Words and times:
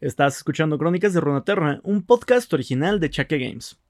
Estás 0.00 0.36
escuchando 0.36 0.78
Crónicas 0.78 1.12
de 1.12 1.20
Runaterra, 1.20 1.80
un 1.82 2.02
podcast 2.02 2.52
original 2.52 3.00
de 3.00 3.10
Chaque 3.10 3.36
Games. 3.36 3.80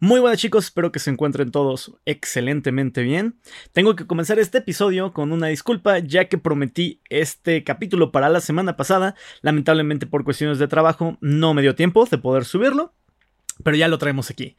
Muy 0.00 0.20
buenas 0.20 0.38
chicos, 0.38 0.66
espero 0.66 0.92
que 0.92 0.98
se 0.98 1.08
encuentren 1.08 1.50
todos 1.50 1.94
excelentemente 2.04 3.02
bien. 3.02 3.40
Tengo 3.72 3.96
que 3.96 4.06
comenzar 4.06 4.38
este 4.38 4.58
episodio 4.58 5.14
con 5.14 5.32
una 5.32 5.46
disculpa 5.46 5.98
ya 5.98 6.26
que 6.26 6.36
prometí 6.36 7.00
este 7.08 7.64
capítulo 7.64 8.12
para 8.12 8.28
la 8.28 8.40
semana 8.40 8.76
pasada. 8.76 9.14
Lamentablemente 9.40 10.06
por 10.06 10.24
cuestiones 10.24 10.58
de 10.58 10.68
trabajo 10.68 11.16
no 11.22 11.54
me 11.54 11.62
dio 11.62 11.74
tiempo 11.74 12.04
de 12.04 12.18
poder 12.18 12.44
subirlo, 12.44 12.92
pero 13.62 13.76
ya 13.76 13.88
lo 13.88 13.98
traemos 13.98 14.30
aquí. 14.30 14.56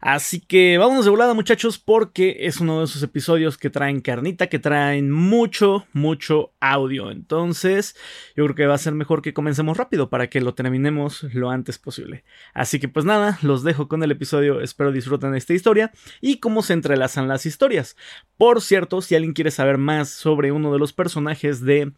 Así 0.00 0.40
que 0.40 0.78
vámonos 0.78 1.04
de 1.04 1.10
volada 1.10 1.34
muchachos 1.34 1.78
porque 1.78 2.36
es 2.40 2.60
uno 2.60 2.78
de 2.78 2.84
esos 2.84 3.02
episodios 3.02 3.58
que 3.58 3.68
traen 3.68 4.00
carnita, 4.00 4.46
que 4.46 4.60
traen 4.60 5.10
mucho, 5.10 5.86
mucho 5.92 6.52
audio. 6.60 7.10
Entonces 7.10 7.96
yo 8.36 8.44
creo 8.44 8.54
que 8.54 8.66
va 8.66 8.74
a 8.74 8.78
ser 8.78 8.94
mejor 8.94 9.22
que 9.22 9.34
comencemos 9.34 9.76
rápido 9.76 10.08
para 10.08 10.28
que 10.28 10.40
lo 10.40 10.54
terminemos 10.54 11.24
lo 11.34 11.50
antes 11.50 11.78
posible. 11.78 12.24
Así 12.54 12.78
que 12.78 12.88
pues 12.88 13.04
nada, 13.04 13.38
los 13.42 13.64
dejo 13.64 13.88
con 13.88 14.02
el 14.04 14.12
episodio, 14.12 14.60
espero 14.60 14.92
disfruten 14.92 15.34
esta 15.34 15.54
historia 15.54 15.90
y 16.20 16.38
cómo 16.38 16.62
se 16.62 16.74
entrelazan 16.74 17.26
las 17.26 17.44
historias. 17.44 17.96
Por 18.36 18.60
cierto, 18.62 19.02
si 19.02 19.16
alguien 19.16 19.32
quiere 19.32 19.50
saber 19.50 19.78
más 19.78 20.10
sobre 20.10 20.52
uno 20.52 20.72
de 20.72 20.78
los 20.78 20.92
personajes 20.92 21.60
de 21.60 21.92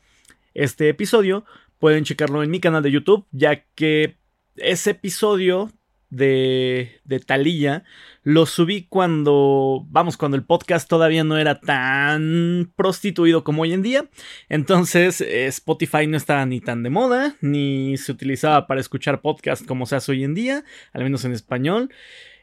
este 0.55 0.89
episodio, 0.89 1.45
pueden 1.79 2.05
checarlo 2.05 2.43
en 2.43 2.51
mi 2.51 2.61
canal 2.61 2.83
de 2.83 2.93
YouTube, 2.93 3.27
ya 3.31 3.65
que 3.75 4.17
ese 4.57 4.91
episodio 4.91 5.71
de, 6.11 7.01
de 7.05 7.21
Talía 7.21 7.85
lo 8.23 8.45
subí 8.45 8.87
cuando, 8.89 9.87
vamos, 9.89 10.17
cuando 10.17 10.37
el 10.37 10.45
podcast 10.45 10.89
todavía 10.89 11.25
no 11.25 11.39
era 11.39 11.61
tan 11.61 12.71
prostituido 12.77 13.45
como 13.45 13.63
hoy 13.63 13.73
en 13.73 13.83
día. 13.83 14.07
Entonces 14.49 15.21
Spotify 15.21 16.07
no 16.07 16.17
estaba 16.17 16.45
ni 16.45 16.61
tan 16.61 16.83
de 16.83 16.91
moda, 16.91 17.37
ni 17.41 17.97
se 17.97 18.13
utilizaba 18.13 18.67
para 18.67 18.81
escuchar 18.81 19.23
podcast 19.23 19.65
como 19.65 19.87
se 19.87 19.97
hace 19.97 20.13
hoy 20.13 20.25
en 20.25 20.35
día, 20.35 20.65
al 20.93 21.05
menos 21.05 21.25
en 21.25 21.33
español. 21.33 21.91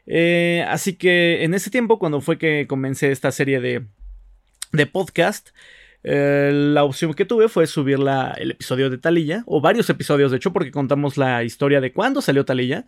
Eh, 0.06 0.64
así 0.68 0.94
que 0.94 1.44
en 1.44 1.54
ese 1.54 1.70
tiempo, 1.70 1.98
cuando 1.98 2.20
fue 2.20 2.38
que 2.38 2.66
comencé 2.66 3.12
esta 3.12 3.30
serie 3.30 3.60
de, 3.60 3.84
de 4.72 4.86
podcast, 4.86 5.50
eh, 6.02 6.50
la 6.52 6.84
opción 6.84 7.12
que 7.14 7.24
tuve 7.24 7.48
fue 7.48 7.66
subir 7.66 7.98
el 8.38 8.50
episodio 8.50 8.88
de 8.90 8.98
Talilla, 8.98 9.44
o 9.46 9.60
varios 9.60 9.90
episodios, 9.90 10.30
de 10.30 10.38
hecho, 10.38 10.52
porque 10.52 10.70
contamos 10.70 11.18
la 11.18 11.44
historia 11.44 11.80
de 11.80 11.92
cuándo 11.92 12.22
salió 12.22 12.44
Talilla 12.44 12.86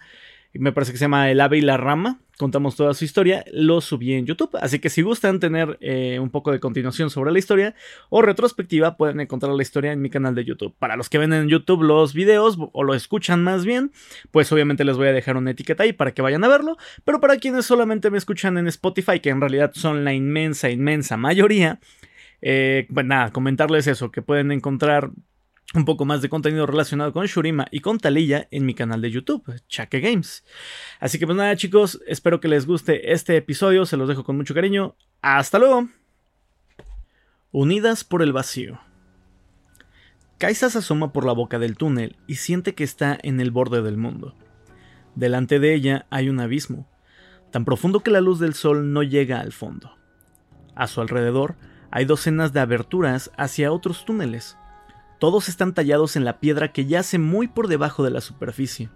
me 0.55 0.73
parece 0.73 0.93
que 0.93 0.99
se 0.99 1.05
llama 1.05 1.31
El 1.31 1.41
ave 1.41 1.59
y 1.59 1.61
la 1.61 1.77
rama, 1.77 2.21
contamos 2.37 2.75
toda 2.75 2.95
su 2.95 3.05
historia, 3.05 3.45
lo 3.53 3.81
subí 3.81 4.15
en 4.15 4.27
YouTube, 4.27 4.57
así 4.61 4.79
que 4.79 4.89
si 4.89 5.03
gustan 5.03 5.41
tener 5.41 5.77
eh, 5.81 6.19
un 6.19 6.31
poco 6.31 6.51
de 6.51 6.59
continuación 6.59 7.11
sobre 7.11 7.31
la 7.33 7.39
historia 7.39 7.75
o 8.09 8.23
retrospectiva, 8.23 8.97
pueden 8.97 9.21
encontrar 9.21 9.53
la 9.53 9.63
historia 9.63 9.93
en 9.93 10.01
mi 10.01 10.11
canal 10.11 10.35
de 10.35 10.45
YouTube. 10.45 10.75
Para 10.79 10.97
los 10.97 11.09
que 11.09 11.19
ven 11.19 11.33
en 11.33 11.49
YouTube 11.49 11.83
los 11.83 12.15
videos 12.15 12.57
o 12.73 12.83
lo 12.83 12.95
escuchan 12.95 13.45
más 13.45 13.65
bien, 13.65 13.93
pues 14.31 14.51
obviamente 14.53 14.85
les 14.85 14.97
voy 14.97 15.09
a 15.09 15.13
dejar 15.13 15.37
una 15.37 15.51
etiqueta 15.51 15.83
ahí 15.83 15.93
para 15.93 16.13
que 16.13 16.23
vayan 16.23 16.43
a 16.43 16.49
verlo, 16.49 16.79
pero 17.05 17.21
para 17.21 17.37
quienes 17.37 17.67
solamente 17.67 18.11
me 18.11 18.19
escuchan 18.19 18.59
en 18.59 18.67
Spotify, 18.69 19.21
que 19.21 19.31
en 19.31 19.41
realidad 19.41 19.73
son 19.75 20.05
la 20.05 20.15
inmensa, 20.15 20.71
inmensa 20.71 21.17
mayoría, 21.17 21.79
eh, 22.43 22.87
pues 22.93 23.05
nada, 23.05 23.33
comentarles 23.33 23.87
eso, 23.87 24.11
que 24.11 24.23
pueden 24.23 24.51
encontrar 24.51 25.11
un 25.75 25.85
poco 25.85 26.05
más 26.05 26.21
de 26.21 26.29
contenido 26.29 26.67
relacionado 26.67 27.13
con 27.13 27.27
Shurima 27.27 27.67
y 27.71 27.81
con 27.81 27.99
Talilla 27.99 28.49
en 28.51 28.67
mi 28.67 28.75
canal 28.75 29.01
de 29.01 29.11
YouTube, 29.11 29.63
Chaque 29.69 30.01
Games. 30.01 30.45
Así 30.99 31.19
que 31.19 31.27
pues 31.27 31.37
nada 31.37 31.55
chicos, 31.57 32.01
espero 32.07 32.41
que 32.41 32.49
les 32.49 32.67
guste 32.67 33.13
este 33.13 33.37
episodio, 33.37 33.87
se 33.87 33.97
los 33.97 34.09
dejo 34.09 34.25
con 34.25 34.37
mucho 34.37 34.55
cariño. 34.55 34.97
Hasta 35.23 35.59
luego. 35.59 35.89
Unidas 37.53 38.05
por 38.05 38.23
el 38.23 38.33
vacío. 38.33 38.81
Kaisa 40.39 40.71
se 40.71 40.79
asoma 40.79 41.13
por 41.13 41.25
la 41.25 41.33
boca 41.33 41.59
del 41.59 41.77
túnel 41.77 42.17
y 42.27 42.37
siente 42.37 42.75
que 42.75 42.85
está 42.85 43.19
en 43.23 43.41
el 43.41 43.51
borde 43.51 43.83
del 43.83 43.97
mundo. 43.97 44.35
Delante 45.15 45.61
de 45.61 45.75
ella 45.75 46.07
hay 46.11 46.29
un 46.29 46.41
abismo, 46.41 46.89
tan 47.51 47.65
profundo 47.65 48.01
que 48.01 48.11
la 48.11 48.21
luz 48.21 48.39
del 48.39 48.55
sol 48.55 48.93
no 48.93 49.03
llega 49.03 49.41
al 49.41 49.53
fondo. 49.53 49.97
A 50.75 50.87
su 50.87 51.01
alrededor 51.01 51.57
hay 51.91 52.07
docenas 52.07 52.53
de 52.53 52.61
aberturas 52.61 53.31
hacia 53.37 53.73
otros 53.73 54.05
túneles, 54.05 54.57
todos 55.21 55.51
están 55.51 55.75
tallados 55.75 56.17
en 56.17 56.25
la 56.25 56.41
piedra 56.41 56.73
que 56.73 56.87
yace 56.87 57.19
muy 57.19 57.47
por 57.47 57.69
debajo 57.69 58.03
de 58.03 58.11
la 58.11 58.23
superficie, 58.23 58.89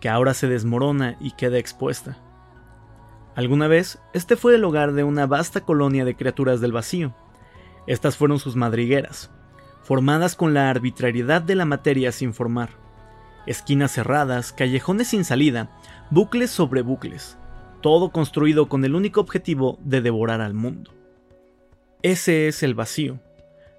que 0.00 0.08
ahora 0.08 0.32
se 0.32 0.46
desmorona 0.46 1.16
y 1.20 1.32
queda 1.32 1.58
expuesta. 1.58 2.16
Alguna 3.34 3.66
vez, 3.66 3.98
este 4.14 4.36
fue 4.36 4.54
el 4.54 4.64
hogar 4.64 4.92
de 4.92 5.02
una 5.02 5.26
vasta 5.26 5.62
colonia 5.62 6.04
de 6.04 6.14
criaturas 6.14 6.60
del 6.60 6.70
vacío. 6.70 7.12
Estas 7.88 8.16
fueron 8.16 8.38
sus 8.38 8.54
madrigueras, 8.54 9.32
formadas 9.82 10.36
con 10.36 10.54
la 10.54 10.70
arbitrariedad 10.70 11.42
de 11.42 11.56
la 11.56 11.64
materia 11.64 12.12
sin 12.12 12.34
formar. 12.34 12.70
Esquinas 13.44 13.90
cerradas, 13.90 14.52
callejones 14.52 15.08
sin 15.08 15.24
salida, 15.24 15.70
bucles 16.10 16.52
sobre 16.52 16.82
bucles, 16.82 17.36
todo 17.80 18.12
construido 18.12 18.68
con 18.68 18.84
el 18.84 18.94
único 18.94 19.20
objetivo 19.20 19.80
de 19.82 20.02
devorar 20.02 20.40
al 20.40 20.54
mundo. 20.54 20.92
Ese 22.02 22.46
es 22.46 22.62
el 22.62 22.76
vacío, 22.76 23.18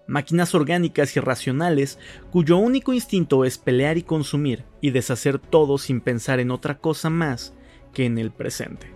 máquinas 0.09 0.53
orgánicas 0.55 1.15
y 1.15 1.19
racionales 1.19 1.99
cuyo 2.31 2.57
único 2.57 2.93
instinto 2.93 3.45
es 3.45 3.57
pelear 3.57 3.97
y 3.97 4.03
consumir 4.03 4.65
y 4.81 4.89
deshacer 4.89 5.39
todo 5.39 5.77
sin 5.77 6.01
pensar 6.01 6.39
en 6.39 6.51
otra 6.51 6.79
cosa 6.79 7.09
más 7.09 7.53
que 7.93 8.05
en 8.05 8.17
el 8.17 8.31
presente. 8.31 8.91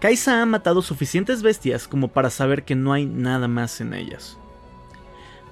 Kaisa 0.00 0.40
ha 0.40 0.46
matado 0.46 0.80
suficientes 0.80 1.42
bestias 1.42 1.86
como 1.86 2.08
para 2.08 2.30
saber 2.30 2.64
que 2.64 2.74
no 2.74 2.92
hay 2.92 3.04
nada 3.04 3.48
más 3.48 3.80
en 3.80 3.92
ellas. 3.92 4.38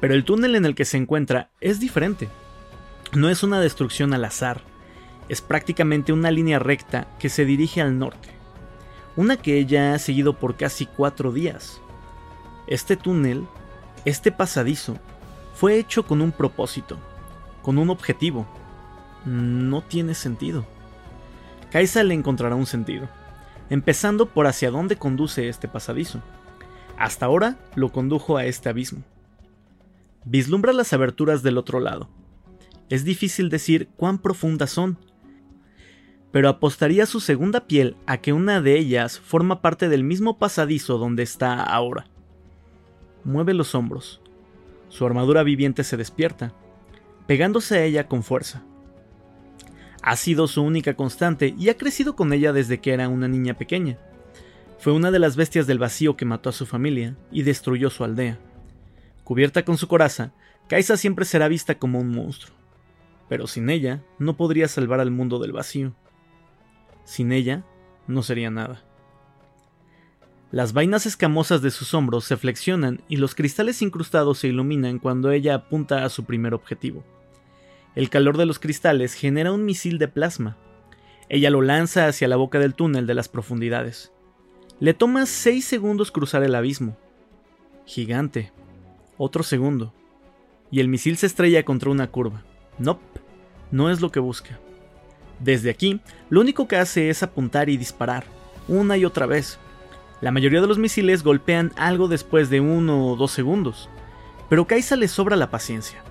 Pero 0.01 0.15
el 0.15 0.25
túnel 0.25 0.57
en 0.57 0.65
el 0.65 0.75
que 0.75 0.87
se 0.87 0.97
encuentra 0.97 1.51
es 1.61 1.81
diferente. 1.81 2.29
No 3.15 3.29
es 3.29 3.43
una 3.43 3.61
destrucción 3.61 4.15
al 4.15 4.25
azar, 4.25 4.63
es 5.29 5.43
prácticamente 5.43 6.13
una 6.13 6.31
línea 6.31 6.59
recta 6.59 7.09
que 7.19 7.29
se 7.29 7.45
dirige 7.45 7.83
al 7.83 7.99
norte, 7.99 8.31
una 9.17 9.37
que 9.37 9.59
ella 9.59 9.93
ha 9.93 9.99
seguido 9.99 10.39
por 10.39 10.57
casi 10.57 10.87
cuatro 10.87 11.33
días. 11.33 11.81
Este 12.67 12.97
túnel 12.97 13.47
este 14.09 14.33
pasadizo 14.33 14.97
fue 15.55 15.79
hecho 15.79 16.05
con 16.07 16.21
un 16.21 16.33
propósito, 16.33 16.99
con 17.63 17.79
un 17.79 17.91
objetivo. 17.91 18.47
No 19.25 19.83
tiene 19.83 20.15
sentido. 20.15 20.67
Kaisa 21.71 22.03
le 22.03 22.15
encontrará 22.15 22.55
un 22.55 22.67
sentido, 22.67 23.09
empezando 23.69 24.27
por 24.27 24.47
hacia 24.47 24.71
dónde 24.71 24.97
conduce 24.97 25.49
este 25.49 25.69
pasadizo. 25.69 26.23
Hasta 26.97 27.27
ahora 27.27 27.59
lo 27.75 27.93
condujo 27.93 28.39
a 28.39 28.47
este 28.47 28.69
abismo. 28.69 29.03
Vislumbra 30.25 30.73
las 30.73 30.93
aberturas 30.93 31.43
del 31.43 31.59
otro 31.59 31.79
lado. 31.79 32.09
Es 32.89 33.05
difícil 33.05 33.51
decir 33.51 33.89
cuán 33.97 34.19
profundas 34.19 34.71
son, 34.71 34.99
pero 36.33 36.49
apostaría 36.49 37.05
su 37.05 37.21
segunda 37.21 37.67
piel 37.67 37.97
a 38.07 38.19
que 38.19 38.33
una 38.33 38.63
de 38.63 38.79
ellas 38.79 39.21
forma 39.21 39.61
parte 39.61 39.89
del 39.89 40.05
mismo 40.05 40.39
pasadizo 40.39 40.97
donde 40.97 41.23
está 41.23 41.63
ahora 41.63 42.07
mueve 43.29 43.55
los 43.55 43.75
hombros. 43.75 44.21
Su 44.89 45.07
armadura 45.07 45.43
viviente 45.43 45.85
se 45.85 45.97
despierta, 45.97 46.55
pegándose 47.27 47.79
a 47.79 47.85
ella 47.85 48.09
con 48.09 48.23
fuerza. 48.23 48.65
Ha 50.03 50.17
sido 50.17 50.49
su 50.49 50.63
única 50.63 50.95
constante 50.95 51.55
y 51.59 51.69
ha 51.69 51.77
crecido 51.77 52.17
con 52.17 52.33
ella 52.33 52.53
desde 52.53 52.81
que 52.81 52.93
era 52.93 53.09
una 53.09 53.29
niña 53.29 53.55
pequeña. 53.55 53.99
Fue 54.79 54.93
una 54.93 55.11
de 55.11 55.19
las 55.19 55.37
bestias 55.37 55.67
del 55.67 55.79
vacío 55.79 56.17
que 56.17 56.25
mató 56.25 56.49
a 56.49 56.53
su 56.53 56.65
familia 56.65 57.17
y 57.31 57.43
destruyó 57.43 57.91
su 57.91 58.05
aldea. 58.05 58.39
Cubierta 59.25 59.65
con 59.65 59.77
su 59.77 59.89
coraza, 59.89 60.33
Kaisa 60.69 60.97
siempre 60.97 61.25
será 61.25 61.49
vista 61.49 61.79
como 61.79 62.01
un 62.01 62.11
monstruo. 62.11 62.57
Pero 63.29 63.47
sin 63.47 63.69
ella 63.69 64.03
no 64.19 64.37
podría 64.37 64.69
salvar 64.69 65.01
al 65.01 65.11
mundo 65.11 65.39
del 65.39 65.53
vacío. 65.53 65.93
Sin 67.05 67.33
ella 67.33 67.65
no 68.07 68.23
sería 68.23 68.51
nada. 68.51 68.88
Las 70.51 70.73
vainas 70.73 71.05
escamosas 71.05 71.61
de 71.61 71.71
sus 71.71 71.93
hombros 71.93 72.25
se 72.25 72.39
flexionan 72.39 73.03
y 73.07 73.17
los 73.17 73.35
cristales 73.35 73.83
incrustados 73.83 74.39
se 74.39 74.49
iluminan 74.49 74.99
cuando 74.99 75.31
ella 75.31 75.55
apunta 75.55 76.05
a 76.05 76.09
su 76.09 76.25
primer 76.25 76.55
objetivo. 76.55 77.05
El 77.95 78.09
calor 78.09 78.39
de 78.39 78.47
los 78.47 78.59
cristales 78.59 79.13
genera 79.13 79.53
un 79.53 79.67
misil 79.67 79.99
de 79.99 80.09
plasma. 80.09 80.57
Ella 81.29 81.51
lo 81.51 81.61
lanza 81.61 82.07
hacia 82.07 82.29
la 82.29 82.37
boca 82.37 82.59
del 82.59 82.75
túnel 82.75 83.07
de 83.07 83.13
las 83.13 83.29
profundidades. 83.29 84.11
Le 84.81 84.95
toma 84.95 85.27
6 85.27 85.63
segundos 85.65 86.11
cruzar 86.11 86.43
el 86.43 86.55
abismo. 86.55 86.97
Gigante. 87.85 88.51
Otro 89.19 89.43
segundo. 89.43 89.93
Y 90.71 90.81
el 90.81 90.89
misil 90.89 91.19
se 91.19 91.27
estrella 91.27 91.65
contra 91.65 91.91
una 91.91 92.11
curva. 92.11 92.43
Nope, 92.79 93.21
no 93.71 93.91
es 93.91 94.01
lo 94.01 94.11
que 94.11 94.21
busca. 94.21 94.59
Desde 95.41 95.69
aquí, 95.69 96.01
lo 96.31 96.41
único 96.41 96.69
que 96.69 96.77
hace 96.77 97.11
es 97.11 97.23
apuntar 97.23 97.69
y 97.69 97.77
disparar, 97.77 98.25
una 98.67 98.97
y 98.97 99.05
otra 99.05 99.27
vez, 99.27 99.59
la 100.21 100.33
mayoría 100.33 100.61
de 100.61 100.67
los 100.67 100.79
misiles 100.79 101.23
golpean 101.23 101.73
algo 101.77 102.09
después 102.09 102.51
de 102.51 102.61
uno 102.61 103.07
o 103.07 103.17
dos 103.17 103.31
segundos, 103.31 103.89
pero 104.49 104.67
Kaisa 104.67 104.97
le 104.97 105.09
sobra 105.09 105.37
la 105.37 105.51
paciencia. 105.51 106.03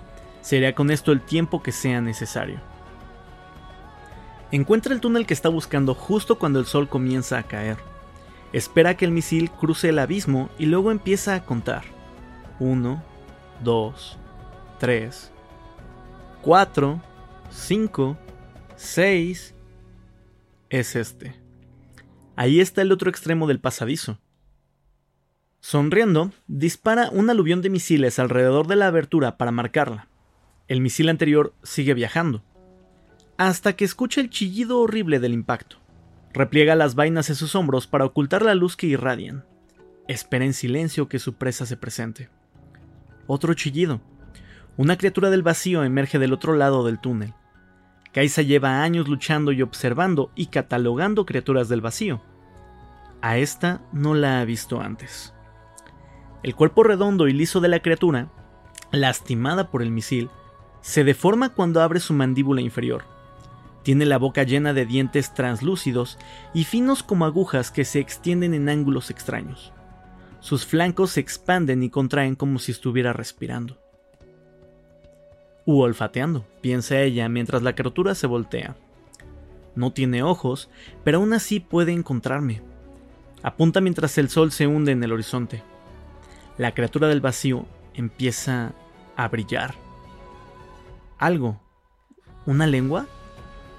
Sería 0.42 0.74
con 0.76 0.92
esto 0.92 1.12
el 1.12 1.22
tiempo 1.22 1.62
que 1.62 1.72
sea 1.72 2.00
necesario. 2.00 2.62
Encuentra 4.52 4.94
el 4.94 5.02
túnel 5.02 5.26
que 5.26 5.34
está 5.34 5.50
buscando 5.50 5.94
justo 5.94 6.40
cuando 6.40 6.60
el 6.60 6.66
sol 6.66 6.88
comienza 6.88 7.38
a 7.38 7.44
caer. 7.44 7.78
Espera 8.54 8.96
que 8.96 9.04
el 9.04 9.12
misil 9.12 9.52
cruce 9.52 9.90
el 9.90 10.00
abismo 10.00 10.50
y 10.58 10.68
luego 10.68 10.92
empieza 10.92 11.36
a 11.36 11.44
contar. 11.44 11.84
1, 12.60 13.04
2, 13.62 14.18
3, 14.80 15.32
4, 16.42 17.02
5, 17.50 18.18
6 18.78 19.54
es 20.70 20.96
este. 20.96 21.47
Ahí 22.38 22.62
está 22.62 22.84
el 22.84 22.92
otro 22.92 23.10
extremo 23.10 23.48
del 23.48 23.60
pasadizo. 23.60 24.20
Sonriendo, 25.60 26.32
dispara 26.46 27.10
un 27.12 27.32
aluvión 27.32 27.64
de 27.64 27.72
misiles 27.72 28.20
alrededor 28.20 28.68
de 28.68 28.76
la 28.76 28.86
abertura 28.86 29.38
para 29.38 29.52
marcarla. 29.52 30.08
El 30.68 30.80
misil 30.80 31.10
anterior 31.10 31.56
sigue 31.64 31.96
viajando, 31.96 32.44
hasta 33.38 33.76
que 33.76 33.86
escucha 33.86 34.22
el 34.22 34.30
chillido 34.30 34.80
horrible 34.80 35.20
del 35.20 35.34
impacto. 35.34 35.78
Repliega 36.32 36.76
las 36.76 36.94
vainas 36.94 37.30
en 37.32 37.36
sus 37.36 37.56
hombros 37.56 37.88
para 37.88 38.06
ocultar 38.06 38.44
la 38.44 38.54
luz 38.54 38.78
que 38.78 38.86
irradian. 38.86 39.44
Espera 40.08 40.46
en 40.46 40.54
silencio 40.54 41.10
que 41.10 41.18
su 41.18 41.34
presa 41.34 41.66
se 41.66 41.76
presente. 41.76 42.30
Otro 43.26 43.56
chillido. 43.56 44.00
Una 44.78 44.96
criatura 44.96 45.32
del 45.32 45.42
vacío 45.42 45.84
emerge 45.84 46.20
del 46.20 46.34
otro 46.34 46.54
lado 46.54 46.86
del 46.86 47.00
túnel. 47.00 47.34
Kaisa 48.14 48.42
lleva 48.42 48.82
años 48.82 49.08
luchando 49.08 49.52
y 49.52 49.62
observando 49.62 50.32
y 50.36 50.48
catalogando 50.48 51.26
criaturas 51.26 51.70
del 51.70 51.82
vacío. 51.82 52.22
A 53.22 53.38
esta 53.38 53.82
no 53.92 54.14
la 54.14 54.40
ha 54.40 54.46
visto 54.46 54.80
antes. 54.80 55.34
El 56.44 56.56
cuerpo 56.56 56.84
redondo 56.84 57.28
y 57.28 57.34
liso 57.34 57.60
de 57.60 57.68
la 57.68 57.82
criatura, 57.82 58.32
lastimada 58.92 59.70
por 59.70 59.82
el 59.82 59.92
misil, 59.92 60.30
se 60.82 61.04
deforma 61.04 61.50
cuando 61.50 61.82
abre 61.82 62.00
su 62.00 62.14
mandíbula 62.14 62.62
inferior. 62.62 63.04
Tiene 63.84 64.06
la 64.06 64.18
boca 64.18 64.44
llena 64.44 64.74
de 64.74 64.86
dientes 64.86 65.34
translúcidos 65.34 66.18
y 66.54 66.64
finos 66.66 67.04
como 67.04 67.26
agujas 67.26 67.72
que 67.72 67.86
se 67.86 68.00
extienden 68.00 68.54
en 68.54 68.70
ángulos 68.70 69.10
extraños. 69.10 69.74
Sus 70.40 70.66
flancos 70.66 71.12
se 71.12 71.20
expanden 71.20 71.84
y 71.84 71.90
contraen 71.90 72.36
como 72.36 72.60
si 72.60 72.72
estuviera 72.72 73.14
respirando. 73.14 73.82
U 75.68 75.82
olfateando, 75.82 76.46
piensa 76.62 77.02
ella 77.02 77.28
mientras 77.28 77.62
la 77.62 77.76
criatura 77.76 78.16
se 78.16 78.26
voltea. 78.26 78.78
No 79.76 79.92
tiene 79.92 80.24
ojos, 80.24 80.70
pero 81.04 81.18
aún 81.18 81.34
así 81.34 81.60
puede 81.60 81.92
encontrarme. 81.92 82.62
Apunta 83.44 83.82
mientras 83.82 84.18
el 84.18 84.30
sol 84.30 84.54
se 84.54 84.66
hunde 84.66 84.94
en 84.94 85.04
el 85.04 85.12
horizonte. 85.12 85.62
La 86.58 86.74
criatura 86.74 87.10
del 87.10 87.20
vacío 87.20 87.66
empieza 87.96 88.72
a 89.18 89.28
brillar. 89.28 89.76
Algo, 91.18 91.60
una 92.46 92.66
lengua, 92.66 93.06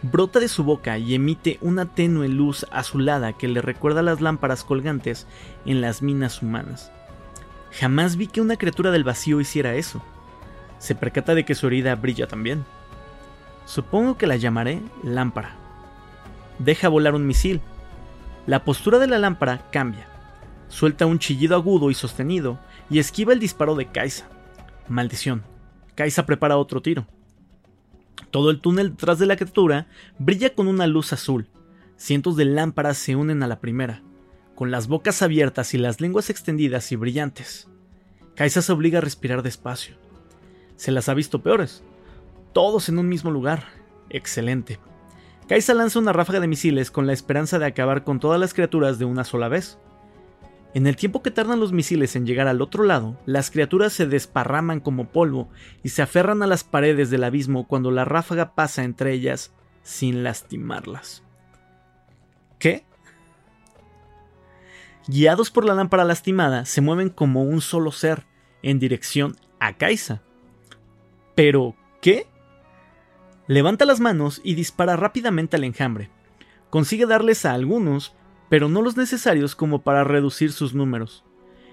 brota 0.03 0.41
de 0.41 0.49
su 0.49 0.65
boca 0.65 0.99
y 0.99 1.15
emite 1.15 1.57
una 1.63 1.95
tenue 1.95 2.29
luz 2.29 2.67
azulada 2.71 3.33
que 3.33 3.49
le 3.49 3.63
recuerda 3.63 4.03
las 4.03 4.21
lámparas 4.21 4.63
colgantes 4.63 5.27
en 5.65 5.81
las 5.81 6.03
minas 6.03 6.43
humanas. 6.43 6.93
Jamás 7.73 8.17
vi 8.17 8.27
que 8.27 8.43
una 8.43 8.57
criatura 8.57 8.91
del 8.91 9.05
vacío 9.05 9.41
hiciera 9.41 9.75
eso 9.75 10.03
se 10.79 10.95
percata 10.95 11.35
de 11.35 11.45
que 11.45 11.55
su 11.55 11.67
herida 11.67 11.95
brilla 11.97 12.27
también. 12.27 12.65
Supongo 13.65 14.17
que 14.17 14.27
la 14.27 14.37
llamaré 14.37 14.81
lámpara. 15.03 15.57
Deja 16.59 16.89
volar 16.89 17.15
un 17.15 17.27
misil. 17.27 17.61
La 18.47 18.65
postura 18.65 18.99
de 18.99 19.07
la 19.07 19.19
lámpara 19.19 19.69
cambia. 19.71 20.09
Suelta 20.69 21.07
un 21.07 21.19
chillido 21.19 21.57
agudo 21.57 21.91
y 21.91 21.95
sostenido 21.95 22.59
y 22.91 22.99
esquiva 22.99 23.33
el 23.33 23.41
disparo 23.41 23.75
de 23.75 23.87
Kaisa. 23.87 24.29
Maldición. 24.89 25.43
Kaisa 25.95 26.25
prepara 26.27 26.57
otro 26.57 26.81
tiro. 26.81 27.07
Todo 28.31 28.51
el 28.51 28.61
túnel 28.61 28.91
detrás 28.91 29.19
de 29.19 29.27
la 29.27 29.37
criatura 29.37 29.89
brilla 30.19 30.55
con 30.55 30.69
una 30.69 30.87
luz 30.87 31.13
azul. 31.13 31.49
Cientos 31.97 32.37
de 32.37 32.45
lámparas 32.45 32.97
se 32.97 33.17
unen 33.17 33.43
a 33.43 33.49
la 33.49 33.61
primera, 33.61 34.03
con 34.55 34.71
las 34.71 34.87
bocas 34.87 35.23
abiertas 35.23 35.75
y 35.75 35.79
las 35.79 36.01
lenguas 36.01 36.31
extendidas 36.31 36.93
y 36.93 36.97
brillantes. 36.97 37.69
Kaisa 38.37 38.63
se 38.63 38.73
obliga 38.73 38.99
a 38.99 39.03
respirar 39.03 39.43
despacio 39.43 39.97
se 40.79 40.93
las 40.93 41.09
ha 41.09 41.15
visto 41.15 41.43
peores. 41.43 41.83
Todos 42.55 42.89
en 42.89 42.99
un 42.99 43.09
mismo 43.09 43.31
lugar. 43.31 43.65
Excelente. 44.09 44.79
Kaisa 45.49 45.75
lanza 45.75 45.99
una 45.99 46.13
ráfaga 46.13 46.41
de 46.41 46.47
misiles 46.47 46.91
con 46.91 47.07
la 47.07 47.13
esperanza 47.13 47.59
de 47.59 47.67
acabar 47.67 48.05
con 48.05 48.21
todas 48.21 48.39
las 48.39 48.55
criaturas 48.55 48.99
de 48.99 49.05
una 49.05 49.25
sola 49.25 49.49
vez. 49.49 49.79
En 50.75 50.87
el 50.87 50.97
tiempo 50.97 51.23
que 51.23 51.31
tardan 51.31 51.59
los 51.59 51.73
misiles 51.73 52.15
en 52.15 52.27
llegar 52.27 52.47
al 52.47 52.63
otro 52.63 52.85
lado, 52.85 53.19
las 53.27 53.51
criaturas 53.51 53.93
se 53.93 54.07
desparraman 54.07 54.81
como 54.81 55.09
polvo 55.09 55.49
y 55.83 55.89
se 55.89 56.03
aferran 56.03 56.43
a 56.43 56.47
las 56.47 56.63
paredes 56.63 57.11
del 57.11 57.25
abismo 57.25 57.67
cuando 57.67 57.91
la 57.91 58.05
ráfaga 58.05 58.55
pasa 58.55 58.85
entre 58.85 59.13
ellas 59.13 59.53
sin 59.83 60.23
lastimarlas. 60.23 61.25
¿Qué? 62.59 62.85
Guiados 65.09 65.51
por 65.51 65.65
la 65.65 65.75
lámpara 65.75 66.05
lastimada, 66.05 66.67
se 66.67 66.83
mueven 66.83 67.09
como 67.09 67.43
un 67.43 67.63
solo 67.63 67.91
ser, 67.91 68.27
en 68.63 68.79
dirección 68.79 69.37
a 69.59 69.77
Kaisa. 69.79 70.23
Pero, 71.39 71.77
¿qué? 72.01 72.27
Levanta 73.47 73.85
las 73.85 74.01
manos 74.01 74.41
y 74.43 74.57
dispara 74.57 74.97
rápidamente 74.97 75.55
al 75.55 75.63
enjambre. 75.63 76.11
Consigue 76.69 77.07
darles 77.07 77.45
a 77.45 77.53
algunos, 77.53 78.13
pero 78.49 78.69
no 78.69 78.83
los 78.83 78.97
necesarios 78.97 79.55
como 79.55 79.83
para 79.83 80.03
reducir 80.03 80.51
sus 80.51 80.75
números. 80.75 81.23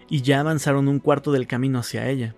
Y 0.07 0.21
ya 0.21 0.41
avanzaron 0.41 0.87
un 0.87 0.99
cuarto 0.99 1.31
del 1.31 1.47
camino 1.47 1.79
hacia 1.79 2.07
ella. 2.07 2.35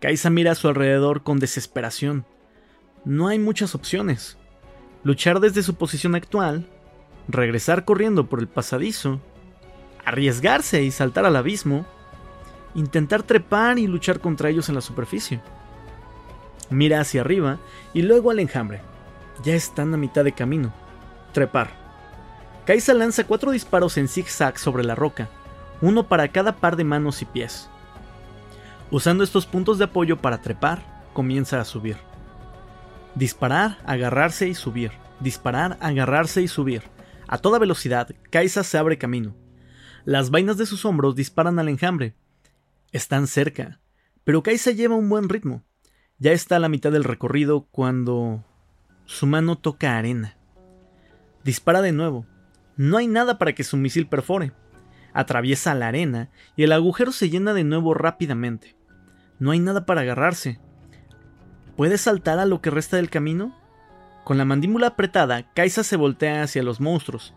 Kaisa 0.00 0.30
mira 0.30 0.50
a 0.50 0.54
su 0.56 0.66
alrededor 0.66 1.22
con 1.22 1.38
desesperación. 1.38 2.26
No 3.04 3.28
hay 3.28 3.38
muchas 3.38 3.76
opciones. 3.76 4.36
Luchar 5.04 5.38
desde 5.38 5.62
su 5.62 5.76
posición 5.76 6.16
actual, 6.16 6.66
regresar 7.28 7.84
corriendo 7.84 8.26
por 8.26 8.40
el 8.40 8.48
pasadizo, 8.48 9.20
arriesgarse 10.04 10.82
y 10.82 10.90
saltar 10.90 11.24
al 11.24 11.36
abismo, 11.36 11.86
intentar 12.74 13.22
trepar 13.22 13.78
y 13.78 13.86
luchar 13.86 14.18
contra 14.18 14.50
ellos 14.50 14.68
en 14.68 14.74
la 14.74 14.80
superficie. 14.80 15.40
Mira 16.72 17.00
hacia 17.00 17.20
arriba 17.20 17.58
y 17.92 18.00
luego 18.02 18.30
al 18.30 18.38
enjambre. 18.38 18.80
Ya 19.44 19.54
están 19.54 19.92
a 19.92 19.98
mitad 19.98 20.24
de 20.24 20.32
camino. 20.32 20.72
Trepar. 21.32 21.70
Kaisa 22.64 22.94
lanza 22.94 23.24
cuatro 23.24 23.50
disparos 23.50 23.98
en 23.98 24.08
zigzag 24.08 24.58
sobre 24.58 24.82
la 24.82 24.94
roca, 24.94 25.28
uno 25.82 26.08
para 26.08 26.28
cada 26.28 26.56
par 26.56 26.76
de 26.76 26.84
manos 26.84 27.20
y 27.20 27.26
pies. 27.26 27.68
Usando 28.90 29.22
estos 29.22 29.46
puntos 29.46 29.78
de 29.78 29.84
apoyo 29.84 30.16
para 30.16 30.40
trepar, 30.40 30.82
comienza 31.12 31.60
a 31.60 31.64
subir. 31.64 31.96
Disparar, 33.14 33.78
agarrarse 33.84 34.48
y 34.48 34.54
subir. 34.54 34.92
Disparar, 35.20 35.76
agarrarse 35.80 36.40
y 36.40 36.48
subir. 36.48 36.82
A 37.28 37.38
toda 37.38 37.58
velocidad, 37.58 38.08
Kaisa 38.30 38.62
se 38.64 38.78
abre 38.78 38.96
camino. 38.96 39.34
Las 40.04 40.30
vainas 40.30 40.56
de 40.56 40.66
sus 40.66 40.84
hombros 40.84 41.16
disparan 41.16 41.58
al 41.58 41.68
enjambre. 41.68 42.14
Están 42.92 43.26
cerca, 43.26 43.80
pero 44.24 44.42
Kaisa 44.42 44.70
lleva 44.70 44.96
un 44.96 45.08
buen 45.08 45.28
ritmo. 45.28 45.64
Ya 46.22 46.30
está 46.30 46.54
a 46.54 46.58
la 46.60 46.68
mitad 46.68 46.92
del 46.92 47.02
recorrido 47.02 47.66
cuando 47.72 48.44
su 49.06 49.26
mano 49.26 49.58
toca 49.58 49.98
arena. 49.98 50.36
Dispara 51.42 51.82
de 51.82 51.90
nuevo. 51.90 52.26
No 52.76 52.98
hay 52.98 53.08
nada 53.08 53.38
para 53.38 53.54
que 53.54 53.64
su 53.64 53.76
misil 53.76 54.06
perfore. 54.06 54.52
Atraviesa 55.12 55.74
la 55.74 55.88
arena 55.88 56.30
y 56.54 56.62
el 56.62 56.70
agujero 56.70 57.10
se 57.10 57.28
llena 57.28 57.54
de 57.54 57.64
nuevo 57.64 57.92
rápidamente. 57.92 58.76
No 59.40 59.50
hay 59.50 59.58
nada 59.58 59.84
para 59.84 60.02
agarrarse. 60.02 60.60
¿Puede 61.76 61.98
saltar 61.98 62.38
a 62.38 62.46
lo 62.46 62.60
que 62.60 62.70
resta 62.70 62.98
del 62.98 63.10
camino? 63.10 63.58
Con 64.22 64.38
la 64.38 64.44
mandíbula 64.44 64.86
apretada, 64.86 65.52
Kaisa 65.54 65.82
se 65.82 65.96
voltea 65.96 66.44
hacia 66.44 66.62
los 66.62 66.80
monstruos. 66.80 67.34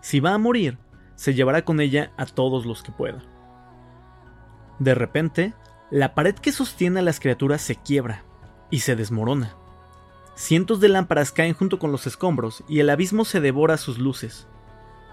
Si 0.00 0.18
va 0.18 0.34
a 0.34 0.38
morir, 0.38 0.78
se 1.14 1.34
llevará 1.34 1.64
con 1.64 1.78
ella 1.78 2.10
a 2.16 2.26
todos 2.26 2.66
los 2.66 2.82
que 2.82 2.90
pueda. 2.90 3.22
De 4.80 4.96
repente, 4.96 5.54
la 5.90 6.14
pared 6.14 6.34
que 6.34 6.52
sostiene 6.52 7.00
a 7.00 7.02
las 7.02 7.20
criaturas 7.20 7.62
se 7.62 7.76
quiebra 7.76 8.24
y 8.70 8.80
se 8.80 8.96
desmorona. 8.96 9.56
Cientos 10.34 10.80
de 10.80 10.88
lámparas 10.88 11.32
caen 11.32 11.54
junto 11.54 11.78
con 11.78 11.92
los 11.92 12.06
escombros 12.06 12.64
y 12.68 12.80
el 12.80 12.90
abismo 12.90 13.24
se 13.24 13.40
devora 13.40 13.76
sus 13.76 13.98
luces. 13.98 14.46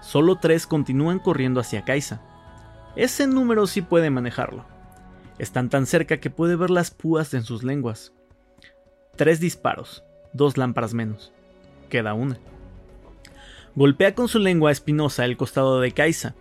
Solo 0.02 0.36
tres 0.36 0.66
continúan 0.66 1.18
corriendo 1.18 1.60
hacia 1.60 1.84
Kaisa. 1.84 2.20
Ese 2.96 3.26
número 3.26 3.66
sí 3.66 3.82
puede 3.82 4.10
manejarlo. 4.10 4.66
Están 5.38 5.70
tan 5.70 5.86
cerca 5.86 6.18
que 6.18 6.30
puede 6.30 6.56
ver 6.56 6.70
las 6.70 6.90
púas 6.90 7.32
en 7.34 7.42
sus 7.42 7.62
lenguas. 7.62 8.12
Tres 9.16 9.40
disparos, 9.40 10.04
dos 10.32 10.58
lámparas 10.58 10.92
menos. 10.92 11.32
Queda 11.88 12.14
una. 12.14 12.38
Golpea 13.74 14.14
con 14.14 14.28
su 14.28 14.38
lengua 14.38 14.72
espinosa 14.72 15.24
el 15.24 15.36
costado 15.36 15.80
de 15.80 15.92
Kaisa, 15.92 16.34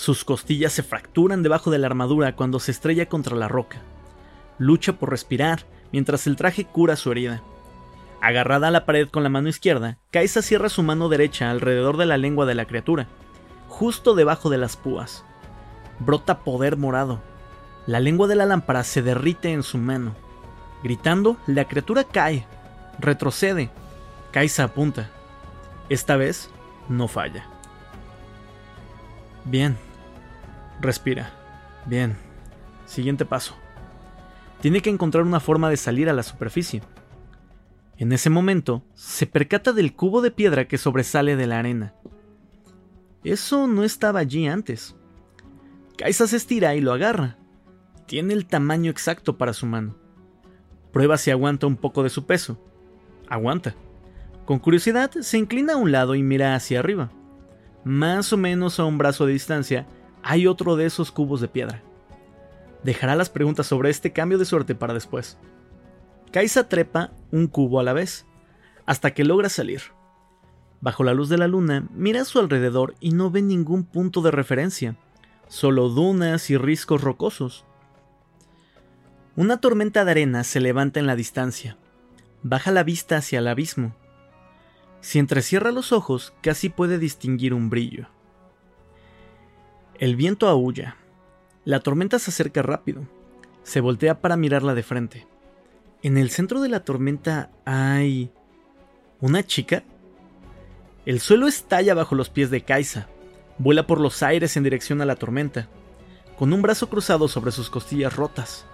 sus 0.00 0.24
costillas 0.24 0.72
se 0.72 0.82
fracturan 0.82 1.42
debajo 1.42 1.70
de 1.70 1.76
la 1.76 1.86
armadura 1.86 2.34
cuando 2.34 2.58
se 2.58 2.70
estrella 2.70 3.06
contra 3.06 3.36
la 3.36 3.48
roca. 3.48 3.82
Lucha 4.56 4.94
por 4.94 5.10
respirar 5.10 5.66
mientras 5.92 6.26
el 6.26 6.36
traje 6.36 6.64
cura 6.64 6.96
su 6.96 7.12
herida. 7.12 7.42
Agarrada 8.22 8.68
a 8.68 8.70
la 8.70 8.86
pared 8.86 9.10
con 9.10 9.22
la 9.22 9.28
mano 9.28 9.50
izquierda, 9.50 9.98
Kaisa 10.10 10.40
cierra 10.40 10.70
su 10.70 10.82
mano 10.82 11.10
derecha 11.10 11.50
alrededor 11.50 11.98
de 11.98 12.06
la 12.06 12.16
lengua 12.16 12.46
de 12.46 12.54
la 12.54 12.64
criatura, 12.64 13.08
justo 13.68 14.14
debajo 14.14 14.48
de 14.48 14.56
las 14.56 14.78
púas. 14.78 15.22
Brota 15.98 16.38
poder 16.38 16.78
morado. 16.78 17.20
La 17.86 18.00
lengua 18.00 18.26
de 18.26 18.36
la 18.36 18.46
lámpara 18.46 18.84
se 18.84 19.02
derrite 19.02 19.52
en 19.52 19.62
su 19.62 19.76
mano. 19.76 20.14
Gritando, 20.82 21.36
la 21.46 21.66
criatura 21.66 22.04
cae, 22.04 22.46
retrocede. 23.00 23.68
Kaisa 24.32 24.64
apunta. 24.64 25.10
Esta 25.90 26.16
vez 26.16 26.48
no 26.88 27.06
falla. 27.06 27.44
Bien, 29.44 29.76
Respira. 30.80 31.30
Bien. 31.86 32.16
Siguiente 32.86 33.24
paso. 33.24 33.54
Tiene 34.60 34.82
que 34.82 34.90
encontrar 34.90 35.24
una 35.24 35.40
forma 35.40 35.70
de 35.70 35.76
salir 35.76 36.08
a 36.08 36.12
la 36.12 36.22
superficie. 36.22 36.82
En 37.96 38.12
ese 38.12 38.30
momento, 38.30 38.82
se 38.94 39.26
percata 39.26 39.72
del 39.72 39.94
cubo 39.94 40.22
de 40.22 40.30
piedra 40.30 40.66
que 40.66 40.78
sobresale 40.78 41.36
de 41.36 41.46
la 41.46 41.58
arena. 41.58 41.94
Eso 43.24 43.66
no 43.66 43.84
estaba 43.84 44.20
allí 44.20 44.46
antes. 44.46 44.96
Kaisa 45.98 46.26
se 46.26 46.36
estira 46.36 46.74
y 46.74 46.80
lo 46.80 46.92
agarra. 46.92 47.36
Tiene 48.06 48.32
el 48.32 48.46
tamaño 48.46 48.90
exacto 48.90 49.36
para 49.36 49.52
su 49.52 49.66
mano. 49.66 49.96
Prueba 50.92 51.18
si 51.18 51.30
aguanta 51.30 51.66
un 51.66 51.76
poco 51.76 52.02
de 52.02 52.08
su 52.08 52.24
peso. 52.24 52.58
Aguanta. 53.28 53.74
Con 54.46 54.58
curiosidad, 54.58 55.10
se 55.20 55.38
inclina 55.38 55.74
a 55.74 55.76
un 55.76 55.92
lado 55.92 56.14
y 56.14 56.22
mira 56.22 56.54
hacia 56.54 56.80
arriba. 56.80 57.12
Más 57.84 58.32
o 58.32 58.36
menos 58.36 58.80
a 58.80 58.84
un 58.84 58.98
brazo 58.98 59.26
de 59.26 59.34
distancia 59.34 59.86
hay 60.22 60.46
otro 60.46 60.76
de 60.76 60.86
esos 60.86 61.10
cubos 61.10 61.40
de 61.40 61.48
piedra. 61.48 61.82
Dejará 62.82 63.14
las 63.14 63.30
preguntas 63.30 63.66
sobre 63.66 63.90
este 63.90 64.12
cambio 64.12 64.38
de 64.38 64.44
suerte 64.44 64.74
para 64.74 64.94
después. 64.94 65.38
Kaisa 66.32 66.68
trepa 66.68 67.12
un 67.30 67.46
cubo 67.46 67.80
a 67.80 67.82
la 67.82 67.92
vez, 67.92 68.26
hasta 68.86 69.12
que 69.12 69.24
logra 69.24 69.48
salir. 69.48 69.82
Bajo 70.80 71.04
la 71.04 71.12
luz 71.12 71.28
de 71.28 71.38
la 71.38 71.46
luna, 71.46 71.86
mira 71.92 72.22
a 72.22 72.24
su 72.24 72.38
alrededor 72.38 72.94
y 73.00 73.12
no 73.12 73.30
ve 73.30 73.42
ningún 73.42 73.84
punto 73.84 74.22
de 74.22 74.30
referencia, 74.30 74.96
solo 75.48 75.88
dunas 75.88 76.48
y 76.48 76.56
riscos 76.56 77.02
rocosos. 77.02 77.66
Una 79.36 79.60
tormenta 79.60 80.04
de 80.04 80.10
arena 80.10 80.44
se 80.44 80.60
levanta 80.60 81.00
en 81.00 81.06
la 81.06 81.16
distancia. 81.16 81.76
Baja 82.42 82.70
la 82.70 82.82
vista 82.82 83.18
hacia 83.18 83.40
el 83.40 83.48
abismo. 83.48 83.94
Si 85.00 85.18
entrecierra 85.18 85.72
los 85.72 85.92
ojos, 85.92 86.34
casi 86.42 86.68
puede 86.68 86.98
distinguir 86.98 87.52
un 87.52 87.70
brillo. 87.70 88.08
El 90.00 90.16
viento 90.16 90.48
aúlla. 90.48 90.96
La 91.66 91.80
tormenta 91.80 92.18
se 92.18 92.30
acerca 92.30 92.62
rápido. 92.62 93.06
Se 93.64 93.80
voltea 93.80 94.22
para 94.22 94.38
mirarla 94.38 94.74
de 94.74 94.82
frente. 94.82 95.26
En 96.02 96.16
el 96.16 96.30
centro 96.30 96.62
de 96.62 96.70
la 96.70 96.80
tormenta 96.84 97.50
hay... 97.66 98.32
¿Una 99.20 99.44
chica? 99.44 99.84
El 101.04 101.20
suelo 101.20 101.46
estalla 101.48 101.92
bajo 101.92 102.14
los 102.14 102.30
pies 102.30 102.48
de 102.48 102.62
Kaisa. 102.62 103.08
Vuela 103.58 103.86
por 103.86 104.00
los 104.00 104.22
aires 104.22 104.56
en 104.56 104.62
dirección 104.62 105.02
a 105.02 105.04
la 105.04 105.16
tormenta, 105.16 105.68
con 106.38 106.54
un 106.54 106.62
brazo 106.62 106.88
cruzado 106.88 107.28
sobre 107.28 107.52
sus 107.52 107.68
costillas 107.68 108.16
rotas. 108.16 108.64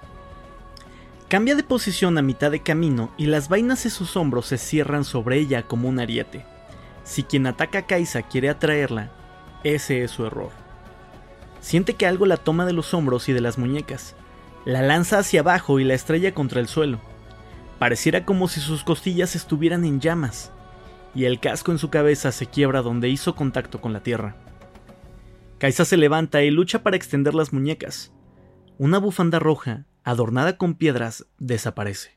Cambia 1.26 1.56
de 1.56 1.64
posición 1.64 2.18
a 2.18 2.22
mitad 2.22 2.52
de 2.52 2.62
camino 2.62 3.12
y 3.18 3.26
las 3.26 3.48
vainas 3.48 3.82
de 3.82 3.90
sus 3.90 4.16
hombros 4.16 4.46
se 4.46 4.58
cierran 4.58 5.02
sobre 5.02 5.38
ella 5.38 5.64
como 5.64 5.88
un 5.88 5.98
ariete. 5.98 6.46
Si 7.02 7.24
quien 7.24 7.48
ataca 7.48 7.80
a 7.80 7.86
Kaisa 7.88 8.22
quiere 8.22 8.48
atraerla, 8.48 9.10
ese 9.64 10.04
es 10.04 10.12
su 10.12 10.24
error. 10.24 10.65
Siente 11.60 11.94
que 11.94 12.06
algo 12.06 12.26
la 12.26 12.36
toma 12.36 12.66
de 12.66 12.72
los 12.72 12.94
hombros 12.94 13.28
y 13.28 13.32
de 13.32 13.40
las 13.40 13.58
muñecas, 13.58 14.14
la 14.64 14.82
lanza 14.82 15.18
hacia 15.18 15.40
abajo 15.40 15.80
y 15.80 15.84
la 15.84 15.94
estrella 15.94 16.32
contra 16.34 16.60
el 16.60 16.68
suelo. 16.68 17.00
Pareciera 17.78 18.24
como 18.24 18.48
si 18.48 18.60
sus 18.60 18.84
costillas 18.84 19.36
estuvieran 19.36 19.84
en 19.84 20.00
llamas, 20.00 20.52
y 21.14 21.24
el 21.24 21.40
casco 21.40 21.72
en 21.72 21.78
su 21.78 21.90
cabeza 21.90 22.32
se 22.32 22.46
quiebra 22.46 22.82
donde 22.82 23.08
hizo 23.08 23.34
contacto 23.34 23.80
con 23.80 23.92
la 23.92 24.02
tierra. 24.02 24.36
Kaisa 25.58 25.84
se 25.84 25.96
levanta 25.96 26.42
y 26.42 26.50
lucha 26.50 26.82
para 26.82 26.96
extender 26.96 27.34
las 27.34 27.52
muñecas. 27.52 28.12
Una 28.78 28.98
bufanda 28.98 29.38
roja 29.38 29.86
adornada 30.06 30.56
con 30.56 30.74
piedras, 30.74 31.26
desaparece. 31.38 32.16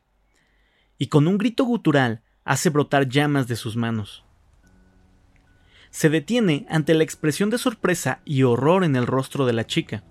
Y 0.96 1.08
con 1.08 1.26
un 1.26 1.38
grito 1.38 1.64
gutural 1.64 2.22
hace 2.44 2.70
brotar 2.70 3.08
llamas 3.08 3.48
de 3.48 3.56
sus 3.56 3.74
manos. 3.74 4.24
Se 5.90 6.08
detiene 6.08 6.66
ante 6.70 6.94
la 6.94 7.02
expresión 7.02 7.50
de 7.50 7.58
sorpresa 7.58 8.20
y 8.24 8.44
horror 8.44 8.84
en 8.84 8.96
el 8.96 9.06
rostro 9.06 9.44
de 9.46 9.52
la 9.52 9.66
chica. 9.66 10.04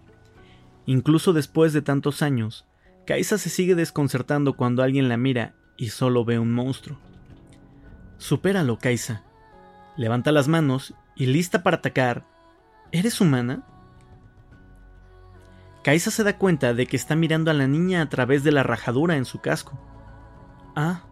Incluso 0.85 1.33
después 1.33 1.71
de 1.73 1.81
tantos 1.81 2.21
años, 2.21 2.65
Kaisa 3.05 3.37
se 3.37 3.49
sigue 3.49 3.75
desconcertando 3.75 4.55
cuando 4.55 4.83
alguien 4.83 5.09
la 5.09 5.17
mira 5.17 5.55
y 5.77 5.89
solo 5.89 6.25
ve 6.25 6.37
un 6.37 6.51
monstruo. 6.51 6.97
Supéralo, 8.17 8.77
Kaisa. 8.77 9.23
Levanta 9.95 10.31
las 10.31 10.47
manos 10.47 10.93
y 11.15 11.27
lista 11.27 11.63
para 11.63 11.77
atacar. 11.77 12.25
¿Eres 12.91 13.21
humana? 13.21 13.63
Kaisa 15.83 16.11
se 16.11 16.23
da 16.23 16.37
cuenta 16.37 16.73
de 16.73 16.85
que 16.85 16.97
está 16.97 17.15
mirando 17.15 17.49
a 17.49 17.53
la 17.53 17.67
niña 17.67 18.01
a 18.01 18.09
través 18.09 18.43
de 18.43 18.51
la 18.51 18.63
rajadura 18.63 19.15
en 19.15 19.25
su 19.25 19.39
casco. 19.39 19.79
Ah. 20.75 21.03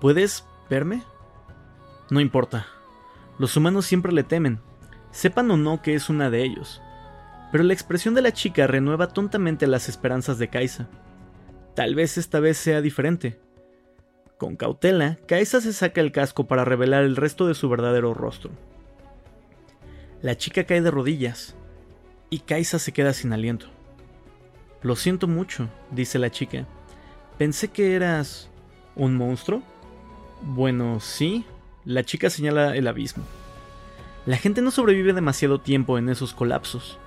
¿Puedes 0.00 0.44
verme? 0.68 1.02
No 2.10 2.20
importa. 2.20 2.66
Los 3.38 3.56
humanos 3.56 3.86
siempre 3.86 4.12
le 4.12 4.22
temen, 4.22 4.60
sepan 5.10 5.50
o 5.50 5.56
no 5.56 5.82
que 5.82 5.94
es 5.94 6.08
una 6.08 6.30
de 6.30 6.42
ellos. 6.44 6.80
Pero 7.52 7.64
la 7.64 7.72
expresión 7.72 8.14
de 8.14 8.22
la 8.22 8.32
chica 8.32 8.66
renueva 8.66 9.08
tontamente 9.08 9.66
las 9.66 9.88
esperanzas 9.88 10.38
de 10.38 10.48
Kaisa. 10.48 10.88
Tal 11.74 11.94
vez 11.94 12.18
esta 12.18 12.40
vez 12.40 12.56
sea 12.56 12.80
diferente. 12.80 13.38
Con 14.38 14.56
cautela, 14.56 15.18
Kaisa 15.26 15.60
se 15.60 15.72
saca 15.72 16.00
el 16.00 16.12
casco 16.12 16.46
para 16.46 16.64
revelar 16.64 17.04
el 17.04 17.16
resto 17.16 17.46
de 17.46 17.54
su 17.54 17.68
verdadero 17.68 18.14
rostro. 18.14 18.50
La 20.22 20.36
chica 20.36 20.64
cae 20.64 20.80
de 20.80 20.90
rodillas, 20.90 21.56
y 22.30 22.40
Kaisa 22.40 22.78
se 22.78 22.92
queda 22.92 23.12
sin 23.12 23.32
aliento. 23.32 23.66
Lo 24.82 24.96
siento 24.96 25.26
mucho, 25.26 25.68
dice 25.90 26.18
la 26.18 26.30
chica. 26.30 26.66
Pensé 27.38 27.68
que 27.68 27.94
eras... 27.94 28.50
¿Un 28.94 29.14
monstruo? 29.14 29.62
Bueno, 30.42 31.00
sí. 31.00 31.44
La 31.86 32.02
chica 32.02 32.30
señala 32.30 32.74
el 32.74 32.88
abismo. 32.88 33.22
La 34.26 34.36
gente 34.36 34.60
no 34.60 34.72
sobrevive 34.72 35.12
demasiado 35.12 35.60
tiempo 35.60 35.98
en 35.98 36.08
esos 36.08 36.34
colapsos. 36.34 36.98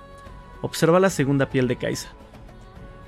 Observa 0.62 0.98
la 0.98 1.10
segunda 1.10 1.50
piel 1.50 1.68
de 1.68 1.76
Kaisa. 1.76 2.08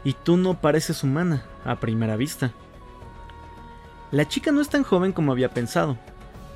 Y 0.05 0.13
tú 0.13 0.37
no 0.37 0.61
pareces 0.61 1.03
humana, 1.03 1.47
a 1.65 1.77
primera 1.81 2.17
vista. 2.17 2.53
La 4.11 4.29
chica 4.29 4.53
no 4.53 4.61
es 4.61 4.69
tan 4.69 4.83
joven 4.83 5.13
como 5.13 5.33
había 5.33 5.55
pensado. 5.55 5.97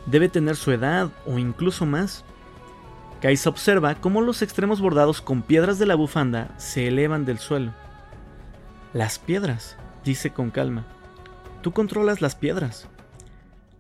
Debe 0.04 0.28
tener 0.28 0.54
su 0.54 0.70
edad 0.70 1.10
o 1.24 1.38
incluso 1.38 1.86
más. 1.86 2.22
Kaisa 3.22 3.48
observa 3.48 3.94
cómo 3.94 4.20
los 4.20 4.42
extremos 4.42 4.82
bordados 4.82 5.22
con 5.22 5.40
piedras 5.40 5.78
de 5.78 5.86
la 5.86 5.94
bufanda 5.94 6.50
se 6.58 6.88
elevan 6.88 7.24
del 7.24 7.38
suelo. 7.38 7.72
Las 8.92 9.18
piedras, 9.18 9.78
dice 10.04 10.34
con 10.34 10.50
calma. 10.50 10.84
Tú 11.62 11.72
controlas 11.72 12.20
las 12.20 12.34
piedras. 12.34 12.86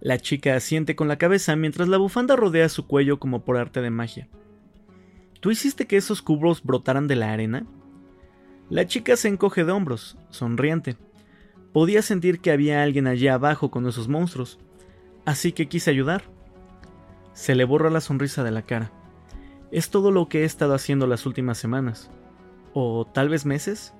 La 0.06 0.18
chica 0.18 0.54
asiente 0.54 0.94
con 0.94 1.08
la 1.08 1.18
cabeza 1.18 1.56
mientras 1.56 1.88
la 1.88 1.96
bufanda 1.96 2.36
rodea 2.36 2.68
su 2.68 2.86
cuello 2.86 3.18
como 3.18 3.44
por 3.44 3.56
arte 3.56 3.82
de 3.82 3.90
magia. 3.90 4.28
¿Tú 5.40 5.50
hiciste 5.50 5.88
que 5.88 5.96
esos 5.96 6.22
cubos 6.22 6.62
brotaran 6.62 7.08
de 7.08 7.16
la 7.16 7.32
arena? 7.32 7.66
La 8.70 8.86
chica 8.86 9.16
se 9.16 9.26
encoge 9.26 9.64
de 9.64 9.72
hombros, 9.72 10.16
sonriente. 10.30 10.96
Podía 11.72 12.02
sentir 12.02 12.38
que 12.38 12.52
había 12.52 12.84
alguien 12.84 13.08
allá 13.08 13.34
abajo 13.34 13.72
con 13.72 13.84
esos 13.88 14.06
monstruos, 14.06 14.60
así 15.24 15.50
que 15.50 15.66
quise 15.66 15.90
ayudar. 15.90 16.22
Se 17.32 17.56
le 17.56 17.64
borra 17.64 17.90
la 17.90 18.00
sonrisa 18.00 18.44
de 18.44 18.52
la 18.52 18.62
cara. 18.62 18.92
Es 19.72 19.90
todo 19.90 20.12
lo 20.12 20.28
que 20.28 20.42
he 20.42 20.44
estado 20.44 20.74
haciendo 20.74 21.08
las 21.08 21.26
últimas 21.26 21.58
semanas. 21.58 22.12
O 22.74 23.08
tal 23.12 23.28
vez 23.28 23.44
meses. 23.44 23.92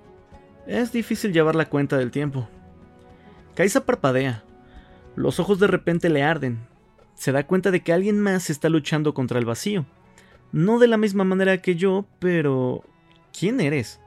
Es 0.69 0.93
difícil 0.93 1.33
llevar 1.33 1.57
la 1.57 1.69
cuenta 1.69 1.97
del 1.97 2.13
tiempo. 2.13 2.49
Kaisa 3.57 3.85
parpadea. 3.85 4.46
Los 5.17 5.41
ojos 5.41 5.59
de 5.59 5.67
repente 5.67 6.11
le 6.11 6.23
arden. 6.23 6.67
Se 7.15 7.33
da 7.33 7.47
cuenta 7.47 7.71
de 7.71 7.81
que 7.81 7.93
alguien 7.93 8.21
más 8.21 8.51
está 8.51 8.69
luchando 8.69 9.15
contra 9.15 9.39
el 9.39 9.47
vacío. 9.47 9.87
No 10.53 10.79
de 10.79 10.87
la 10.87 10.99
misma 10.99 11.25
manera 11.25 11.61
que 11.63 11.75
yo, 11.75 12.07
pero... 12.19 12.85
¿Quién 13.37 13.61
eres? 13.61 14.01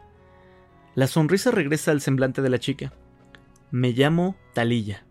La 0.96 1.08
sonrisa 1.08 1.51
regresa 1.51 1.92
al 1.92 2.01
semblante 2.01 2.42
de 2.42 2.50
la 2.50 2.60
chica. 2.60 2.94
Me 3.72 3.92
llamo 3.92 4.36
Talilla. 4.54 5.04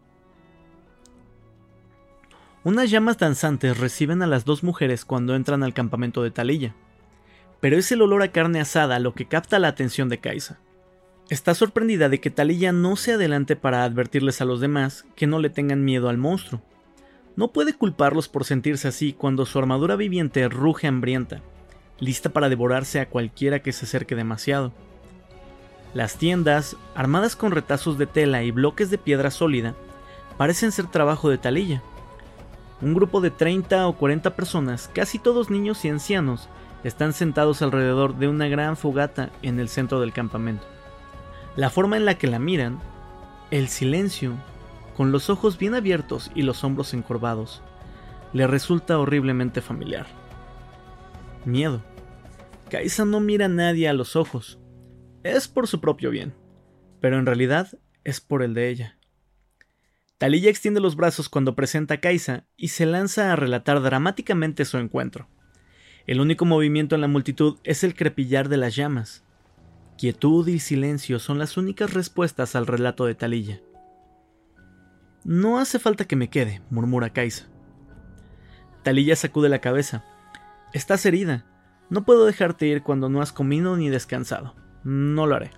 Unas 2.65 2.91
llamas 2.91 3.19
danzantes 3.19 3.79
reciben 3.79 4.23
a 4.23 4.27
las 4.27 4.45
dos 4.45 4.63
mujeres 4.63 5.05
cuando 5.05 5.35
entran 5.35 5.63
al 5.63 5.75
campamento 5.75 6.23
de 6.23 6.31
Talilla. 6.31 6.75
Pero 7.61 7.77
es 7.77 7.91
el 7.91 8.03
olor 8.03 8.23
a 8.23 8.31
carne 8.33 8.61
asada 8.61 8.99
lo 8.99 9.15
que 9.15 9.27
capta 9.27 9.59
la 9.59 9.69
atención 9.69 10.09
de 10.09 10.19
Kaisa. 10.19 10.61
Está 11.31 11.55
sorprendida 11.55 12.09
de 12.09 12.21
que 12.21 12.31
Talilla 12.31 12.73
no 12.73 12.97
se 12.97 13.13
adelante 13.13 13.55
para 13.55 13.85
advertirles 13.85 14.41
a 14.41 14.47
los 14.47 14.61
demás 14.61 15.05
que 15.15 15.27
no 15.27 15.39
le 15.41 15.51
tengan 15.51 15.85
miedo 15.85 16.09
al 16.09 16.17
monstruo. 16.17 16.63
No 17.37 17.53
puede 17.53 17.75
culparlos 17.75 18.29
por 18.29 18.45
sentirse 18.45 18.89
así 18.89 19.13
cuando 19.13 19.45
su 19.45 19.59
armadura 19.59 19.95
viviente 19.95 20.49
ruge 20.49 20.87
hambrienta, 20.87 21.43
lista 22.01 22.31
para 22.31 22.49
devorarse 22.49 22.99
a 22.99 23.11
cualquiera 23.11 23.61
que 23.61 23.73
se 23.73 23.85
acerque 23.85 24.15
demasiado. 24.15 24.73
Las 25.93 26.17
tiendas, 26.17 26.77
armadas 26.95 27.37
con 27.37 27.53
retazos 27.53 27.99
de 27.99 28.07
tela 28.07 28.43
y 28.43 28.51
bloques 28.51 28.89
de 28.89 28.97
piedra 28.97 29.31
sólida, 29.31 29.75
parecen 30.39 30.73
ser 30.73 30.87
trabajo 30.87 31.29
de 31.29 31.37
Talilla, 31.37 31.83
un 32.81 32.95
grupo 32.95 33.21
de 33.21 33.31
30 33.31 33.87
o 33.87 33.97
40 33.99 34.35
personas, 34.35 34.89
casi 34.95 35.19
todos 35.19 35.51
niños 35.51 35.85
y 35.85 35.89
ancianos, 35.89 36.49
están 36.85 37.13
sentados 37.13 37.61
alrededor 37.61 38.17
de 38.17 38.29
una 38.29 38.49
gran 38.49 38.77
fogata 38.77 39.31
en 39.43 39.61
el 39.61 39.69
centro 39.69 40.01
del 40.01 40.13
campamento. 40.13 40.78
La 41.59 41.71
forma 41.71 41.97
en 41.97 42.05
la 42.05 42.17
que 42.19 42.29
la 42.29 42.39
miran, 42.39 42.79
el 43.51 43.67
silencio, 43.67 44.37
con 44.97 45.11
los 45.11 45.29
ojos 45.29 45.59
bien 45.59 45.75
abiertos 45.75 46.31
y 46.37 46.43
los 46.43 46.63
hombros 46.63 46.95
encorvados, 46.95 47.65
le 48.33 48.47
resulta 48.47 48.97
horriblemente 48.97 49.61
familiar. 49.61 50.07
Miedo. 51.45 51.83
Kaisa 52.71 53.05
no 53.05 53.19
mira 53.19 53.47
a 53.47 53.49
nadie 53.49 53.89
a 53.89 53.93
los 53.93 54.15
ojos. 54.15 54.61
Es 55.25 55.49
por 55.49 55.67
su 55.67 55.81
propio 55.81 56.11
bien, 56.11 56.33
pero 57.01 57.19
en 57.19 57.27
realidad 57.27 57.77
es 58.05 58.21
por 58.21 58.45
el 58.45 58.55
de 58.55 58.69
ella. 58.69 58.97
Talilla 60.17 60.51
extiende 60.51 60.79
los 60.79 60.95
brazos 60.95 61.29
cuando 61.29 61.57
presenta 61.57 61.95
a 61.95 62.01
Kaisa 62.01 62.47
y 62.57 62.69
se 62.69 62.87
lanza 62.87 63.33
a 63.33 63.37
relatar 63.37 63.83
dramáticamente 63.83 64.65
su 64.65 64.79
encuentro. 64.79 65.29
El 66.07 66.21
único 66.21 66.45
movimiento 66.45 66.95
en 66.95 67.01
la 67.01 67.09
multitud 67.09 67.59
es 67.65 67.83
el 67.83 67.97
crepillar 67.97 68.49
de 68.49 68.59
las 68.59 68.77
llamas. 68.77 69.25
Quietud 69.99 70.47
y 70.47 70.61
silencio 70.61 71.19
son 71.19 71.41
las 71.41 71.57
únicas 71.57 71.93
respuestas 71.93 72.55
al 72.55 72.69
relato 72.69 73.05
de 73.07 73.17
Talilla. 73.17 73.61
No 75.25 75.59
hace 75.59 75.81
falta 75.81 76.05
que 76.05 76.15
me 76.15 76.31
quede, 76.31 76.63
murmura 76.71 77.11
Kaisa. 77.11 77.49
Talilla 78.85 79.17
sacude 79.17 79.49
la 79.49 79.59
cabeza. 79.59 80.05
Estás 80.73 81.05
herida. 81.05 81.47
No 81.91 82.05
puedo 82.05 82.27
dejarte 82.27 82.69
ir 82.69 82.85
cuando 82.85 83.09
no 83.09 83.21
has 83.21 83.33
comido 83.33 83.77
ni 83.77 83.89
descansado. 83.89 84.55
No 84.85 85.27
lo 85.27 85.35
haré. 85.35 85.51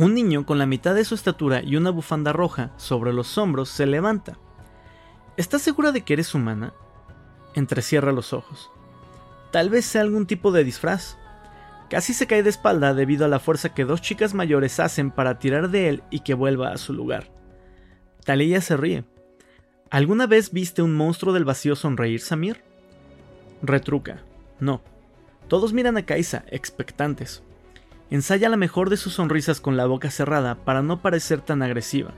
Un 0.00 0.14
niño 0.14 0.44
con 0.44 0.58
la 0.58 0.66
mitad 0.66 0.96
de 0.96 1.04
su 1.04 1.14
estatura 1.14 1.62
y 1.62 1.76
una 1.76 1.90
bufanda 1.90 2.32
roja 2.32 2.72
sobre 2.78 3.12
los 3.12 3.38
hombros 3.38 3.68
se 3.68 3.86
levanta. 3.86 4.38
¿Estás 5.36 5.62
segura 5.62 5.92
de 5.92 6.02
que 6.02 6.14
eres 6.14 6.34
humana? 6.34 6.74
Entrecierra 7.54 8.10
los 8.10 8.32
ojos. 8.32 8.72
Tal 9.52 9.70
vez 9.70 9.84
sea 9.84 10.00
algún 10.00 10.26
tipo 10.26 10.50
de 10.50 10.64
disfraz. 10.64 11.16
Casi 11.90 12.14
se 12.14 12.28
cae 12.28 12.44
de 12.44 12.50
espalda 12.50 12.94
debido 12.94 13.24
a 13.24 13.28
la 13.28 13.40
fuerza 13.40 13.74
que 13.74 13.84
dos 13.84 14.00
chicas 14.00 14.32
mayores 14.32 14.78
hacen 14.78 15.10
para 15.10 15.40
tirar 15.40 15.70
de 15.70 15.88
él 15.88 16.02
y 16.08 16.20
que 16.20 16.34
vuelva 16.34 16.70
a 16.70 16.78
su 16.78 16.92
lugar. 16.92 17.32
Talia 18.24 18.60
se 18.60 18.76
ríe. 18.76 19.04
¿Alguna 19.90 20.28
vez 20.28 20.52
viste 20.52 20.82
un 20.82 20.94
monstruo 20.94 21.34
del 21.34 21.44
vacío 21.44 21.74
sonreír, 21.74 22.20
Samir? 22.20 22.62
Retruca. 23.60 24.22
No. 24.60 24.82
Todos 25.48 25.72
miran 25.72 25.96
a 25.96 26.06
Kaisa, 26.06 26.44
expectantes. 26.48 27.42
Ensaya 28.08 28.48
la 28.48 28.56
mejor 28.56 28.88
de 28.88 28.96
sus 28.96 29.14
sonrisas 29.14 29.60
con 29.60 29.76
la 29.76 29.86
boca 29.86 30.12
cerrada 30.12 30.54
para 30.54 30.82
no 30.82 31.02
parecer 31.02 31.40
tan 31.40 31.60
agresiva. 31.60 32.12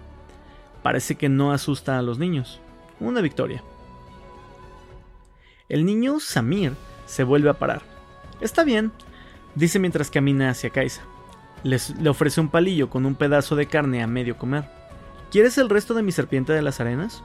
Parece 0.82 1.14
que 1.14 1.30
no 1.30 1.50
asusta 1.50 1.98
a 1.98 2.02
los 2.02 2.18
niños. 2.18 2.60
Una 3.00 3.22
victoria. 3.22 3.64
El 5.70 5.86
niño 5.86 6.20
Samir 6.20 6.74
se 7.06 7.24
vuelve 7.24 7.48
a 7.48 7.54
parar. 7.54 7.80
Está 8.42 8.64
bien, 8.64 8.92
dice 9.54 9.78
mientras 9.78 10.10
camina 10.10 10.50
hacia 10.50 10.70
Kaisa. 10.70 11.02
le 11.62 12.08
ofrece 12.08 12.40
un 12.40 12.48
palillo 12.48 12.90
con 12.90 13.06
un 13.06 13.14
pedazo 13.14 13.56
de 13.56 13.66
carne 13.66 14.02
a 14.02 14.06
medio 14.06 14.36
comer. 14.36 14.64
¿Quieres 15.30 15.56
el 15.58 15.70
resto 15.70 15.94
de 15.94 16.02
mi 16.02 16.12
serpiente 16.12 16.52
de 16.52 16.62
las 16.62 16.80
arenas? 16.80 17.22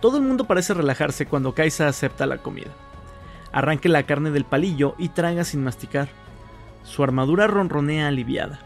Todo 0.00 0.18
el 0.18 0.22
mundo 0.22 0.44
parece 0.44 0.74
relajarse 0.74 1.26
cuando 1.26 1.54
Kaisa 1.54 1.88
acepta 1.88 2.26
la 2.26 2.38
comida. 2.38 2.70
Arranque 3.52 3.88
la 3.88 4.04
carne 4.04 4.30
del 4.30 4.44
palillo 4.44 4.94
y 4.98 5.08
traga 5.08 5.44
sin 5.44 5.64
masticar. 5.64 6.08
Su 6.84 7.02
armadura 7.02 7.46
ronronea 7.46 8.08
aliviada. 8.08 8.60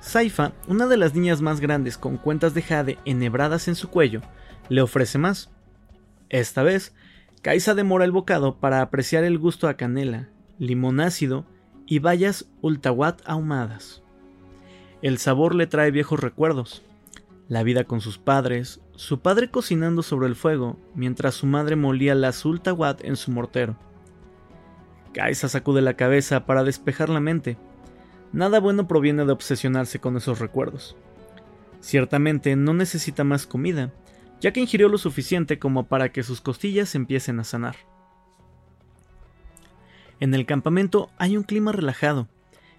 Saifa, 0.00 0.52
una 0.66 0.86
de 0.86 0.98
las 0.98 1.14
niñas 1.14 1.40
más 1.40 1.60
grandes 1.60 1.96
con 1.96 2.18
cuentas 2.18 2.52
de 2.52 2.62
jade 2.62 2.98
enhebradas 3.06 3.68
en 3.68 3.74
su 3.74 3.88
cuello, 3.88 4.20
le 4.68 4.82
ofrece 4.82 5.16
más. 5.16 5.50
Esta 6.28 6.62
vez, 6.62 6.94
Kaisa 7.40 7.74
demora 7.74 8.04
el 8.04 8.12
bocado 8.12 8.56
para 8.56 8.82
apreciar 8.82 9.24
el 9.24 9.38
gusto 9.38 9.66
a 9.66 9.74
canela, 9.74 10.28
limón 10.58 11.00
ácido 11.00 11.44
y 11.86 11.98
bayas 11.98 12.46
ultawat 12.60 13.20
ahumadas. 13.26 14.02
El 15.02 15.18
sabor 15.18 15.54
le 15.54 15.66
trae 15.66 15.90
viejos 15.90 16.20
recuerdos. 16.20 16.82
La 17.48 17.62
vida 17.62 17.84
con 17.84 18.00
sus 18.00 18.18
padres, 18.18 18.80
su 18.96 19.20
padre 19.20 19.50
cocinando 19.50 20.02
sobre 20.02 20.28
el 20.28 20.36
fuego 20.36 20.78
mientras 20.94 21.34
su 21.34 21.46
madre 21.46 21.76
molía 21.76 22.14
las 22.14 22.44
ultawat 22.44 23.04
en 23.04 23.16
su 23.16 23.30
mortero 23.30 23.76
Kaisa 25.14 25.48
sacude 25.48 25.80
la 25.80 25.94
cabeza 25.94 26.44
para 26.44 26.64
despejar 26.64 27.08
la 27.08 27.20
mente. 27.20 27.56
Nada 28.32 28.58
bueno 28.58 28.88
proviene 28.88 29.24
de 29.24 29.32
obsesionarse 29.32 30.00
con 30.00 30.16
esos 30.16 30.40
recuerdos. 30.40 30.96
Ciertamente 31.80 32.56
no 32.56 32.74
necesita 32.74 33.22
más 33.22 33.46
comida, 33.46 33.92
ya 34.40 34.52
que 34.52 34.60
ingirió 34.60 34.88
lo 34.88 34.98
suficiente 34.98 35.58
como 35.58 35.86
para 35.86 36.10
que 36.10 36.24
sus 36.24 36.40
costillas 36.40 36.96
empiecen 36.96 37.38
a 37.38 37.44
sanar. 37.44 37.76
En 40.24 40.32
el 40.32 40.46
campamento 40.46 41.10
hay 41.18 41.36
un 41.36 41.42
clima 41.42 41.70
relajado, 41.70 42.28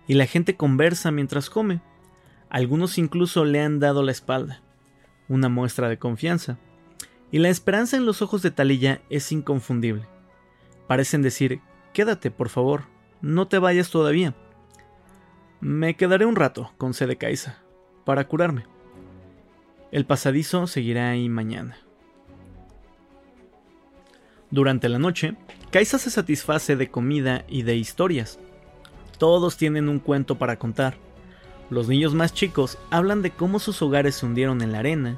y 0.07 0.15
la 0.15 0.25
gente 0.25 0.55
conversa 0.55 1.11
mientras 1.11 1.51
come. 1.51 1.79
Algunos 2.49 2.97
incluso 2.97 3.45
le 3.45 3.61
han 3.61 3.79
dado 3.79 4.01
la 4.01 4.11
espalda, 4.11 4.63
una 5.29 5.47
muestra 5.47 5.87
de 5.87 5.99
confianza, 5.99 6.57
y 7.31 7.37
la 7.37 7.49
esperanza 7.49 7.97
en 7.97 8.07
los 8.07 8.23
ojos 8.23 8.41
de 8.41 8.49
Talilla 8.49 8.99
es 9.11 9.31
inconfundible. 9.31 10.07
Parecen 10.87 11.21
decir 11.21 11.61
Quédate, 11.93 12.31
por 12.31 12.49
favor. 12.49 12.85
No 13.21 13.47
te 13.47 13.59
vayas 13.59 13.91
todavía. 13.91 14.33
Me 15.61 15.95
quedaré 15.95 16.25
un 16.25 16.35
rato, 16.35 16.73
concede 16.79 17.15
Kaisa, 17.15 17.61
para 18.05 18.27
curarme. 18.27 18.65
El 19.91 20.07
pasadizo 20.07 20.65
seguirá 20.65 21.11
ahí 21.11 21.29
mañana. 21.29 21.77
Durante 24.55 24.87
la 24.87 24.99
noche, 24.99 25.35
Kaisa 25.69 25.99
se 25.99 26.09
satisface 26.09 26.77
de 26.77 26.89
comida 26.89 27.43
y 27.49 27.63
de 27.63 27.75
historias. 27.75 28.39
Todos 29.17 29.57
tienen 29.57 29.89
un 29.89 29.99
cuento 29.99 30.37
para 30.37 30.57
contar. 30.57 30.95
Los 31.69 31.89
niños 31.89 32.13
más 32.13 32.33
chicos 32.33 32.77
hablan 32.89 33.21
de 33.21 33.31
cómo 33.31 33.59
sus 33.59 33.81
hogares 33.81 34.15
se 34.15 34.25
hundieron 34.25 34.61
en 34.61 34.71
la 34.71 34.79
arena, 34.79 35.17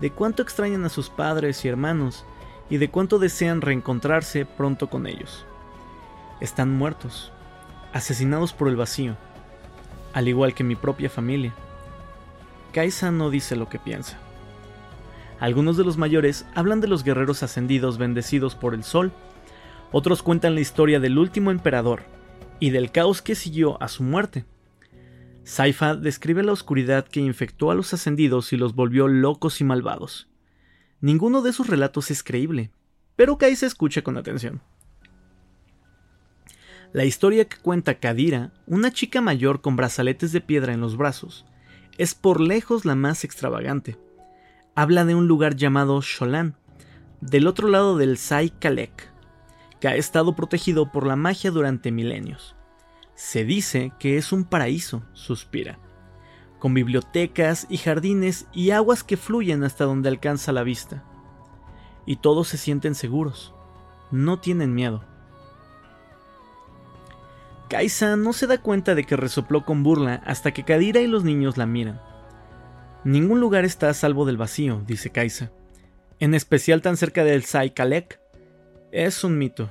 de 0.00 0.12
cuánto 0.12 0.40
extrañan 0.40 0.84
a 0.84 0.88
sus 0.88 1.10
padres 1.10 1.64
y 1.64 1.68
hermanos, 1.68 2.24
y 2.70 2.76
de 2.76 2.88
cuánto 2.88 3.18
desean 3.18 3.60
reencontrarse 3.60 4.46
pronto 4.46 4.88
con 4.88 5.08
ellos 5.08 5.44
están 6.40 6.72
muertos, 6.72 7.32
asesinados 7.92 8.52
por 8.52 8.68
el 8.68 8.76
vacío, 8.76 9.16
al 10.12 10.28
igual 10.28 10.54
que 10.54 10.62
mi 10.62 10.76
propia 10.76 11.10
familia. 11.10 11.52
Kaisa 12.72 13.10
no 13.10 13.30
dice 13.30 13.56
lo 13.56 13.68
que 13.68 13.80
piensa. 13.80 14.16
Algunos 15.38 15.76
de 15.76 15.84
los 15.84 15.98
mayores 15.98 16.46
hablan 16.54 16.80
de 16.80 16.88
los 16.88 17.04
guerreros 17.04 17.42
ascendidos 17.42 17.98
bendecidos 17.98 18.54
por 18.54 18.74
el 18.74 18.84
sol, 18.84 19.12
otros 19.92 20.22
cuentan 20.22 20.54
la 20.54 20.60
historia 20.60 21.00
del 21.00 21.18
último 21.18 21.50
emperador 21.50 22.02
y 22.58 22.70
del 22.70 22.90
caos 22.90 23.22
que 23.22 23.34
siguió 23.34 23.80
a 23.82 23.88
su 23.88 24.02
muerte. 24.02 24.44
Saifa 25.44 25.94
describe 25.94 26.42
la 26.42 26.52
oscuridad 26.52 27.06
que 27.06 27.20
infectó 27.20 27.70
a 27.70 27.74
los 27.74 27.94
ascendidos 27.94 28.52
y 28.52 28.56
los 28.56 28.74
volvió 28.74 29.08
locos 29.08 29.60
y 29.60 29.64
malvados. 29.64 30.28
Ninguno 31.00 31.42
de 31.42 31.52
sus 31.52 31.68
relatos 31.68 32.10
es 32.10 32.22
creíble, 32.22 32.70
pero 33.14 33.38
Kaisa 33.38 33.66
escucha 33.66 34.02
con 34.02 34.16
atención. 34.16 34.60
La 36.92 37.04
historia 37.04 37.46
que 37.46 37.58
cuenta 37.58 37.98
Kadira, 37.98 38.52
una 38.66 38.90
chica 38.90 39.20
mayor 39.20 39.60
con 39.60 39.76
brazaletes 39.76 40.32
de 40.32 40.40
piedra 40.40 40.72
en 40.72 40.80
los 40.80 40.96
brazos, 40.96 41.44
es 41.98 42.14
por 42.14 42.40
lejos 42.40 42.84
la 42.84 42.94
más 42.94 43.22
extravagante. 43.22 43.98
Habla 44.78 45.06
de 45.06 45.14
un 45.14 45.26
lugar 45.26 45.56
llamado 45.56 46.02
Sholan, 46.02 46.54
del 47.22 47.46
otro 47.46 47.68
lado 47.68 47.96
del 47.96 48.18
Sai 48.18 48.50
Kalek, 48.50 49.10
que 49.80 49.88
ha 49.88 49.96
estado 49.96 50.36
protegido 50.36 50.92
por 50.92 51.06
la 51.06 51.16
magia 51.16 51.50
durante 51.50 51.90
milenios. 51.90 52.56
Se 53.14 53.46
dice 53.46 53.94
que 53.98 54.18
es 54.18 54.32
un 54.32 54.44
paraíso, 54.44 55.02
suspira, 55.14 55.78
con 56.58 56.74
bibliotecas 56.74 57.66
y 57.70 57.78
jardines 57.78 58.48
y 58.52 58.72
aguas 58.72 59.02
que 59.02 59.16
fluyen 59.16 59.64
hasta 59.64 59.86
donde 59.86 60.10
alcanza 60.10 60.52
la 60.52 60.62
vista. 60.62 61.02
Y 62.04 62.16
todos 62.16 62.48
se 62.48 62.58
sienten 62.58 62.94
seguros, 62.94 63.54
no 64.10 64.40
tienen 64.40 64.74
miedo. 64.74 65.02
Kaisa 67.70 68.16
no 68.16 68.34
se 68.34 68.46
da 68.46 68.58
cuenta 68.58 68.94
de 68.94 69.04
que 69.04 69.16
resopló 69.16 69.64
con 69.64 69.82
burla 69.82 70.22
hasta 70.26 70.52
que 70.52 70.64
Kadira 70.64 71.00
y 71.00 71.06
los 71.06 71.24
niños 71.24 71.56
la 71.56 71.64
miran. 71.64 71.98
Ningún 73.06 73.38
lugar 73.38 73.64
está 73.64 73.88
a 73.88 73.94
salvo 73.94 74.24
del 74.24 74.36
vacío, 74.36 74.82
dice 74.84 75.10
Kaisa. 75.10 75.52
En 76.18 76.34
especial 76.34 76.82
tan 76.82 76.96
cerca 76.96 77.22
del 77.22 77.44
Sai 77.44 77.70
Kalek. 77.70 78.18
Es 78.90 79.22
un 79.22 79.38
mito. 79.38 79.70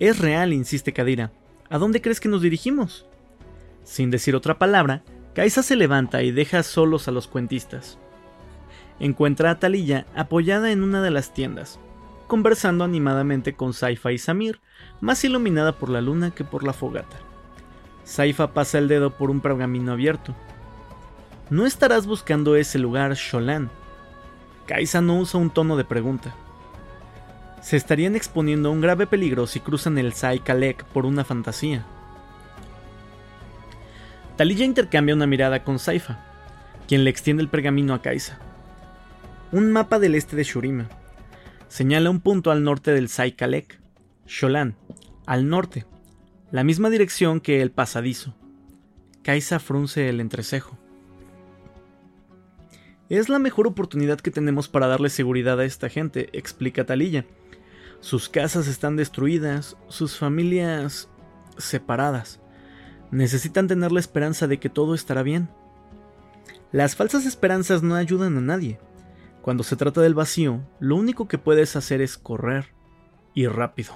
Es 0.00 0.18
real, 0.18 0.52
insiste 0.52 0.92
Kadira. 0.92 1.30
¿A 1.70 1.78
dónde 1.78 2.02
crees 2.02 2.18
que 2.18 2.28
nos 2.28 2.42
dirigimos? 2.42 3.06
Sin 3.84 4.10
decir 4.10 4.34
otra 4.34 4.58
palabra, 4.58 5.04
Kaisa 5.34 5.62
se 5.62 5.76
levanta 5.76 6.24
y 6.24 6.32
deja 6.32 6.64
solos 6.64 7.06
a 7.06 7.12
los 7.12 7.28
cuentistas. 7.28 7.96
Encuentra 8.98 9.52
a 9.52 9.60
Talilla 9.60 10.04
apoyada 10.16 10.72
en 10.72 10.82
una 10.82 11.00
de 11.00 11.12
las 11.12 11.32
tiendas, 11.32 11.78
conversando 12.26 12.82
animadamente 12.82 13.54
con 13.54 13.72
Saifa 13.72 14.10
y 14.10 14.18
Samir, 14.18 14.60
más 15.00 15.22
iluminada 15.22 15.78
por 15.78 15.90
la 15.90 16.00
luna 16.00 16.32
que 16.32 16.42
por 16.42 16.64
la 16.64 16.72
fogata. 16.72 17.18
Saifa 18.02 18.52
pasa 18.52 18.78
el 18.78 18.88
dedo 18.88 19.16
por 19.16 19.30
un 19.30 19.40
pergamino 19.40 19.92
abierto. 19.92 20.34
¿No 21.48 21.64
estarás 21.64 22.08
buscando 22.08 22.56
ese 22.56 22.76
lugar, 22.76 23.14
Sholan? 23.14 23.70
Kaisa 24.66 25.00
no 25.00 25.20
usa 25.20 25.38
un 25.38 25.50
tono 25.50 25.76
de 25.76 25.84
pregunta. 25.84 26.34
Se 27.62 27.76
estarían 27.76 28.16
exponiendo 28.16 28.68
a 28.68 28.72
un 28.72 28.80
grave 28.80 29.06
peligro 29.06 29.46
si 29.46 29.60
cruzan 29.60 29.96
el 29.96 30.12
Sai 30.12 30.40
Kalek 30.40 30.84
por 30.86 31.06
una 31.06 31.22
fantasía. 31.22 31.86
Talilla 34.36 34.64
intercambia 34.64 35.14
una 35.14 35.28
mirada 35.28 35.62
con 35.62 35.78
Saifa, 35.78 36.18
quien 36.88 37.04
le 37.04 37.10
extiende 37.10 37.44
el 37.44 37.48
pergamino 37.48 37.94
a 37.94 38.02
Kaisa. 38.02 38.40
Un 39.52 39.70
mapa 39.70 40.00
del 40.00 40.16
este 40.16 40.34
de 40.34 40.42
Shurima. 40.42 40.88
Señala 41.68 42.10
un 42.10 42.18
punto 42.18 42.50
al 42.50 42.64
norte 42.64 42.90
del 42.90 43.08
Saikalek, 43.08 43.80
Sholan, 44.26 44.74
al 45.26 45.48
norte, 45.48 45.86
la 46.50 46.64
misma 46.64 46.90
dirección 46.90 47.40
que 47.40 47.62
el 47.62 47.70
pasadizo. 47.70 48.34
Kaisa 49.22 49.60
frunce 49.60 50.08
el 50.08 50.20
entrecejo. 50.20 50.76
Es 53.08 53.28
la 53.28 53.38
mejor 53.38 53.66
oportunidad 53.66 54.20
que 54.20 54.30
tenemos 54.30 54.68
para 54.68 54.88
darle 54.88 55.10
seguridad 55.10 55.60
a 55.60 55.64
esta 55.64 55.88
gente, 55.88 56.28
explica 56.32 56.84
Talilla. 56.84 57.24
Sus 58.00 58.28
casas 58.28 58.66
están 58.66 58.96
destruidas, 58.96 59.76
sus 59.88 60.18
familias 60.18 61.08
separadas. 61.56 62.40
Necesitan 63.10 63.68
tener 63.68 63.92
la 63.92 64.00
esperanza 64.00 64.48
de 64.48 64.58
que 64.58 64.68
todo 64.68 64.94
estará 64.94 65.22
bien. 65.22 65.48
Las 66.72 66.96
falsas 66.96 67.26
esperanzas 67.26 67.82
no 67.82 67.94
ayudan 67.94 68.36
a 68.36 68.40
nadie. 68.40 68.80
Cuando 69.40 69.62
se 69.62 69.76
trata 69.76 70.00
del 70.00 70.14
vacío, 70.14 70.60
lo 70.80 70.96
único 70.96 71.28
que 71.28 71.38
puedes 71.38 71.76
hacer 71.76 72.00
es 72.00 72.18
correr, 72.18 72.74
y 73.34 73.46
rápido. 73.46 73.92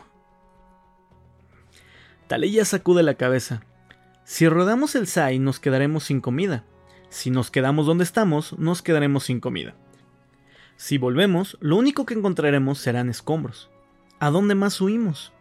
Talilla 2.29 2.65
sacude 2.65 3.03
la 3.03 3.15
cabeza. 3.15 3.63
Si 4.23 4.49
rodamos 4.49 4.95
el 4.95 5.09
SAI 5.09 5.41
nos 5.41 5.59
quedaremos 5.59 6.05
sin 6.05 6.21
comida. 6.21 6.65
Si 7.11 7.31
nos 7.31 7.51
quedamos 7.51 7.87
donde 7.87 8.05
estamos, 8.05 8.59
nos 8.59 8.83
quedaremos 8.83 9.25
sin 9.25 9.41
comida. 9.41 9.75
Si 10.77 10.97
volvemos, 10.97 11.59
lo 11.61 11.77
único 11.77 12.07
que 12.07 12.15
encontraremos 12.15 12.79
serán 12.79 13.11
escombros. 13.11 13.69
¿A 14.19 14.31
dónde 14.31 14.55
más 14.55 14.81
huimos? 14.81 15.33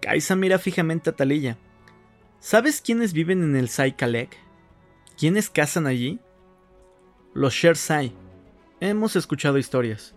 Kaisa 0.00 0.36
mira 0.36 0.58
fijamente 0.58 1.10
a 1.10 1.16
Talilla. 1.16 1.58
¿Sabes 2.38 2.80
quiénes 2.80 3.12
viven 3.12 3.42
en 3.42 3.56
el 3.56 3.68
Sai 3.68 3.92
Kalek? 3.96 4.36
¿Quiénes 5.18 5.50
cazan 5.50 5.88
allí? 5.88 6.20
Los 7.34 7.54
Sher 7.54 7.76
Sai. 7.76 8.14
Hemos 8.80 9.16
escuchado 9.16 9.58
historias. 9.58 10.14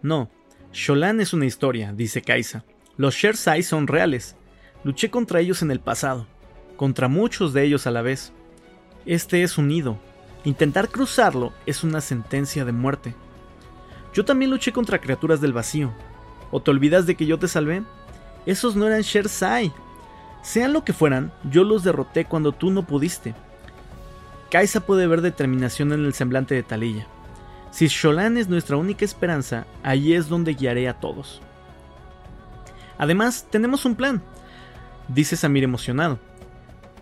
No, 0.00 0.30
Sholan 0.72 1.20
es 1.20 1.34
una 1.34 1.46
historia, 1.46 1.92
dice 1.92 2.22
Kaisa. 2.22 2.64
Los 2.96 3.14
Sher 3.14 3.36
Sai 3.36 3.62
son 3.62 3.86
reales. 3.86 4.36
Luché 4.84 5.10
contra 5.10 5.40
ellos 5.40 5.60
en 5.62 5.70
el 5.70 5.80
pasado, 5.80 6.26
contra 6.76 7.08
muchos 7.08 7.52
de 7.52 7.64
ellos 7.64 7.86
a 7.86 7.90
la 7.90 8.00
vez. 8.00 8.32
Este 9.06 9.42
es 9.42 9.58
un 9.58 9.68
nido. 9.68 9.98
Intentar 10.44 10.88
cruzarlo 10.88 11.52
es 11.66 11.84
una 11.84 12.00
sentencia 12.00 12.64
de 12.64 12.72
muerte. 12.72 13.14
Yo 14.12 14.24
también 14.24 14.50
luché 14.50 14.72
contra 14.72 15.00
criaturas 15.00 15.40
del 15.40 15.52
vacío. 15.52 15.92
¿O 16.50 16.60
te 16.60 16.70
olvidas 16.70 17.06
de 17.06 17.14
que 17.14 17.26
yo 17.26 17.38
te 17.38 17.48
salvé? 17.48 17.82
Esos 18.46 18.76
no 18.76 18.86
eran 18.86 19.02
Shersai. 19.02 19.72
Sean 20.42 20.72
lo 20.72 20.84
que 20.84 20.92
fueran, 20.92 21.32
yo 21.50 21.64
los 21.64 21.84
derroté 21.84 22.24
cuando 22.24 22.52
tú 22.52 22.70
no 22.70 22.86
pudiste. 22.86 23.34
Kaisa 24.50 24.80
puede 24.80 25.06
ver 25.06 25.20
determinación 25.20 25.92
en 25.92 26.04
el 26.04 26.14
semblante 26.14 26.54
de 26.54 26.62
Talilla. 26.62 27.06
Si 27.70 27.86
Sholan 27.86 28.36
es 28.36 28.48
nuestra 28.48 28.76
única 28.76 29.04
esperanza, 29.04 29.66
allí 29.82 30.14
es 30.14 30.28
donde 30.28 30.54
guiaré 30.54 30.88
a 30.88 30.98
todos. 30.98 31.40
Además, 32.98 33.46
tenemos 33.48 33.84
un 33.84 33.94
plan, 33.94 34.22
dice 35.08 35.36
Samir 35.36 35.62
emocionado. 35.62 36.18